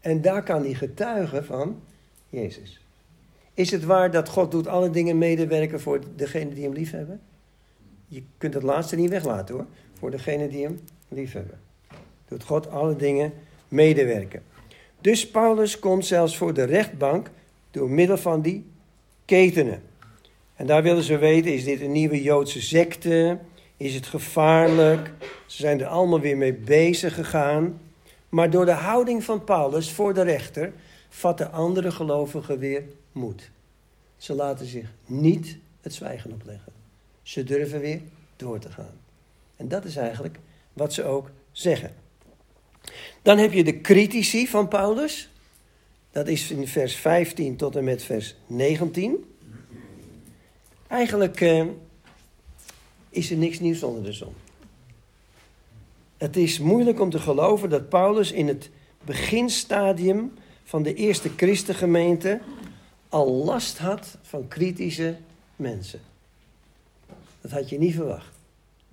En 0.01 0.21
daar 0.21 0.43
kan 0.43 0.63
hij 0.63 0.75
getuigen 0.75 1.45
van 1.45 1.81
Jezus. 2.29 2.81
Is 3.55 3.71
het 3.71 3.85
waar 3.85 4.11
dat 4.11 4.29
God 4.29 4.51
doet 4.51 4.67
alle 4.67 4.91
dingen 4.91 5.19
medewerken 5.19 5.81
voor 5.81 6.01
degenen 6.17 6.55
die 6.55 6.65
hem 6.65 6.73
lief 6.73 6.91
hebben? 6.91 7.21
Je 8.07 8.23
kunt 8.39 8.55
het 8.55 8.63
laatste 8.63 8.97
niet 8.97 9.11
weglaten 9.11 9.55
hoor. 9.55 9.67
Voor 10.01 10.11
degenen 10.11 10.51
die 10.51 10.65
hem 10.65 10.81
lief 11.09 11.33
hebben. 11.33 11.61
Doet 12.29 12.45
God 12.45 12.71
alle 12.71 12.97
dingen 12.97 13.33
medewerken. 13.69 14.43
Dus 15.01 15.31
Paulus 15.31 15.79
komt 15.79 16.07
zelfs 16.07 16.37
voor 16.37 16.55
de 16.55 16.65
rechtbank 16.65 17.31
door 17.71 17.91
middel 17.91 18.17
van 18.17 18.41
die 18.43 18.65
ketenen. 19.25 19.83
En 20.57 20.67
daar 20.67 20.83
willen 20.83 21.03
ze 21.03 21.19
weten, 21.19 21.55
is 21.55 21.65
dit 21.65 21.81
een 21.81 21.93
nieuwe 21.93 22.23
Joodse 22.23 22.63
secte? 22.63 23.39
Is 23.77 23.95
het 23.95 24.07
gevaarlijk? 24.07 25.13
Ze 25.47 25.57
zijn 25.57 25.81
er 25.81 25.87
allemaal 25.87 26.21
weer 26.21 26.37
mee 26.37 26.55
bezig 26.55 27.15
gegaan. 27.15 27.81
Maar 28.29 28.51
door 28.51 28.65
de 28.65 28.73
houding 28.73 29.25
van 29.25 29.45
Paulus 29.45 29.93
voor 29.93 30.15
de 30.15 30.23
rechter 30.23 30.73
vatten 31.09 31.53
andere 31.53 31.91
gelovigen 31.91 32.59
weer 32.59 32.83
moed. 33.13 33.51
Ze 34.17 34.35
laten 34.35 34.67
zich 34.67 34.93
niet 35.07 35.59
het 35.81 35.95
zwijgen 35.95 36.33
opleggen. 36.33 36.73
Ze 37.23 37.45
durven 37.45 37.81
weer 37.81 38.01
door 38.37 38.59
te 38.59 38.71
gaan. 38.71 39.00
En 39.61 39.69
dat 39.69 39.85
is 39.85 39.97
eigenlijk 39.97 40.39
wat 40.73 40.93
ze 40.93 41.05
ook 41.05 41.31
zeggen. 41.53 41.95
Dan 43.23 43.39
heb 43.39 43.53
je 43.53 43.65
de 43.65 43.81
critici 43.81 44.49
van 44.49 44.69
Paulus. 44.69 45.31
Dat 46.11 46.29
is 46.29 46.51
in 46.51 46.69
vers 46.69 46.95
15 46.95 47.57
tot 47.57 47.77
en 47.77 47.85
met 47.85 48.03
vers 48.03 48.37
19. 48.47 49.35
Eigenlijk 50.87 51.41
eh, 51.41 51.67
is 53.11 53.31
er 53.31 53.37
niks 53.37 53.61
nieuws 53.61 53.83
onder 53.83 54.03
de 54.03 54.13
zon. 54.13 54.33
Het 56.17 56.37
is 56.37 56.59
moeilijk 56.59 57.01
om 57.01 57.11
te 57.11 57.19
geloven 57.19 57.71
dat 57.71 57.89
Paulus 57.89 58.33
in 58.33 58.49
het 58.49 58.71
beginstadium 59.05 60.33
van 60.65 60.83
de 60.83 60.95
eerste 60.95 61.31
christengemeente 61.37 62.41
al 63.09 63.45
last 63.45 63.79
had 63.79 64.19
van 64.23 64.49
kritische 64.49 65.17
mensen. 65.57 66.01
Dat 67.41 67.51
had 67.51 67.69
je 67.69 67.79
niet 67.79 67.95
verwacht. 67.95 68.30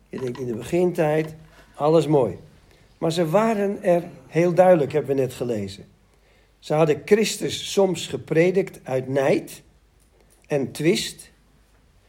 Je 0.10 0.20
denkt 0.20 0.39
in 0.39 0.45
de 0.45 0.55
begintijd, 0.55 1.36
alles 1.76 2.08
mooi. 2.08 2.38
Maar 2.97 3.12
ze 3.12 3.30
waren 3.30 3.84
er 3.84 4.03
heel 4.28 4.53
duidelijk, 4.53 4.91
hebben 4.91 5.16
we 5.16 5.22
net 5.22 5.34
gelezen. 5.34 5.86
Ze 6.60 6.74
hadden 6.74 7.01
Christus 7.05 7.72
soms 7.72 8.08
gepredikt 8.08 8.80
uit 8.84 9.08
nijd 9.08 9.62
en 10.47 10.72
twist. 10.72 11.32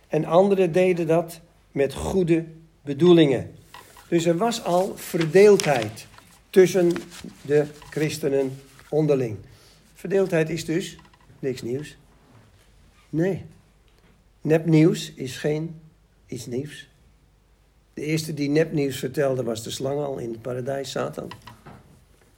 En 0.08 0.24
anderen 0.24 0.72
deden 0.72 1.06
dat 1.06 1.40
met 1.72 1.94
goede 1.94 2.44
bedoelingen. 2.82 3.54
Dus 4.08 4.24
er 4.24 4.36
was 4.36 4.64
al 4.64 4.96
verdeeldheid 4.96 6.06
tussen 6.50 6.92
de 7.42 7.66
christenen 7.90 8.60
onderling. 8.88 9.36
Verdeeldheid 9.94 10.50
is 10.50 10.64
dus 10.64 10.96
niks 11.38 11.62
nieuws. 11.62 11.96
Nee. 13.08 13.44
Nepnieuws 14.40 15.12
is 15.14 15.36
geen 15.36 15.80
iets 16.26 16.46
nieuws. 16.46 16.88
De 17.98 18.04
eerste 18.04 18.34
die 18.34 18.48
nepnieuws 18.48 18.98
vertelde 18.98 19.42
was 19.42 19.62
de 19.62 19.70
slang 19.70 20.00
al 20.00 20.18
in 20.18 20.30
het 20.30 20.42
paradijs, 20.42 20.90
Satan. 20.90 21.30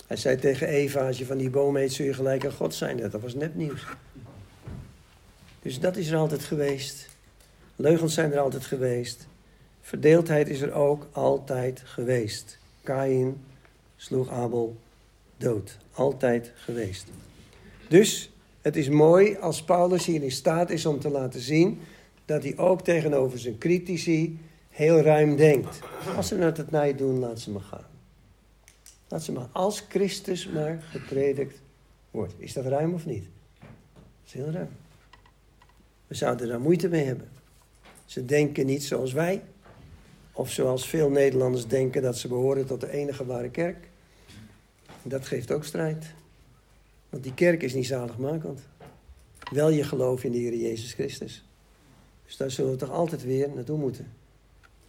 Hij 0.06 0.16
zei 0.16 0.36
tegen 0.36 0.66
Eva, 0.66 1.06
als 1.06 1.18
je 1.18 1.26
van 1.26 1.36
die 1.36 1.50
boom 1.50 1.76
eet, 1.76 1.92
zul 1.92 2.04
je 2.04 2.14
gelijk 2.14 2.44
aan 2.44 2.52
God 2.52 2.74
zijn. 2.74 2.96
Dat 2.96 3.20
was 3.20 3.34
nepnieuws. 3.34 3.86
Dus 5.62 5.80
dat 5.80 5.96
is 5.96 6.08
er 6.08 6.16
altijd 6.16 6.44
geweest. 6.44 7.08
Leugens 7.76 8.14
zijn 8.14 8.32
er 8.32 8.38
altijd 8.38 8.64
geweest. 8.64 9.26
Verdeeldheid 9.80 10.48
is 10.48 10.60
er 10.60 10.72
ook 10.72 11.06
altijd 11.12 11.82
geweest. 11.84 12.58
Kain 12.82 13.44
sloeg 13.96 14.30
Abel 14.30 14.76
dood. 15.36 15.76
Altijd 15.92 16.52
geweest. 16.54 17.06
Dus 17.88 18.30
het 18.60 18.76
is 18.76 18.88
mooi 18.88 19.36
als 19.36 19.62
Paulus 19.62 20.06
hier 20.06 20.22
in 20.22 20.30
staat 20.30 20.70
is 20.70 20.86
om 20.86 21.00
te 21.00 21.10
laten 21.10 21.40
zien 21.40 21.80
dat 22.24 22.42
hij 22.42 22.58
ook 22.58 22.82
tegenover 22.82 23.38
zijn 23.38 23.58
critici 23.58 24.38
heel 24.80 25.00
ruim 25.00 25.36
denkt. 25.36 25.80
Als 26.16 26.28
ze 26.28 26.36
het 26.36 26.70
naar 26.70 26.86
je 26.86 26.94
doen, 26.94 27.18
laat 27.18 27.40
ze 27.40 27.50
maar 27.50 27.62
gaan. 27.62 27.86
Laat 29.08 29.22
ze 29.22 29.32
maar, 29.32 29.48
als 29.52 29.84
Christus 29.88 30.48
maar 30.48 30.82
gepredikt 30.82 31.60
wordt. 32.10 32.34
Is 32.36 32.52
dat 32.52 32.64
ruim 32.64 32.94
of 32.94 33.06
niet? 33.06 33.24
Dat 33.58 33.68
is 34.26 34.32
heel 34.32 34.50
ruim. 34.50 34.68
We 36.06 36.14
zouden 36.14 36.48
daar 36.48 36.60
moeite 36.60 36.88
mee 36.88 37.04
hebben. 37.04 37.28
Ze 38.04 38.24
denken 38.24 38.66
niet 38.66 38.84
zoals 38.84 39.12
wij. 39.12 39.42
Of 40.32 40.50
zoals 40.50 40.88
veel 40.88 41.10
Nederlanders 41.10 41.66
denken 41.66 42.02
dat 42.02 42.18
ze 42.18 42.28
behoren 42.28 42.66
tot 42.66 42.80
de 42.80 42.90
enige 42.90 43.24
ware 43.24 43.50
kerk. 43.50 43.88
Dat 45.02 45.26
geeft 45.26 45.52
ook 45.52 45.64
strijd. 45.64 46.06
Want 47.08 47.22
die 47.22 47.34
kerk 47.34 47.62
is 47.62 47.74
niet 47.74 47.86
zaligmakend. 47.86 48.60
Wel 49.52 49.70
je 49.70 49.84
geloof 49.84 50.24
in 50.24 50.32
de 50.32 50.38
Heer 50.38 50.56
Jezus 50.56 50.92
Christus. 50.92 51.44
Dus 52.26 52.36
daar 52.36 52.50
zullen 52.50 52.70
we 52.70 52.76
toch 52.76 52.90
altijd 52.90 53.22
weer 53.22 53.50
naartoe 53.54 53.78
moeten. 53.78 54.18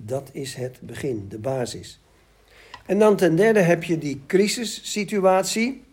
Dat 0.05 0.29
is 0.31 0.53
het 0.53 0.79
begin, 0.81 1.25
de 1.29 1.39
basis. 1.39 1.99
En 2.85 2.99
dan 2.99 3.15
ten 3.15 3.35
derde 3.35 3.59
heb 3.59 3.83
je 3.83 3.97
die 3.97 4.21
crisissituatie. 4.27 5.83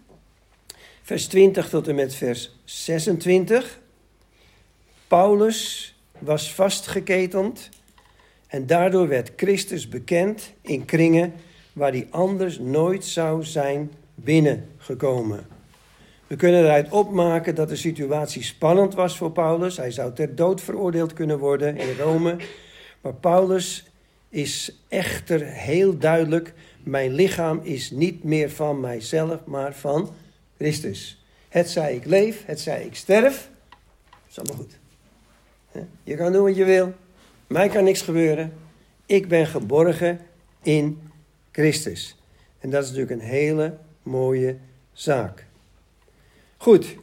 Vers 1.03 1.27
20 1.27 1.69
tot 1.69 1.89
en 1.89 1.95
met 1.95 2.15
vers 2.15 2.57
26. 2.65 3.81
Paulus 5.07 5.95
was 6.19 6.55
vastgeketend 6.55 7.69
en 8.47 8.67
daardoor 8.67 9.09
werd 9.09 9.33
Christus 9.37 9.89
bekend 9.89 10.53
in 10.61 10.85
kringen 10.85 11.33
waar 11.73 11.93
hij 11.93 12.07
anders 12.11 12.59
nooit 12.59 13.05
zou 13.05 13.45
zijn 13.45 13.93
binnengekomen. 14.15 15.47
We 16.27 16.37
kunnen 16.37 16.63
eruit 16.65 16.91
opmaken 16.91 17.55
dat 17.55 17.69
de 17.69 17.77
situatie 17.77 18.43
spannend 18.43 18.95
was 18.95 19.17
voor 19.17 19.33
Paulus. 19.33 19.77
Hij 19.77 19.91
zou 19.91 20.13
ter 20.13 20.35
dood 20.35 20.61
veroordeeld 20.61 21.13
kunnen 21.13 21.39
worden 21.39 21.77
in 21.77 21.97
Rome. 21.97 22.37
Maar 23.01 23.15
Paulus 23.15 23.85
is 24.29 24.79
echter 24.89 25.47
heel 25.47 25.99
duidelijk: 25.99 26.55
mijn 26.83 27.13
lichaam 27.13 27.61
is 27.63 27.91
niet 27.91 28.25
meer 28.25 28.51
van 28.51 28.81
mijzelf, 28.81 29.45
maar 29.45 29.75
van 29.75 30.15
Christus. 30.57 31.23
Het 31.49 31.71
zij 31.71 31.95
ik 31.95 32.05
leef, 32.05 32.45
het 32.47 32.61
zij 32.61 32.85
ik 32.85 32.95
sterf, 32.95 33.51
is 34.29 34.39
allemaal 34.39 34.57
goed. 34.57 34.79
Je 36.03 36.17
kan 36.17 36.33
doen 36.33 36.43
wat 36.43 36.57
je 36.57 36.65
wil, 36.65 36.95
mij 37.47 37.69
kan 37.69 37.85
niks 37.85 38.03
gebeuren. 38.03 38.53
Ik 39.07 39.29
ben 39.29 39.47
geborgen 39.47 40.21
in 40.63 41.01
Christus. 41.53 42.17
En 42.59 42.71
dat 42.71 42.83
is 42.83 42.89
natuurlijk 42.89 43.21
een 43.21 43.29
hele 43.29 43.77
mooie 44.03 44.57
zaak. 44.93 45.47
Goed, 46.57 46.97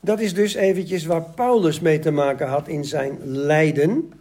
dat 0.00 0.20
is 0.20 0.34
dus 0.34 0.54
eventjes 0.54 1.04
waar 1.04 1.22
Paulus 1.22 1.80
mee 1.80 1.98
te 1.98 2.10
maken 2.10 2.48
had 2.48 2.68
in 2.68 2.84
zijn 2.84 3.18
lijden. 3.24 4.12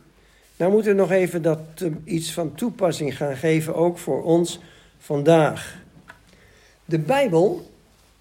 Nou 0.58 0.72
moeten 0.72 0.92
we 0.92 0.98
nog 0.98 1.12
even 1.12 1.42
dat 1.42 1.60
uh, 1.84 1.92
iets 2.04 2.34
van 2.34 2.56
toepassing 2.56 3.18
gaan 3.18 3.38
geven, 3.38 3.76
ook 3.76 3.98
voor 3.98 4.24
ons 4.24 4.60
vandaag. 4.98 5.82
De 6.86 7.00
Bijbel 7.00 7.72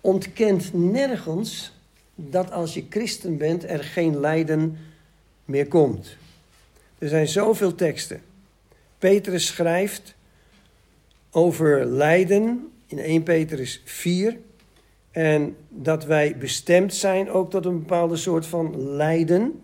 ontkent 0.01 0.73
nergens 0.73 1.73
dat 2.15 2.53
als 2.53 2.75
je 2.75 2.85
christen 2.91 3.37
bent 3.37 3.65
er 3.65 3.85
geen 3.85 4.21
lijden 4.21 4.79
meer 5.45 5.67
komt. 5.67 6.17
Er 6.99 7.09
zijn 7.09 7.29
zoveel 7.29 7.75
teksten. 7.75 8.23
Petrus 8.99 9.47
schrijft 9.47 10.15
over 11.31 11.85
lijden 11.85 12.71
in 12.87 12.99
1 12.99 13.23
Petrus 13.23 13.83
4. 13.85 14.37
En 15.11 15.57
dat 15.69 16.05
wij 16.05 16.37
bestemd 16.39 16.95
zijn 16.95 17.31
ook 17.31 17.51
tot 17.51 17.65
een 17.65 17.79
bepaalde 17.79 18.17
soort 18.17 18.47
van 18.47 18.95
lijden. 18.97 19.63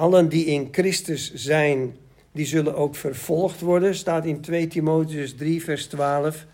Allen 0.00 0.28
die 0.28 0.44
in 0.44 0.68
Christus 0.72 1.34
zijn, 1.34 1.96
die 2.32 2.46
zullen 2.46 2.76
ook 2.76 2.94
vervolgd 2.94 3.60
worden. 3.60 3.94
Staat 3.94 4.24
in 4.24 4.40
2 4.40 4.66
Timotheus 4.66 5.34
3, 5.34 5.62
vers 5.62 5.86
12. 5.86 6.46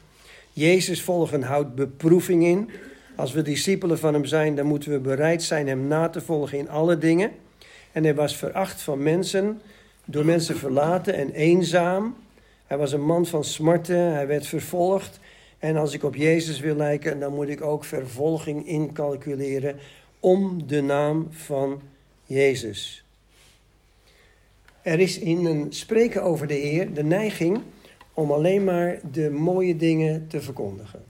Jezus 0.52 1.02
volgen 1.02 1.42
houdt 1.42 1.74
beproeving 1.74 2.44
in. 2.44 2.70
Als 3.16 3.32
we 3.32 3.42
discipelen 3.42 3.98
van 3.98 4.14
hem 4.14 4.24
zijn, 4.24 4.54
dan 4.54 4.66
moeten 4.66 4.90
we 4.90 4.98
bereid 4.98 5.42
zijn 5.42 5.68
hem 5.68 5.86
na 5.86 6.08
te 6.08 6.20
volgen 6.20 6.58
in 6.58 6.68
alle 6.68 6.98
dingen. 6.98 7.30
En 7.92 8.04
hij 8.04 8.14
was 8.14 8.36
veracht 8.36 8.82
van 8.82 9.02
mensen, 9.02 9.60
door 10.04 10.24
mensen 10.24 10.56
verlaten 10.56 11.14
en 11.14 11.30
eenzaam. 11.30 12.16
Hij 12.66 12.78
was 12.78 12.92
een 12.92 13.04
man 13.04 13.26
van 13.26 13.44
smarten, 13.44 14.12
hij 14.12 14.26
werd 14.26 14.46
vervolgd. 14.46 15.20
En 15.58 15.76
als 15.76 15.92
ik 15.92 16.02
op 16.02 16.14
Jezus 16.14 16.60
wil 16.60 16.76
lijken, 16.76 17.20
dan 17.20 17.34
moet 17.34 17.48
ik 17.48 17.62
ook 17.62 17.84
vervolging 17.84 18.66
incalculeren 18.66 19.76
om 20.20 20.66
de 20.66 20.80
naam 20.80 21.28
van 21.30 21.80
Jezus. 22.24 23.05
Er 24.86 25.00
is 25.00 25.18
in 25.18 25.44
een 25.44 25.72
spreken 25.72 26.22
over 26.22 26.46
de 26.46 26.54
Heer 26.54 26.94
de 26.94 27.04
neiging 27.04 27.60
om 28.12 28.30
alleen 28.30 28.64
maar 28.64 29.00
de 29.12 29.30
mooie 29.30 29.76
dingen 29.76 30.26
te 30.28 30.40
verkondigen. 30.40 31.04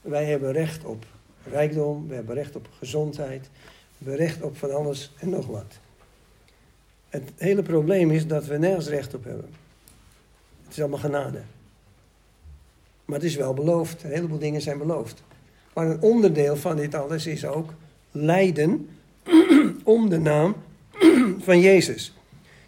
Wij 0.00 0.24
hebben 0.24 0.52
recht 0.52 0.84
op 0.84 1.06
rijkdom, 1.50 2.08
we 2.08 2.14
hebben 2.14 2.34
recht 2.34 2.56
op 2.56 2.68
gezondheid, 2.78 3.50
we 3.98 4.10
hebben 4.10 4.26
recht 4.26 4.42
op 4.42 4.56
van 4.56 4.74
alles 4.74 5.14
en 5.18 5.28
nog 5.28 5.46
wat. 5.46 5.78
Het 7.08 7.30
hele 7.36 7.62
probleem 7.62 8.10
is 8.10 8.26
dat 8.26 8.46
we 8.46 8.58
nergens 8.58 8.88
recht 8.88 9.14
op 9.14 9.24
hebben. 9.24 9.50
Het 10.62 10.72
is 10.72 10.80
allemaal 10.80 10.98
genade. 10.98 11.40
Maar 13.04 13.16
het 13.16 13.28
is 13.28 13.36
wel 13.36 13.54
beloofd. 13.54 14.02
Een 14.02 14.10
heleboel 14.10 14.38
dingen 14.38 14.60
zijn 14.60 14.78
beloofd. 14.78 15.22
Maar 15.74 15.86
een 15.86 16.00
onderdeel 16.00 16.56
van 16.56 16.76
dit 16.76 16.94
alles 16.94 17.26
is 17.26 17.44
ook 17.44 17.74
lijden 18.10 18.88
om 19.84 20.08
de 20.08 20.18
naam 20.18 20.56
van 21.48 21.60
Jezus. 21.60 22.12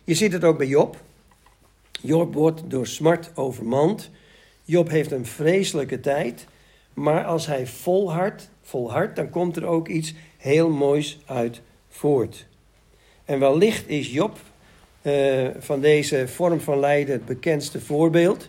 Je 0.05 0.15
ziet 0.15 0.33
het 0.33 0.45
ook 0.45 0.59
bij 0.59 0.67
Job. 0.67 0.97
Job 2.01 2.35
wordt 2.35 2.71
door 2.71 2.87
smart 2.87 3.31
overmand. 3.35 4.11
Job 4.65 4.89
heeft 4.89 5.11
een 5.11 5.27
vreselijke 5.27 6.01
tijd. 6.01 6.47
Maar 6.95 7.25
als 7.25 7.47
hij 7.47 7.67
volhardt, 7.67 8.51
volhardt, 8.63 9.17
dan 9.17 9.31
komt 9.31 9.57
er 9.57 9.67
ook 9.67 9.89
iets 9.89 10.15
heel 10.37 10.71
moois 10.71 11.19
uit 11.27 11.61
voort. 11.89 12.47
En 13.25 13.39
wellicht 13.39 13.89
is 13.89 14.13
Job 14.13 14.39
uh, 15.03 15.49
van 15.59 15.81
deze 15.81 16.29
vorm 16.29 16.61
van 16.61 16.79
lijden 16.79 17.15
het 17.15 17.25
bekendste 17.25 17.81
voorbeeld. 17.81 18.49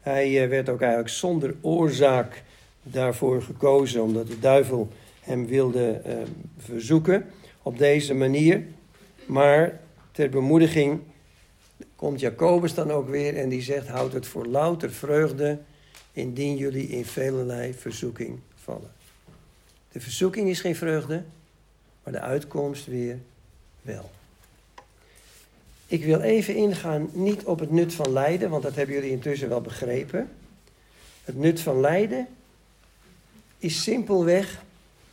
Hij 0.00 0.42
uh, 0.42 0.48
werd 0.48 0.68
ook 0.68 0.80
eigenlijk 0.80 1.10
zonder 1.10 1.54
oorzaak 1.60 2.42
daarvoor 2.82 3.42
gekozen, 3.42 4.02
omdat 4.02 4.26
de 4.26 4.38
duivel 4.38 4.88
hem 5.20 5.46
wilde 5.46 6.00
uh, 6.06 6.12
verzoeken 6.58 7.26
op 7.62 7.78
deze 7.78 8.14
manier. 8.14 8.62
Maar 9.26 9.80
ter 10.18 10.28
bemoediging 10.28 11.00
komt 11.96 12.20
Jacobus 12.20 12.74
dan 12.74 12.90
ook 12.90 13.08
weer 13.08 13.36
en 13.36 13.48
die 13.48 13.62
zegt: 13.62 13.88
Houd 13.88 14.12
het 14.12 14.26
voor 14.26 14.46
louter 14.46 14.90
vreugde, 14.90 15.58
indien 16.12 16.56
jullie 16.56 16.88
in 16.88 17.04
velelei 17.04 17.74
verzoeking 17.74 18.38
vallen. 18.54 18.92
De 19.92 20.00
verzoeking 20.00 20.48
is 20.48 20.60
geen 20.60 20.76
vreugde, 20.76 21.24
maar 22.02 22.12
de 22.12 22.20
uitkomst 22.20 22.86
weer 22.86 23.18
wel. 23.82 24.10
Ik 25.86 26.04
wil 26.04 26.20
even 26.20 26.54
ingaan 26.54 27.10
niet 27.12 27.44
op 27.44 27.58
het 27.58 27.70
nut 27.70 27.94
van 27.94 28.12
lijden, 28.12 28.50
want 28.50 28.62
dat 28.62 28.74
hebben 28.74 28.94
jullie 28.94 29.10
intussen 29.10 29.48
wel 29.48 29.60
begrepen. 29.60 30.30
Het 31.24 31.36
nut 31.36 31.60
van 31.60 31.80
lijden 31.80 32.26
is 33.58 33.82
simpelweg 33.82 34.62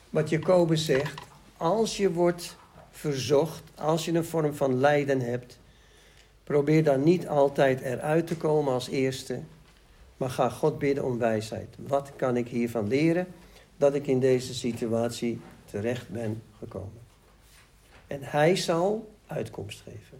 wat 0.09 0.29
Jacobus 0.29 0.85
zegt. 0.85 1.21
Als 1.57 1.97
je 1.97 2.11
wordt 2.11 2.55
verzocht, 2.95 3.63
als 3.75 4.05
je 4.05 4.11
een 4.11 4.25
vorm 4.25 4.53
van 4.53 4.79
lijden 4.79 5.21
hebt, 5.21 5.59
probeer 6.43 6.83
dan 6.83 7.03
niet 7.03 7.27
altijd 7.27 7.81
eruit 7.81 8.27
te 8.27 8.37
komen 8.37 8.73
als 8.73 8.87
eerste, 8.87 9.39
maar 10.17 10.29
ga 10.29 10.49
God 10.49 10.79
bidden 10.79 11.03
om 11.03 11.17
wijsheid. 11.17 11.75
Wat 11.87 12.11
kan 12.15 12.37
ik 12.37 12.47
hiervan 12.47 12.87
leren 12.87 13.27
dat 13.77 13.95
ik 13.95 14.07
in 14.07 14.19
deze 14.19 14.53
situatie 14.53 15.39
terecht 15.65 16.09
ben 16.09 16.41
gekomen? 16.57 17.01
En 18.07 18.19
Hij 18.21 18.55
zal 18.55 19.13
uitkomst 19.27 19.81
geven. 19.81 20.19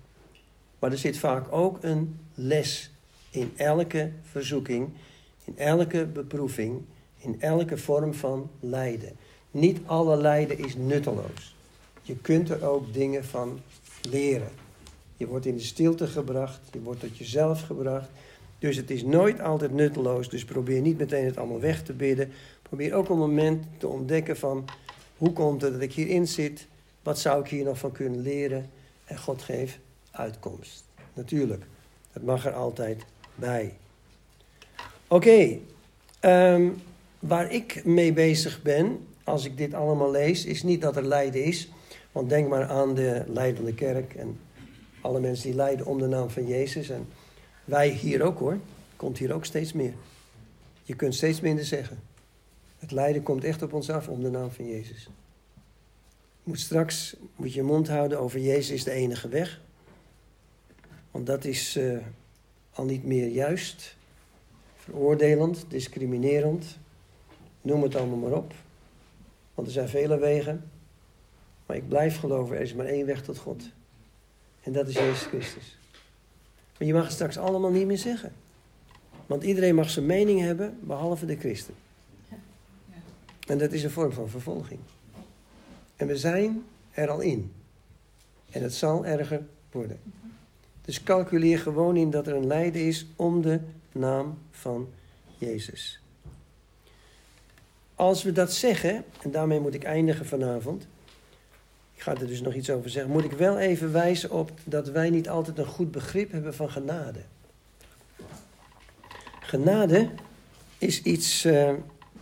Maar 0.79 0.91
er 0.91 0.97
zit 0.97 1.17
vaak 1.17 1.53
ook 1.53 1.83
een 1.83 2.19
les 2.33 2.91
in 3.29 3.53
elke 3.55 4.11
verzoeking, 4.21 4.89
in 5.43 5.57
elke 5.57 6.05
beproeving, 6.05 6.81
in 7.17 7.41
elke 7.41 7.77
vorm 7.77 8.13
van 8.13 8.49
lijden. 8.59 9.17
Niet 9.51 9.79
alle 9.85 10.17
lijden 10.17 10.57
is 10.57 10.75
nutteloos. 10.75 11.54
Je 12.05 12.15
kunt 12.15 12.49
er 12.49 12.65
ook 12.65 12.93
dingen 12.93 13.25
van 13.25 13.59
leren. 14.09 14.49
Je 15.17 15.27
wordt 15.27 15.45
in 15.45 15.55
de 15.55 15.63
stilte 15.63 16.07
gebracht, 16.07 16.59
je 16.73 16.81
wordt 16.81 16.99
tot 16.99 17.17
jezelf 17.17 17.61
gebracht. 17.61 18.09
Dus 18.59 18.75
het 18.75 18.91
is 18.91 19.03
nooit 19.03 19.41
altijd 19.41 19.71
nutteloos. 19.71 20.29
Dus 20.29 20.45
probeer 20.45 20.81
niet 20.81 20.97
meteen 20.97 21.25
het 21.25 21.37
allemaal 21.37 21.59
weg 21.59 21.83
te 21.83 21.93
bidden. 21.93 22.31
Probeer 22.61 22.93
ook 22.93 23.09
een 23.09 23.17
moment 23.17 23.65
te 23.77 23.87
ontdekken 23.87 24.37
van 24.37 24.65
hoe 25.17 25.33
komt 25.33 25.61
het 25.61 25.73
dat 25.73 25.81
ik 25.81 25.93
hierin 25.93 26.27
zit? 26.27 26.67
Wat 27.03 27.19
zou 27.19 27.41
ik 27.41 27.47
hier 27.47 27.63
nog 27.63 27.77
van 27.77 27.91
kunnen 27.91 28.21
leren? 28.21 28.69
En 29.05 29.17
God 29.17 29.41
geeft 29.41 29.77
uitkomst. 30.11 30.83
Natuurlijk, 31.13 31.63
het 32.11 32.23
mag 32.23 32.45
er 32.45 32.53
altijd 32.53 33.03
bij. 33.35 33.73
Oké, 35.07 35.57
ehm, 36.19 36.69
waar 37.19 37.51
ik 37.51 37.85
mee 37.85 38.13
bezig 38.13 38.61
ben, 38.61 39.07
als 39.23 39.45
ik 39.45 39.57
dit 39.57 39.73
allemaal 39.73 40.11
lees, 40.11 40.45
is 40.45 40.63
niet 40.63 40.81
dat 40.81 40.95
er 40.95 41.05
lijden 41.05 41.43
is. 41.43 41.69
Want 42.15 42.29
denk 42.29 42.47
maar 42.47 42.67
aan 42.67 42.93
de 42.93 43.23
leidende 43.27 43.73
kerk 43.73 44.13
en 44.13 44.39
alle 45.01 45.19
mensen 45.19 45.45
die 45.45 45.55
lijden 45.55 45.85
om 45.85 45.99
de 45.99 46.07
naam 46.07 46.29
van 46.29 46.47
Jezus. 46.47 46.89
En 46.89 47.07
wij 47.65 47.89
hier 47.89 48.21
ook 48.21 48.39
hoor, 48.39 48.57
komt 48.95 49.17
hier 49.17 49.33
ook 49.33 49.45
steeds 49.45 49.73
meer. 49.73 49.93
Je 50.83 50.95
kunt 50.95 51.15
steeds 51.15 51.39
minder 51.39 51.65
zeggen. 51.65 51.99
Het 52.77 52.91
lijden 52.91 53.23
komt 53.23 53.43
echt 53.43 53.61
op 53.61 53.73
ons 53.73 53.89
af 53.89 54.07
om 54.07 54.21
de 54.21 54.29
naam 54.29 54.51
van 54.51 54.67
Jezus. 54.67 55.09
Moet 56.43 56.59
straks 56.59 57.15
moet 57.35 57.53
je 57.53 57.63
mond 57.63 57.87
houden 57.87 58.19
over 58.19 58.39
Jezus 58.39 58.69
is 58.69 58.83
de 58.83 58.91
enige 58.91 59.27
weg. 59.27 59.61
Want 61.11 61.25
dat 61.25 61.45
is 61.45 61.77
uh, 61.77 61.97
al 62.73 62.85
niet 62.85 63.03
meer 63.03 63.27
juist, 63.27 63.95
veroordelend, 64.75 65.65
discriminerend. 65.67 66.77
Noem 67.61 67.83
het 67.83 67.95
allemaal 67.95 68.29
maar 68.29 68.37
op. 68.37 68.53
Want 69.53 69.67
er 69.67 69.73
zijn 69.73 69.89
vele 69.89 70.17
wegen. 70.17 70.73
Maar 71.65 71.77
ik 71.77 71.87
blijf 71.87 72.19
geloven, 72.19 72.55
er 72.55 72.61
is 72.61 72.73
maar 72.73 72.85
één 72.85 73.05
weg 73.05 73.21
tot 73.21 73.37
God. 73.37 73.63
En 74.63 74.73
dat 74.73 74.87
is 74.87 74.93
Jezus 74.93 75.21
Christus. 75.25 75.77
Maar 76.77 76.87
je 76.87 76.93
mag 76.93 77.03
het 77.03 77.13
straks 77.13 77.37
allemaal 77.37 77.71
niet 77.71 77.85
meer 77.85 77.97
zeggen. 77.97 78.33
Want 79.25 79.43
iedereen 79.43 79.75
mag 79.75 79.89
zijn 79.89 80.05
mening 80.05 80.39
hebben, 80.39 80.77
behalve 80.81 81.25
de 81.25 81.35
christen. 81.35 81.73
En 83.47 83.57
dat 83.57 83.71
is 83.71 83.83
een 83.83 83.91
vorm 83.91 84.11
van 84.11 84.29
vervolging. 84.29 84.79
En 85.95 86.07
we 86.07 86.17
zijn 86.17 86.63
er 86.91 87.09
al 87.09 87.19
in. 87.19 87.51
En 88.51 88.63
het 88.63 88.73
zal 88.73 89.05
erger 89.05 89.45
worden. 89.71 89.99
Dus 90.81 91.03
calculeer 91.03 91.59
gewoon 91.59 91.97
in 91.97 92.09
dat 92.09 92.27
er 92.27 92.35
een 92.35 92.47
lijden 92.47 92.87
is 92.87 93.05
om 93.15 93.41
de 93.41 93.59
naam 93.91 94.37
van 94.51 94.89
Jezus. 95.37 95.99
Als 97.95 98.23
we 98.23 98.31
dat 98.31 98.53
zeggen, 98.53 99.03
en 99.21 99.31
daarmee 99.31 99.59
moet 99.59 99.73
ik 99.73 99.83
eindigen 99.83 100.25
vanavond. 100.25 100.87
Ik 101.95 102.01
ga 102.01 102.11
er 102.11 102.27
dus 102.27 102.41
nog 102.41 102.53
iets 102.53 102.69
over 102.69 102.89
zeggen. 102.89 103.11
Moet 103.11 103.23
ik 103.23 103.31
wel 103.31 103.59
even 103.59 103.91
wijzen 103.91 104.31
op 104.31 104.51
dat 104.63 104.89
wij 104.89 105.09
niet 105.09 105.29
altijd 105.29 105.57
een 105.57 105.65
goed 105.65 105.91
begrip 105.91 106.31
hebben 106.31 106.53
van 106.53 106.69
genade. 106.69 107.19
Genade 109.39 110.09
is 110.77 111.01
iets 111.01 111.45
uh, 111.45 111.73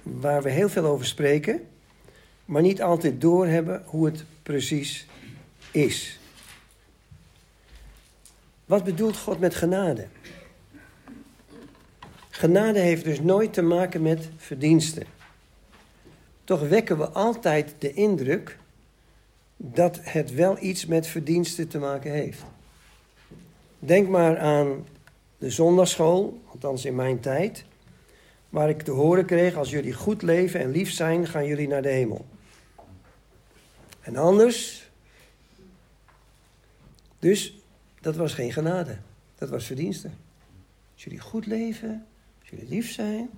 waar 0.04 0.44
we 0.44 0.50
heel 0.50 0.70
veel 0.70 0.86
over 0.86 1.06
spreken, 1.06 1.68
maar 2.46 2.62
niet 2.62 2.82
altijd 2.82 3.22
doorhebben 3.22 3.84
hoe 3.86 4.06
het 4.06 4.24
precies 4.44 5.08
is. 5.72 6.20
Wat 8.66 8.84
bedoelt 8.84 9.18
God 9.18 9.40
met 9.40 9.56
genade? 9.56 10.08
Genade 12.30 12.80
heeft 12.80 13.04
dus 13.04 13.22
nooit 13.22 13.54
te 13.54 13.62
maken 13.62 14.02
met 14.02 14.30
verdiensten. 14.38 15.04
Toch 16.44 16.68
wekken 16.68 16.98
we 16.98 17.10
altijd 17.10 17.76
de 17.78 17.94
indruk 17.94 18.58
dat 19.66 20.00
het 20.02 20.34
wel 20.34 20.58
iets 20.64 20.86
met 20.86 21.08
verdiensten 21.08 21.68
te 21.68 21.80
maken 21.80 22.12
heeft. 22.12 22.44
Denk 23.80 24.08
maar 24.08 24.38
aan 24.40 24.88
de 25.38 25.50
zondagschool, 25.50 26.42
althans 26.46 26.86
in 26.86 26.96
mijn 26.96 27.20
tijd, 27.20 27.66
waar 28.50 28.70
ik 28.70 28.82
te 28.82 28.92
horen 28.92 29.26
kreeg: 29.26 29.56
als 29.56 29.70
jullie 29.70 29.94
goed 29.94 30.22
leven 30.22 30.60
en 30.60 30.72
lief 30.72 30.92
zijn, 30.92 31.28
gaan 31.28 31.46
jullie 31.46 31.68
naar 31.68 31.82
de 31.82 31.90
hemel. 31.90 32.26
En 34.02 34.16
anders. 34.16 34.90
Dus 37.20 37.58
dat 38.02 38.16
was 38.16 38.34
geen 38.34 38.54
genade. 38.54 38.98
Dat 39.36 39.50
was 39.50 39.66
verdienste. 39.66 40.10
Als 40.94 41.04
jullie 41.04 41.20
goed 41.20 41.46
leven, 41.46 42.06
als 42.40 42.50
jullie 42.50 42.68
lief 42.68 42.92
zijn, 42.92 43.30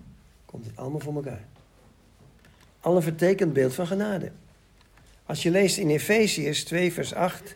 komt 0.45 0.65
het 0.65 0.77
allemaal 0.77 0.99
voor 0.99 1.15
elkaar. 1.15 1.45
Al 2.79 2.95
een 2.95 3.01
vertekend 3.01 3.53
beeld 3.53 3.73
van 3.73 3.87
genade. 3.87 4.31
Als 5.25 5.43
je 5.43 5.51
leest 5.51 5.77
in 5.77 5.89
Efeziërs 5.89 6.63
2, 6.63 6.93
vers 6.93 7.13
8 7.13 7.55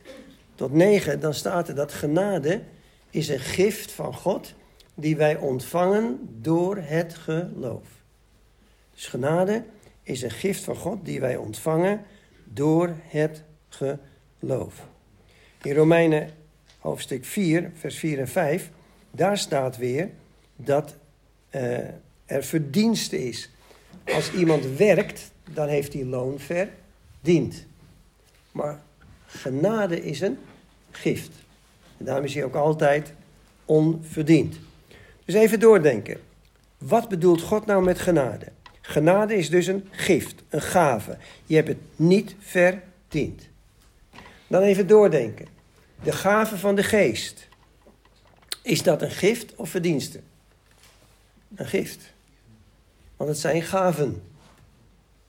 tot 0.55 0.73
9, 0.73 1.19
dan 1.19 1.33
staat 1.33 1.67
er 1.67 1.75
dat 1.75 1.93
genade 1.93 2.61
is 3.09 3.27
een 3.27 3.39
gift 3.39 3.91
van 3.91 4.13
God 4.13 4.53
die 4.95 5.15
wij 5.15 5.35
ontvangen 5.35 6.19
door 6.41 6.77
het 6.77 7.13
geloof. 7.13 7.87
Dus 8.93 9.07
genade 9.07 9.63
is 10.03 10.21
een 10.21 10.31
gift 10.31 10.63
van 10.63 10.75
God 10.75 11.05
die 11.05 11.19
wij 11.19 11.35
ontvangen 11.35 12.05
door 12.43 12.95
het 13.03 13.43
geloof. 13.69 14.87
In 15.61 15.73
Romeinen 15.73 16.29
hoofdstuk 16.77 17.25
4, 17.25 17.71
vers 17.73 17.97
4 17.97 18.19
en 18.19 18.27
5, 18.27 18.69
daar 19.11 19.37
staat 19.37 19.77
weer 19.77 20.09
dat 20.55 20.95
uh, 21.51 21.77
er 22.25 22.43
verdienste 22.43 23.27
is. 23.27 23.49
Als 24.05 24.33
iemand 24.33 24.65
werkt, 24.65 25.31
dan 25.53 25.67
heeft 25.67 25.93
hij 25.93 26.05
loon 26.05 26.39
verdiend. 27.21 27.65
Maar 28.51 28.81
genade 29.25 30.03
is 30.03 30.21
een 30.21 30.37
gift. 30.91 31.31
En 31.97 32.05
daarom 32.05 32.23
is 32.23 32.33
hij 32.33 32.43
ook 32.43 32.55
altijd 32.55 33.13
onverdiend. 33.65 34.55
Dus 35.25 35.35
even 35.35 35.59
doordenken. 35.59 36.19
Wat 36.77 37.09
bedoelt 37.09 37.41
God 37.41 37.65
nou 37.65 37.83
met 37.83 37.99
genade? 37.99 38.45
Genade 38.81 39.35
is 39.35 39.49
dus 39.49 39.67
een 39.67 39.87
gift, 39.91 40.43
een 40.49 40.61
gave. 40.61 41.17
Je 41.45 41.55
hebt 41.55 41.67
het 41.67 41.77
niet 41.95 42.35
verdiend. 42.39 43.47
Dan 44.47 44.61
even 44.61 44.87
doordenken. 44.87 45.47
De 46.03 46.11
gave 46.11 46.57
van 46.57 46.75
de 46.75 46.83
geest. 46.83 47.47
Is 48.61 48.83
dat 48.83 49.01
een 49.01 49.11
gift 49.11 49.55
of 49.55 49.69
verdienste? 49.69 50.19
Een 51.55 51.67
gift. 51.67 52.13
Want 53.17 53.29
het 53.29 53.39
zijn 53.39 53.61
gaven. 53.61 54.21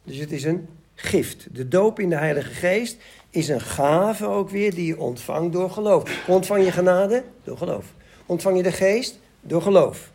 Dus 0.02 0.16
het 0.16 0.32
is 0.32 0.44
een 0.44 0.68
gift. 1.02 1.46
De 1.50 1.68
doop 1.68 2.00
in 2.00 2.10
de 2.10 2.16
Heilige 2.16 2.50
Geest 2.50 2.96
is 3.30 3.48
een 3.48 3.60
gave 3.60 4.26
ook 4.26 4.50
weer 4.50 4.74
die 4.74 4.86
je 4.86 4.98
ontvangt 4.98 5.52
door 5.52 5.70
geloof. 5.70 6.26
Ontvang 6.26 6.64
je 6.64 6.72
genade? 6.72 7.24
Door 7.44 7.56
geloof. 7.56 7.84
Ontvang 8.26 8.56
je 8.56 8.62
de 8.62 8.72
geest? 8.72 9.18
Door 9.40 9.62
geloof. 9.62 10.10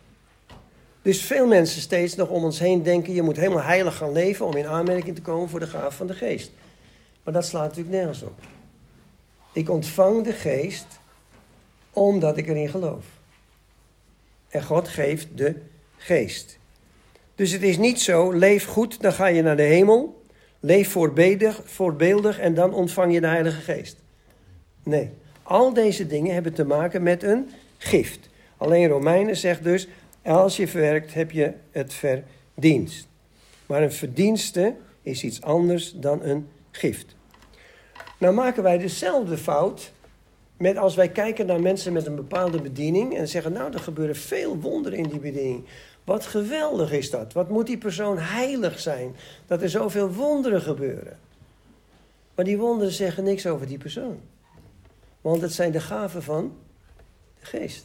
Dus 1.02 1.22
veel 1.22 1.46
mensen 1.46 1.80
steeds 1.80 2.14
nog 2.14 2.28
om 2.28 2.44
ons 2.44 2.58
heen 2.58 2.82
denken: 2.82 3.14
je 3.14 3.22
moet 3.22 3.36
helemaal 3.36 3.62
heilig 3.62 3.96
gaan 3.96 4.12
leven 4.12 4.46
om 4.46 4.56
in 4.56 4.66
aanmerking 4.66 5.14
te 5.14 5.22
komen 5.22 5.48
voor 5.48 5.60
de 5.60 5.66
gave 5.66 5.96
van 5.96 6.06
de 6.06 6.14
geest. 6.14 6.50
Maar 7.22 7.34
dat 7.34 7.46
slaat 7.46 7.68
natuurlijk 7.68 7.96
nergens 7.96 8.22
op. 8.22 8.40
Ik 9.52 9.70
ontvang 9.70 10.24
de 10.24 10.32
geest 10.32 10.86
omdat 11.90 12.36
ik 12.36 12.48
erin 12.48 12.68
geloof. 12.68 13.04
En 14.48 14.64
God 14.64 14.88
geeft 14.88 15.26
de 15.34 15.54
geest. 15.96 16.58
Dus 17.34 17.50
het 17.50 17.62
is 17.62 17.78
niet 17.78 18.00
zo, 18.00 18.32
leef 18.32 18.66
goed, 18.66 19.00
dan 19.00 19.12
ga 19.12 19.26
je 19.26 19.42
naar 19.42 19.56
de 19.56 19.62
hemel. 19.62 20.15
Leef 20.66 20.90
voorbeeldig, 20.90 21.60
voorbeeldig 21.64 22.38
en 22.38 22.54
dan 22.54 22.74
ontvang 22.74 23.12
je 23.12 23.20
de 23.20 23.26
Heilige 23.26 23.60
Geest. 23.60 23.96
Nee, 24.82 25.10
al 25.42 25.72
deze 25.72 26.06
dingen 26.06 26.34
hebben 26.34 26.52
te 26.52 26.64
maken 26.64 27.02
met 27.02 27.22
een 27.22 27.50
gift. 27.78 28.28
Alleen 28.56 28.88
Romeinen 28.88 29.36
zegt 29.36 29.64
dus, 29.64 29.88
als 30.22 30.56
je 30.56 30.68
verwerkt 30.68 31.14
heb 31.14 31.30
je 31.30 31.52
het 31.70 31.94
verdienst. 31.94 33.08
Maar 33.66 33.82
een 33.82 33.92
verdienste 33.92 34.74
is 35.02 35.22
iets 35.22 35.42
anders 35.42 35.92
dan 35.92 36.22
een 36.22 36.48
gift. 36.70 37.16
Nou 38.18 38.34
maken 38.34 38.62
wij 38.62 38.78
dezelfde 38.78 39.36
fout 39.36 39.92
met 40.56 40.76
als 40.76 40.94
wij 40.94 41.08
kijken 41.08 41.46
naar 41.46 41.60
mensen 41.60 41.92
met 41.92 42.06
een 42.06 42.16
bepaalde 42.16 42.60
bediening 42.60 43.16
en 43.16 43.28
zeggen, 43.28 43.52
nou, 43.52 43.72
er 43.72 43.78
gebeuren 43.78 44.16
veel 44.16 44.56
wonderen 44.56 44.98
in 44.98 45.08
die 45.08 45.20
bediening. 45.20 45.64
Wat 46.06 46.26
geweldig 46.26 46.92
is 46.92 47.10
dat. 47.10 47.32
Wat 47.32 47.48
moet 47.48 47.66
die 47.66 47.78
persoon 47.78 48.18
heilig 48.18 48.80
zijn 48.80 49.16
dat 49.46 49.62
er 49.62 49.70
zoveel 49.70 50.12
wonderen 50.12 50.62
gebeuren. 50.62 51.18
Maar 52.34 52.44
die 52.44 52.58
wonderen 52.58 52.92
zeggen 52.92 53.24
niks 53.24 53.46
over 53.46 53.66
die 53.66 53.78
persoon. 53.78 54.20
Want 55.20 55.42
het 55.42 55.52
zijn 55.52 55.72
de 55.72 55.80
gaven 55.80 56.22
van 56.22 56.56
de 57.40 57.46
geest. 57.46 57.84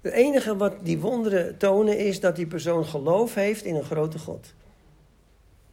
Het 0.00 0.12
enige 0.12 0.56
wat 0.56 0.74
die 0.82 0.98
wonderen 0.98 1.56
tonen 1.56 1.98
is 1.98 2.20
dat 2.20 2.36
die 2.36 2.46
persoon 2.46 2.84
geloof 2.84 3.34
heeft 3.34 3.64
in 3.64 3.74
een 3.74 3.84
grote 3.84 4.18
God. 4.18 4.52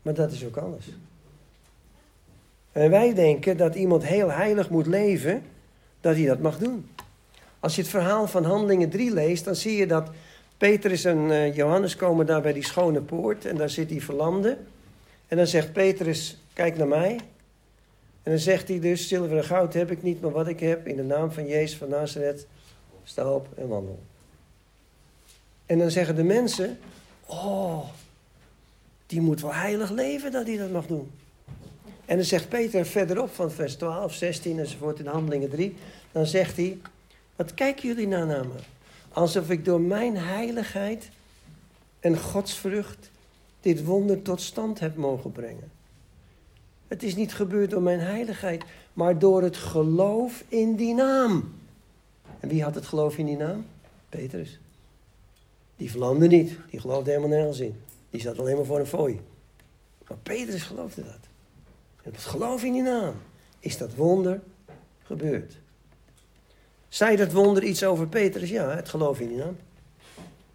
Maar 0.02 0.14
dat 0.14 0.32
is 0.32 0.46
ook 0.46 0.58
alles. 0.58 0.86
En 2.72 2.90
wij 2.90 3.14
denken 3.14 3.58
dat 3.58 3.76
iemand 3.76 4.04
heel 4.04 4.32
heilig 4.32 4.70
moet 4.70 4.88
leven, 4.88 5.44
dat 6.02 6.16
hij 6.16 6.26
dat 6.26 6.40
mag 6.40 6.58
doen. 6.58 6.90
Als 7.60 7.76
je 7.76 7.82
het 7.82 7.90
verhaal 7.90 8.28
van 8.28 8.44
Handelingen 8.44 8.90
3 8.90 9.14
leest, 9.14 9.46
dan 9.46 9.56
zie 9.56 9.78
je 9.78 9.88
dat 9.88 10.10
Petrus 10.58 11.06
en 11.06 11.18
uh, 11.18 11.56
Johannes 11.56 11.96
komen 11.96 12.26
daar 12.26 12.42
bij 12.42 12.54
die 12.54 12.66
schone 12.66 13.02
poort 13.02 13.46
en 13.46 13.56
daar 13.56 13.70
zit 13.70 13.90
die 13.90 14.04
verlamde. 14.04 14.58
En 15.28 15.38
dan 15.38 15.48
zegt 15.48 15.74
Petrus, 15.74 16.38
kijk 16.54 16.78
naar 16.78 16.88
mij. 16.88 17.20
En 18.24 18.32
dan 18.32 18.40
zegt 18.40 18.68
hij 18.68 18.80
dus, 18.80 19.08
zilver 19.08 19.38
en 19.38 19.44
goud 19.44 19.74
heb 19.74 19.92
ik 19.92 20.04
niet, 20.04 20.22
maar 20.22 20.32
wat 20.32 20.48
ik 20.48 20.60
heb, 20.60 20.88
in 20.88 20.96
de 20.96 21.04
naam 21.04 21.32
van 21.32 21.48
Jezus 21.48 21.78
van 21.78 21.90
Nazareth, 21.90 22.46
sta 23.04 23.32
op 23.34 23.48
en 23.58 23.68
wandel. 23.68 24.00
En 25.66 25.80
dan 25.80 25.92
zeggen 25.92 26.16
de 26.16 26.24
mensen, 26.24 26.80
oh, 27.26 27.88
die 29.06 29.22
moet 29.22 29.42
wel 29.42 29.54
heilig 29.54 29.90
leven 29.90 30.32
dat 30.32 30.48
hij 30.48 30.58
dat 30.58 30.72
mag 30.72 30.86
doen. 30.86 31.12
En 32.06 32.16
dan 32.16 32.26
zegt 32.26 32.50
Peter 32.50 32.86
verderop 32.86 33.34
van 33.34 33.52
vers 33.52 33.76
12, 33.76 34.14
16 34.14 34.60
enzovoort 34.60 35.00
in 35.00 35.06
Handelingen 35.06 35.50
3, 35.50 35.76
dan 36.12 36.26
zegt 36.26 36.58
hij, 36.58 36.78
wat 37.36 37.54
kijken 37.54 37.88
jullie 37.88 38.08
nou 38.08 38.26
naar 38.26 38.46
me? 38.48 38.77
Alsof 39.18 39.50
ik 39.50 39.66
door 39.66 39.82
mijn 39.82 40.18
heiligheid 40.18 41.10
en 42.00 42.18
godsvrucht 42.18 43.12
dit 43.62 43.86
wonder 43.86 44.22
tot 44.22 44.42
stand 44.42 44.80
heb 44.80 44.96
mogen 44.96 45.32
brengen. 45.32 45.72
Het 46.88 47.04
is 47.04 47.16
niet 47.16 47.34
gebeurd 47.34 47.70
door 47.70 47.82
mijn 47.82 48.00
heiligheid, 48.00 48.64
maar 48.94 49.20
door 49.20 49.44
het 49.44 49.58
geloof 49.58 50.44
in 50.48 50.76
die 50.76 50.94
naam. 50.94 51.54
En 52.40 52.50
wie 52.50 52.64
had 52.64 52.76
het 52.76 52.86
geloof 52.86 53.18
in 53.18 53.26
die 53.26 53.38
naam? 53.38 53.66
Petrus. 54.10 54.60
Die 55.76 55.92
verlamde 55.92 56.28
niet, 56.28 56.58
die 56.70 56.80
geloofde 56.80 57.10
helemaal 57.10 57.38
nergens 57.38 57.60
in. 57.60 57.76
Die 58.10 58.22
zat 58.22 58.40
alleen 58.40 58.56
maar 58.56 58.66
voor 58.66 58.80
een 58.80 58.86
fooi. 58.86 59.22
Maar 60.08 60.18
Petrus 60.24 60.64
geloofde 60.64 61.04
dat. 61.04 61.28
En 62.04 62.12
het 62.12 62.22
geloof 62.22 62.64
in 62.64 62.74
die 62.74 62.82
naam 62.82 63.14
is 63.60 63.78
dat 63.78 63.96
wonder 63.96 64.42
gebeurd. 65.04 65.58
Zei 66.90 67.16
dat 67.16 67.32
wonder 67.32 67.64
iets 67.64 67.84
over 67.84 68.08
Petrus? 68.08 68.50
Ja, 68.50 68.76
het 68.76 68.90
geloof 68.90 69.20
in 69.20 69.28
die 69.28 69.38
naam. 69.38 69.58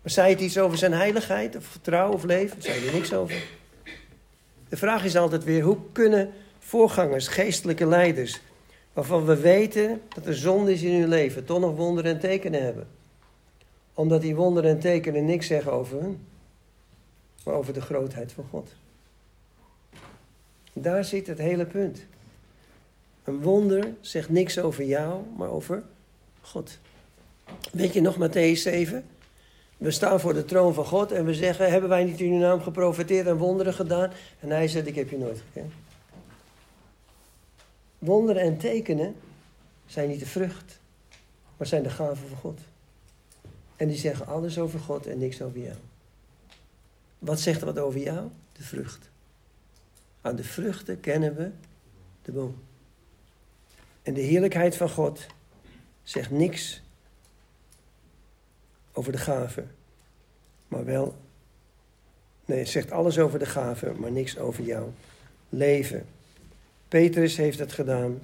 Maar 0.02 0.12
zei 0.12 0.30
het 0.30 0.40
iets 0.40 0.58
over 0.58 0.78
zijn 0.78 0.92
heiligheid 0.92 1.56
of 1.56 1.64
vertrouwen 1.64 2.14
of 2.14 2.24
leven? 2.24 2.62
Zei 2.62 2.86
er 2.86 2.92
niks 2.92 3.12
over. 3.12 3.44
De 4.68 4.76
vraag 4.76 5.04
is 5.04 5.16
altijd 5.16 5.44
weer, 5.44 5.62
hoe 5.62 5.78
kunnen 5.92 6.32
voorgangers, 6.58 7.28
geestelijke 7.28 7.86
leiders, 7.86 8.40
waarvan 8.92 9.24
we 9.24 9.36
weten 9.36 10.00
dat 10.08 10.26
er 10.26 10.34
zonde 10.34 10.72
is 10.72 10.82
in 10.82 11.00
hun 11.00 11.08
leven, 11.08 11.44
toch 11.44 11.60
nog 11.60 11.76
wonderen 11.76 12.12
en 12.12 12.20
tekenen 12.20 12.62
hebben? 12.62 12.88
Omdat 13.94 14.20
die 14.20 14.34
wonderen 14.34 14.70
en 14.70 14.80
tekenen 14.80 15.24
niks 15.24 15.46
zeggen 15.46 15.72
over 15.72 16.00
hun, 16.00 16.26
maar 17.44 17.54
over 17.54 17.72
de 17.72 17.80
grootheid 17.80 18.32
van 18.32 18.44
God. 18.50 18.74
Daar 20.72 21.04
zit 21.04 21.26
het 21.26 21.38
hele 21.38 21.66
punt. 21.66 22.06
Een 23.24 23.40
wonder 23.42 23.94
zegt 24.00 24.28
niks 24.28 24.58
over 24.58 24.84
jou, 24.84 25.22
maar 25.36 25.50
over 25.50 25.82
God. 26.42 26.78
Weet 27.72 27.92
je 27.92 28.00
nog 28.00 28.16
Matthäus 28.16 28.60
7? 28.60 29.04
We 29.76 29.90
staan 29.90 30.20
voor 30.20 30.34
de 30.34 30.44
troon 30.44 30.74
van 30.74 30.84
God 30.84 31.12
en 31.12 31.24
we 31.24 31.34
zeggen: 31.34 31.70
Hebben 31.70 31.90
wij 31.90 32.04
niet 32.04 32.20
in 32.20 32.32
uw 32.32 32.38
naam 32.38 32.60
geprofiteerd 32.60 33.26
en 33.26 33.36
wonderen 33.36 33.74
gedaan? 33.74 34.12
En 34.40 34.50
hij 34.50 34.68
zegt: 34.68 34.86
Ik 34.86 34.94
heb 34.94 35.10
je 35.10 35.18
nooit 35.18 35.42
gekend. 35.46 35.72
Wonderen 37.98 38.42
en 38.42 38.58
tekenen 38.58 39.14
zijn 39.86 40.08
niet 40.08 40.18
de 40.18 40.26
vrucht, 40.26 40.78
maar 41.56 41.66
zijn 41.66 41.82
de 41.82 41.90
gaven 41.90 42.28
van 42.28 42.36
God. 42.36 42.60
En 43.76 43.88
die 43.88 43.98
zeggen 43.98 44.26
alles 44.26 44.58
over 44.58 44.80
God 44.80 45.06
en 45.06 45.18
niks 45.18 45.42
over 45.42 45.58
jou. 45.58 45.76
Wat 47.18 47.40
zegt 47.40 47.60
wat 47.60 47.78
over 47.78 48.00
jou? 48.00 48.28
De 48.52 48.62
vrucht. 48.62 49.10
Aan 50.20 50.36
de 50.36 50.44
vruchten 50.44 51.00
kennen 51.00 51.34
we 51.34 51.50
de 52.22 52.32
boom. 52.32 52.54
En 54.02 54.14
de 54.14 54.20
heerlijkheid 54.20 54.76
van 54.76 54.90
God 54.90 55.26
zegt 56.02 56.30
niks 56.30 56.82
over 58.92 59.12
de 59.12 59.18
gave, 59.18 59.64
maar 60.68 60.84
wel. 60.84 61.14
Nee, 62.44 62.64
zegt 62.64 62.90
alles 62.90 63.18
over 63.18 63.38
de 63.38 63.46
gave, 63.46 63.92
maar 63.96 64.12
niks 64.12 64.38
over 64.38 64.64
jouw 64.64 64.92
leven. 65.48 66.06
Petrus 66.88 67.36
heeft 67.36 67.58
het 67.58 67.72
gedaan. 67.72 68.20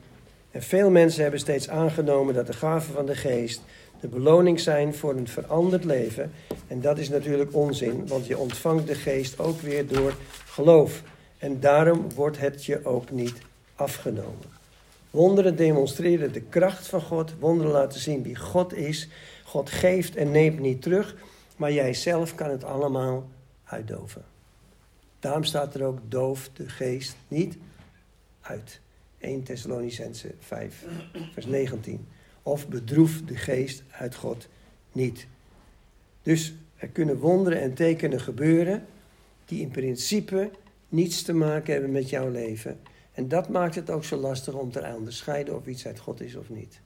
En 0.51 0.63
veel 0.63 0.91
mensen 0.91 1.23
hebben 1.23 1.41
steeds 1.41 1.69
aangenomen 1.69 2.35
dat 2.35 2.47
de 2.47 2.53
gaven 2.53 2.95
van 2.95 3.07
de 3.07 3.15
geest 3.15 3.63
de 4.01 4.09
beloning 4.09 4.61
zijn 4.61 4.95
voor 4.95 5.17
een 5.17 5.29
veranderd 5.29 5.85
leven. 5.85 6.33
En 6.67 6.81
dat 6.81 6.99
is 6.99 7.09
natuurlijk 7.09 7.55
onzin, 7.55 8.07
want 8.07 8.27
je 8.27 8.39
ontvangt 8.39 8.87
de 8.87 8.95
geest 8.95 9.39
ook 9.39 9.61
weer 9.61 9.87
door 9.87 10.15
geloof. 10.47 11.03
En 11.39 11.61
daarom 11.61 12.13
wordt 12.15 12.39
het 12.39 12.65
je 12.65 12.85
ook 12.85 13.11
niet 13.11 13.37
afgenomen. 13.75 14.58
Wonderen 15.11 15.57
demonstreren 15.57 16.33
de 16.33 16.41
kracht 16.41 16.87
van 16.89 17.01
God. 17.01 17.35
Wonderen 17.39 17.73
laten 17.73 18.01
zien 18.01 18.23
wie 18.23 18.37
God 18.37 18.75
is. 18.75 19.09
God 19.45 19.71
geeft 19.71 20.17
en 20.17 20.31
neemt 20.31 20.59
niet 20.59 20.83
terug. 20.83 21.17
Maar 21.57 21.73
jij 21.73 21.95
zelf 21.95 22.35
kan 22.35 22.51
het 22.51 22.65
allemaal 22.65 23.29
uitdoven. 23.65 24.25
Daarom 25.19 25.45
staat 25.45 25.75
er 25.75 25.85
ook 25.85 25.99
doof 26.09 26.51
de 26.53 26.69
geest 26.69 27.17
niet 27.29 27.57
uit. 28.41 28.81
1 29.19 29.43
Thessalonicense 29.43 30.35
5, 30.39 30.85
vers 31.33 31.47
19. 31.47 32.07
Of 32.43 32.69
bedroef 32.69 33.23
de 33.23 33.37
geest 33.37 33.83
uit 33.91 34.15
God 34.15 34.49
niet. 34.93 35.27
Dus 36.23 36.55
er 36.77 36.89
kunnen 36.89 37.19
wonderen 37.19 37.61
en 37.61 37.75
tekenen 37.75 38.21
gebeuren 38.21 38.87
die 39.45 39.61
in 39.61 39.71
principe 39.71 40.51
niets 40.89 41.23
te 41.23 41.33
maken 41.33 41.73
hebben 41.73 41.93
met 41.93 42.11
jouw 42.11 42.31
leven. 42.31 42.81
En 43.19 43.29
dat 43.29 43.49
maakt 43.49 43.75
het 43.75 43.91
ook 43.91 44.05
zo 44.05 44.17
lastig 44.17 44.55
om 44.55 44.71
te 44.71 44.95
onderscheiden 44.97 45.57
of 45.57 45.67
iets 45.67 45.87
uit 45.87 45.99
God 45.99 46.21
is 46.21 46.35
of 46.35 46.49
niet. 46.49 46.81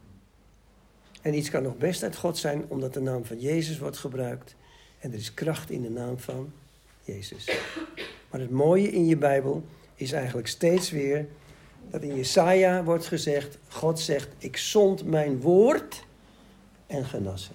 En 1.23 1.35
iets 1.35 1.51
kan 1.51 1.63
nog 1.63 1.77
best 1.77 2.03
uit 2.03 2.17
God 2.17 2.39
zijn 2.39 2.65
omdat 2.69 2.95
de 2.95 3.01
naam 3.01 3.25
van 3.25 3.41
Jezus 3.41 3.79
wordt 3.79 3.99
gebruikt. 3.99 4.57
En 4.99 5.13
er 5.13 5.19
is 5.19 5.35
kracht 5.35 5.71
in 5.71 5.83
de 5.83 5.91
naam 5.91 6.19
van 6.19 6.53
Jezus. 7.05 7.59
Maar 8.31 8.41
het 8.41 8.51
mooie 8.51 8.91
in 8.91 9.07
je 9.07 9.17
Bijbel 9.17 9.65
is 9.95 10.13
eigenlijk 10.13 10.49
steeds 10.49 10.91
weer 10.91 11.27
dat 11.91 12.03
in 12.03 12.17
Jesaja 12.17 12.85
wordt 12.85 13.07
gezegd, 13.07 13.59
God 13.69 14.01
zegt, 14.01 14.29
ik 14.39 14.57
zond 14.57 15.05
mijn 15.05 15.41
woord 15.41 16.05
en 16.87 17.05
genas. 17.05 17.51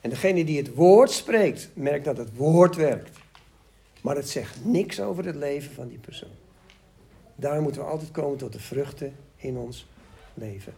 En 0.00 0.10
degene 0.10 0.44
die 0.44 0.58
het 0.58 0.74
woord 0.74 1.10
spreekt, 1.10 1.70
merkt 1.74 2.04
dat 2.04 2.16
het 2.16 2.36
woord 2.36 2.76
werkt. 2.76 3.18
Maar 4.00 4.16
het 4.16 4.28
zegt 4.28 4.64
niks 4.64 5.00
over 5.00 5.24
het 5.24 5.36
leven 5.36 5.72
van 5.72 5.88
die 5.88 5.98
persoon. 5.98 6.41
Daar 7.34 7.62
moeten 7.62 7.80
we 7.80 7.86
altijd 7.86 8.10
komen 8.10 8.38
tot 8.38 8.52
de 8.52 8.60
vruchten 8.60 9.14
in 9.36 9.56
ons 9.56 9.86
leven. 10.34 10.74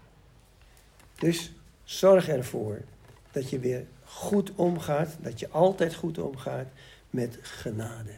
Dus 1.19 1.55
zorg 1.85 2.29
ervoor 2.29 2.83
dat 3.31 3.51
je 3.51 3.59
weer 3.59 3.87
goed 4.05 4.55
omgaat, 4.55 5.17
dat 5.21 5.41
je 5.41 5.49
altijd 5.49 5.95
goed 5.95 6.19
omgaat 6.19 6.67
met 7.11 7.39
genade. 7.43 8.17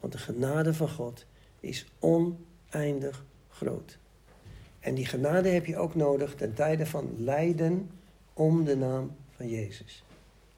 Want 0.00 0.12
de 0.12 0.18
genade 0.18 0.74
van 0.74 0.88
God 0.88 1.26
is 1.60 1.86
oneindig 1.98 3.24
groot. 3.48 3.98
En 4.80 4.94
die 4.94 5.06
genade 5.06 5.48
heb 5.48 5.66
je 5.66 5.76
ook 5.76 5.94
nodig 5.94 6.34
ten 6.34 6.54
tijde 6.54 6.86
van 6.86 7.14
lijden 7.18 7.90
om 8.32 8.64
de 8.64 8.76
naam 8.76 9.16
van 9.36 9.48
Jezus. 9.48 10.04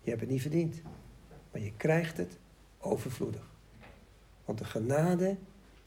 Je 0.00 0.10
hebt 0.10 0.22
het 0.22 0.30
niet 0.30 0.40
verdiend, 0.40 0.82
maar 1.50 1.60
je 1.60 1.72
krijgt 1.76 2.16
het 2.16 2.38
overvloedig. 2.78 3.50
Want 4.44 4.58
de 4.58 4.64
genade 4.64 5.36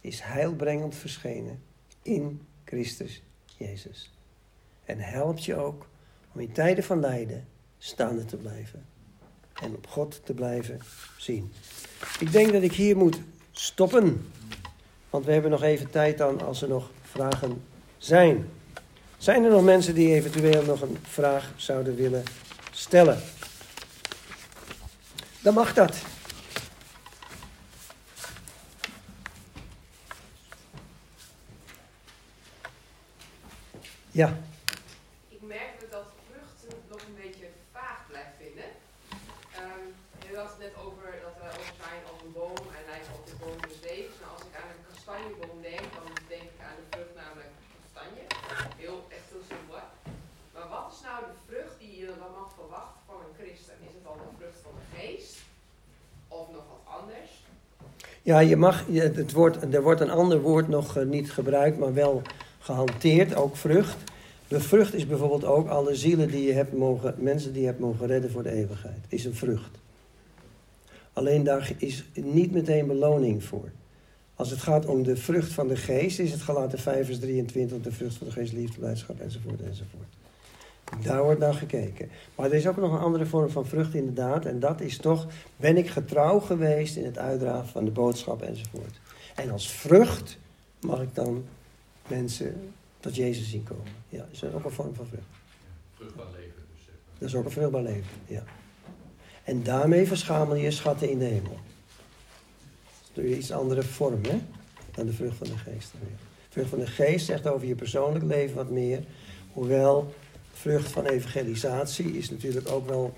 is 0.02 0.20
heilbrengend 0.22 0.96
verschenen 0.96 1.64
in 2.02 2.42
Christus 2.66 3.22
Jezus. 3.58 4.12
En 4.86 5.00
helpt 5.00 5.46
je 5.46 5.56
ook 5.56 5.88
om 6.34 6.40
in 6.40 6.52
tijden 6.52 6.84
van 6.84 7.00
lijden 7.00 7.48
staande 7.78 8.26
te 8.26 8.38
blijven. 8.38 8.86
En 9.62 9.76
op 9.76 9.88
God 9.88 10.22
te 10.24 10.34
blijven 10.34 10.80
zien. 11.18 11.52
Ik 12.20 12.32
denk 12.32 12.52
dat 12.52 12.62
ik 12.62 12.74
hier 12.74 12.98
moet 12.98 13.20
stoppen. 13.52 14.32
Want 15.10 15.26
we 15.26 15.32
hebben 15.32 15.52
nog 15.52 15.64
even 15.64 15.90
tijd 15.90 16.18
dan 16.18 16.42
als 16.42 16.62
er 16.62 16.68
nog 16.68 16.92
vragen 17.02 17.64
zijn. 17.98 18.50
Zijn 19.18 19.44
er 19.44 19.52
nog 19.52 19.64
mensen 19.64 19.96
die 19.96 20.14
eventueel 20.14 20.64
nog 20.64 20.82
een 20.82 20.98
vraag 21.02 21.54
zouden 21.56 21.96
willen 21.96 22.24
stellen? 22.72 23.20
Dan 25.42 25.54
mag 25.54 25.74
dat. 25.74 25.98
Ja. 34.22 34.30
Ik 35.36 35.42
merk 35.58 35.78
dat 35.96 36.08
vruchten 36.28 36.74
nog 36.92 37.02
een 37.08 37.18
beetje 37.24 37.48
vaag 37.76 38.00
blijft 38.12 38.36
vinden. 38.44 38.70
Um, 39.64 39.86
je 40.28 40.34
had 40.42 40.50
het 40.54 40.62
net 40.66 40.76
over 40.86 41.08
dat 41.26 41.36
we 41.40 41.46
ook 41.60 41.72
zijn 41.86 42.02
als 42.10 42.20
een 42.26 42.36
boom 42.40 42.62
en 42.78 42.84
lijken 42.92 43.14
op 43.20 43.26
de 43.30 43.38
boom 43.42 43.60
des 43.68 43.80
levens. 43.88 44.18
Nou, 44.22 44.32
als 44.36 44.46
ik 44.50 44.56
aan 44.60 44.72
een 44.74 44.86
kastanjeboom 44.90 45.58
denk, 45.72 45.88
dan 45.98 46.08
denk 46.34 46.46
ik 46.54 46.60
aan 46.68 46.80
de 46.80 46.86
vrucht, 46.92 47.16
namelijk 47.22 47.52
kastanje. 47.82 48.24
Heel, 48.84 48.98
echt 49.18 49.28
heel 49.32 49.46
simpel. 49.52 49.76
Maar 50.54 50.68
wat 50.76 50.86
is 50.94 51.00
nou 51.08 51.20
de 51.32 51.38
vrucht 51.48 51.76
die 51.82 51.94
je 52.02 52.10
dan 52.22 52.32
mag 52.40 52.50
verwachten 52.62 53.02
van 53.10 53.18
een 53.24 53.36
christen? 53.40 53.76
Is 53.88 53.94
het 53.98 54.06
al 54.10 54.18
de 54.24 54.32
vrucht 54.40 54.60
van 54.66 54.74
de 54.80 54.88
geest? 54.96 55.36
Of 56.40 56.46
nog 56.56 56.66
wat 56.74 56.84
anders? 56.98 57.32
Ja, 58.30 58.38
je 58.52 58.58
mag, 58.68 58.76
het 59.28 59.34
woord, 59.40 59.56
er 59.78 59.86
wordt 59.88 60.02
een 60.06 60.18
ander 60.22 60.40
woord 60.50 60.68
nog 60.78 60.88
eh, 60.98 61.06
niet 61.16 61.30
gebruikt, 61.40 61.78
maar 61.84 61.96
wel 62.04 62.16
gehanteerd, 62.68 63.36
ook 63.36 63.56
vrucht. 63.56 63.98
De 64.48 64.60
vrucht 64.60 64.94
is 64.94 65.08
bijvoorbeeld 65.08 65.46
ook 65.46 65.68
alle 65.68 65.96
zielen 65.96 66.28
die 66.28 66.48
je 66.48 66.54
hebt 66.54 66.74
mogen, 66.74 67.16
mensen 67.18 67.52
die 67.54 67.62
je 67.62 67.68
hebt 67.68 67.80
mogen 67.80 68.08
redden 68.08 68.32
voor 68.32 68.44
de 68.44 68.52
eeuwigheid. 68.52 69.00
Is 69.08 69.26
een 69.26 69.36
vrucht. 69.36 69.80
Alleen 71.14 71.44
daar 71.44 71.72
is 71.78 72.06
niet 72.14 72.52
meteen 72.52 72.88
beloning 72.88 73.44
voor. 73.44 73.72
Als 74.36 74.50
het 74.50 74.60
gaat 74.60 74.86
om 74.86 75.04
de 75.04 75.16
vrucht 75.16 75.52
van 75.52 75.68
de 75.68 75.76
geest, 75.76 76.20
is 76.20 76.32
het 76.32 76.42
gelaten 76.42 76.80
5 76.80 77.06
vers 77.06 77.20
23, 77.20 77.82
de 77.82 77.92
vrucht 77.92 78.16
van 78.16 78.28
de 78.28 78.34
geest, 78.34 78.54
liefde, 78.54 78.80
blijdschap, 78.80 79.20
enzovoort, 79.20 79.62
enzovoort. 79.62 80.14
Daar 81.04 81.24
wordt 81.24 81.40
naar 81.40 81.54
gekeken. 81.54 82.10
Maar 82.36 82.46
er 82.46 82.54
is 82.54 82.68
ook 82.68 82.78
nog 82.78 82.92
een 82.92 83.00
andere 83.00 83.26
vorm 83.26 83.50
van 83.50 83.66
vrucht 83.66 83.94
inderdaad. 83.94 84.46
En 84.46 84.60
dat 84.60 84.82
is 84.82 84.98
toch, 84.98 85.28
ben 85.56 85.78
ik 85.78 85.90
getrouw 85.90 86.40
geweest 86.40 86.96
in 86.96 87.06
het 87.06 87.18
uitdragen 87.18 87.68
van 87.68 87.86
de 87.86 87.92
boodschap 87.92 88.42
enzovoort. 88.42 89.00
En 89.36 89.52
als 89.52 89.72
vrucht 89.72 90.38
mag 90.80 91.02
ik 91.02 91.16
dan 91.16 91.44
mensen 92.08 92.74
tot 93.00 93.16
Jezus 93.16 93.50
zien 93.50 93.64
komen. 93.64 93.92
Ja, 94.10 94.18
dat 94.18 94.28
is 94.32 94.44
ook 94.44 94.66
een 94.66 94.72
vorm 94.72 94.96
van 94.96 95.08
vrucht. 95.08 95.28
Vruchtbaar 95.94 96.26
leven 96.32 96.64
dus. 96.74 96.84
Zeg 96.86 96.94
maar. 97.06 97.16
Dat 97.20 97.30
is 97.30 97.36
ook 97.36 97.46
een 97.46 97.52
vruchtbaar 97.52 97.82
leven, 97.82 98.12
ja. 98.26 98.44
En 99.44 99.64
daarmee 99.64 100.08
verschamel 100.08 100.56
je 100.56 100.72
schatten 100.72 101.10
in 101.10 101.20
de 101.20 101.26
hemel. 101.26 101.58
Door 103.14 103.26
je 103.26 103.38
iets 103.38 103.52
andere 103.52 103.84
vorm, 103.84 104.24
hè? 104.24 104.42
Dan 104.92 105.06
de 105.06 105.14
vrucht 105.14 105.38
van 105.38 105.48
de 105.48 105.58
geest. 105.58 105.92
De 105.92 106.08
vrucht 106.50 106.70
van 106.70 106.80
de 106.80 106.88
geest 106.88 107.26
zegt 107.26 107.48
over 107.48 107.68
je 107.68 107.76
persoonlijk 107.76 108.26
leven 108.26 108.56
wat 108.56 108.70
meer. 108.70 109.04
Hoewel 109.54 110.14
vrucht 110.52 110.92
van 110.92 111.06
evangelisatie 111.06 112.18
is 112.18 112.30
natuurlijk 112.30 112.70
ook 112.70 112.88
wel 112.88 113.14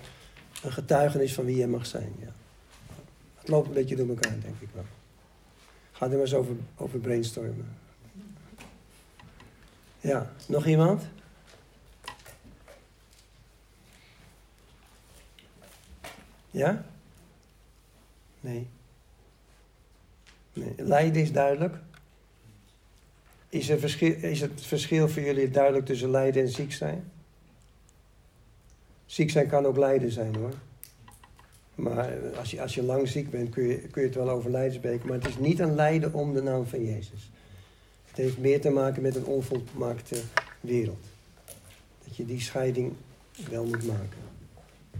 een 0.62 0.72
getuigenis 0.72 1.34
van 1.34 1.44
wie 1.44 1.56
je 1.56 1.66
mag 1.66 1.86
zijn. 1.86 2.12
Ja. 2.20 2.32
Het 3.38 3.48
loopt 3.48 3.66
een 3.68 3.74
beetje 3.74 3.96
door 3.96 4.08
elkaar, 4.08 4.40
denk 4.40 4.60
ik 4.60 4.68
wel. 4.74 4.84
Ga 5.92 6.04
er 6.04 6.10
maar 6.10 6.20
eens 6.20 6.34
over, 6.34 6.54
over 6.76 6.98
brainstormen. 6.98 7.76
Ja, 10.00 10.32
nog 10.46 10.66
iemand? 10.66 11.02
Ja? 16.50 16.84
Nee. 18.40 18.68
nee. 20.52 20.74
Lijden 20.76 21.22
is 21.22 21.32
duidelijk. 21.32 21.76
Is, 23.48 23.68
er 23.68 23.78
verschil, 23.78 24.14
is 24.14 24.40
het 24.40 24.66
verschil 24.66 25.08
voor 25.08 25.22
jullie 25.22 25.50
duidelijk 25.50 25.86
tussen 25.86 26.10
lijden 26.10 26.42
en 26.42 26.48
ziek 26.48 26.72
zijn? 26.72 27.10
Ziek 29.06 29.30
zijn 29.30 29.48
kan 29.48 29.66
ook 29.66 29.76
lijden 29.76 30.12
zijn 30.12 30.34
hoor. 30.34 30.54
Maar 31.74 32.12
als 32.36 32.50
je, 32.50 32.60
als 32.60 32.74
je 32.74 32.82
lang 32.82 33.08
ziek 33.08 33.30
bent 33.30 33.50
kun 33.50 33.66
je, 33.66 33.76
kun 33.76 34.02
je 34.02 34.08
het 34.08 34.16
wel 34.16 34.30
over 34.30 34.50
lijden 34.50 34.74
spreken. 34.74 35.06
Maar 35.06 35.18
het 35.18 35.28
is 35.28 35.38
niet 35.38 35.58
een 35.58 35.74
lijden 35.74 36.12
om 36.12 36.34
de 36.34 36.42
naam 36.42 36.66
van 36.66 36.84
Jezus. 36.84 37.30
Het 38.10 38.18
heeft 38.18 38.38
meer 38.38 38.60
te 38.60 38.70
maken 38.70 39.02
met 39.02 39.16
een 39.16 39.24
onvolmaakte 39.24 40.20
wereld. 40.60 41.06
Dat 42.04 42.16
je 42.16 42.24
die 42.24 42.40
scheiding 42.40 42.92
wel 43.50 43.64
moet 43.64 43.86
maken. 43.86 44.18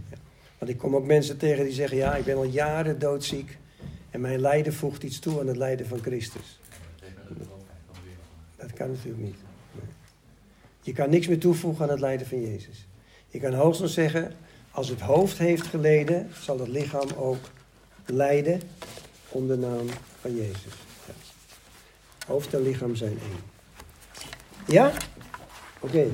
Ja. 0.09 0.17
Want 0.57 0.71
ik 0.71 0.77
kom 0.77 0.95
ook 0.95 1.05
mensen 1.05 1.37
tegen 1.37 1.63
die 1.63 1.73
zeggen: 1.73 1.97
Ja, 1.97 2.15
ik 2.15 2.25
ben 2.25 2.35
al 2.35 2.43
jaren 2.43 2.99
doodziek. 2.99 3.57
En 4.09 4.21
mijn 4.21 4.39
lijden 4.39 4.73
voegt 4.73 5.03
iets 5.03 5.19
toe 5.19 5.39
aan 5.39 5.47
het 5.47 5.57
lijden 5.57 5.87
van 5.87 5.99
Christus. 5.99 6.59
Dat 8.57 8.73
kan 8.73 8.91
natuurlijk 8.91 9.23
niet. 9.23 9.39
Je 10.81 10.93
kan 10.93 11.09
niks 11.09 11.27
meer 11.27 11.39
toevoegen 11.39 11.83
aan 11.83 11.91
het 11.91 11.99
lijden 11.99 12.27
van 12.27 12.41
Jezus. 12.41 12.87
Je 13.27 13.39
kan 13.39 13.53
hoogstens 13.53 13.93
zeggen: 13.93 14.33
Als 14.71 14.89
het 14.89 14.99
hoofd 14.99 15.37
heeft 15.37 15.67
geleden, 15.67 16.29
zal 16.41 16.59
het 16.59 16.67
lichaam 16.67 17.09
ook 17.17 17.49
lijden 18.05 18.61
om 19.29 19.47
de 19.47 19.57
naam 19.57 19.87
van 20.19 20.35
Jezus. 20.35 20.73
Hoofd 22.31 22.53
en 22.53 22.61
lichaam 22.61 22.95
zijn 22.95 23.19
één. 23.21 23.39
Ja? 24.67 24.91
Oké. 25.79 26.07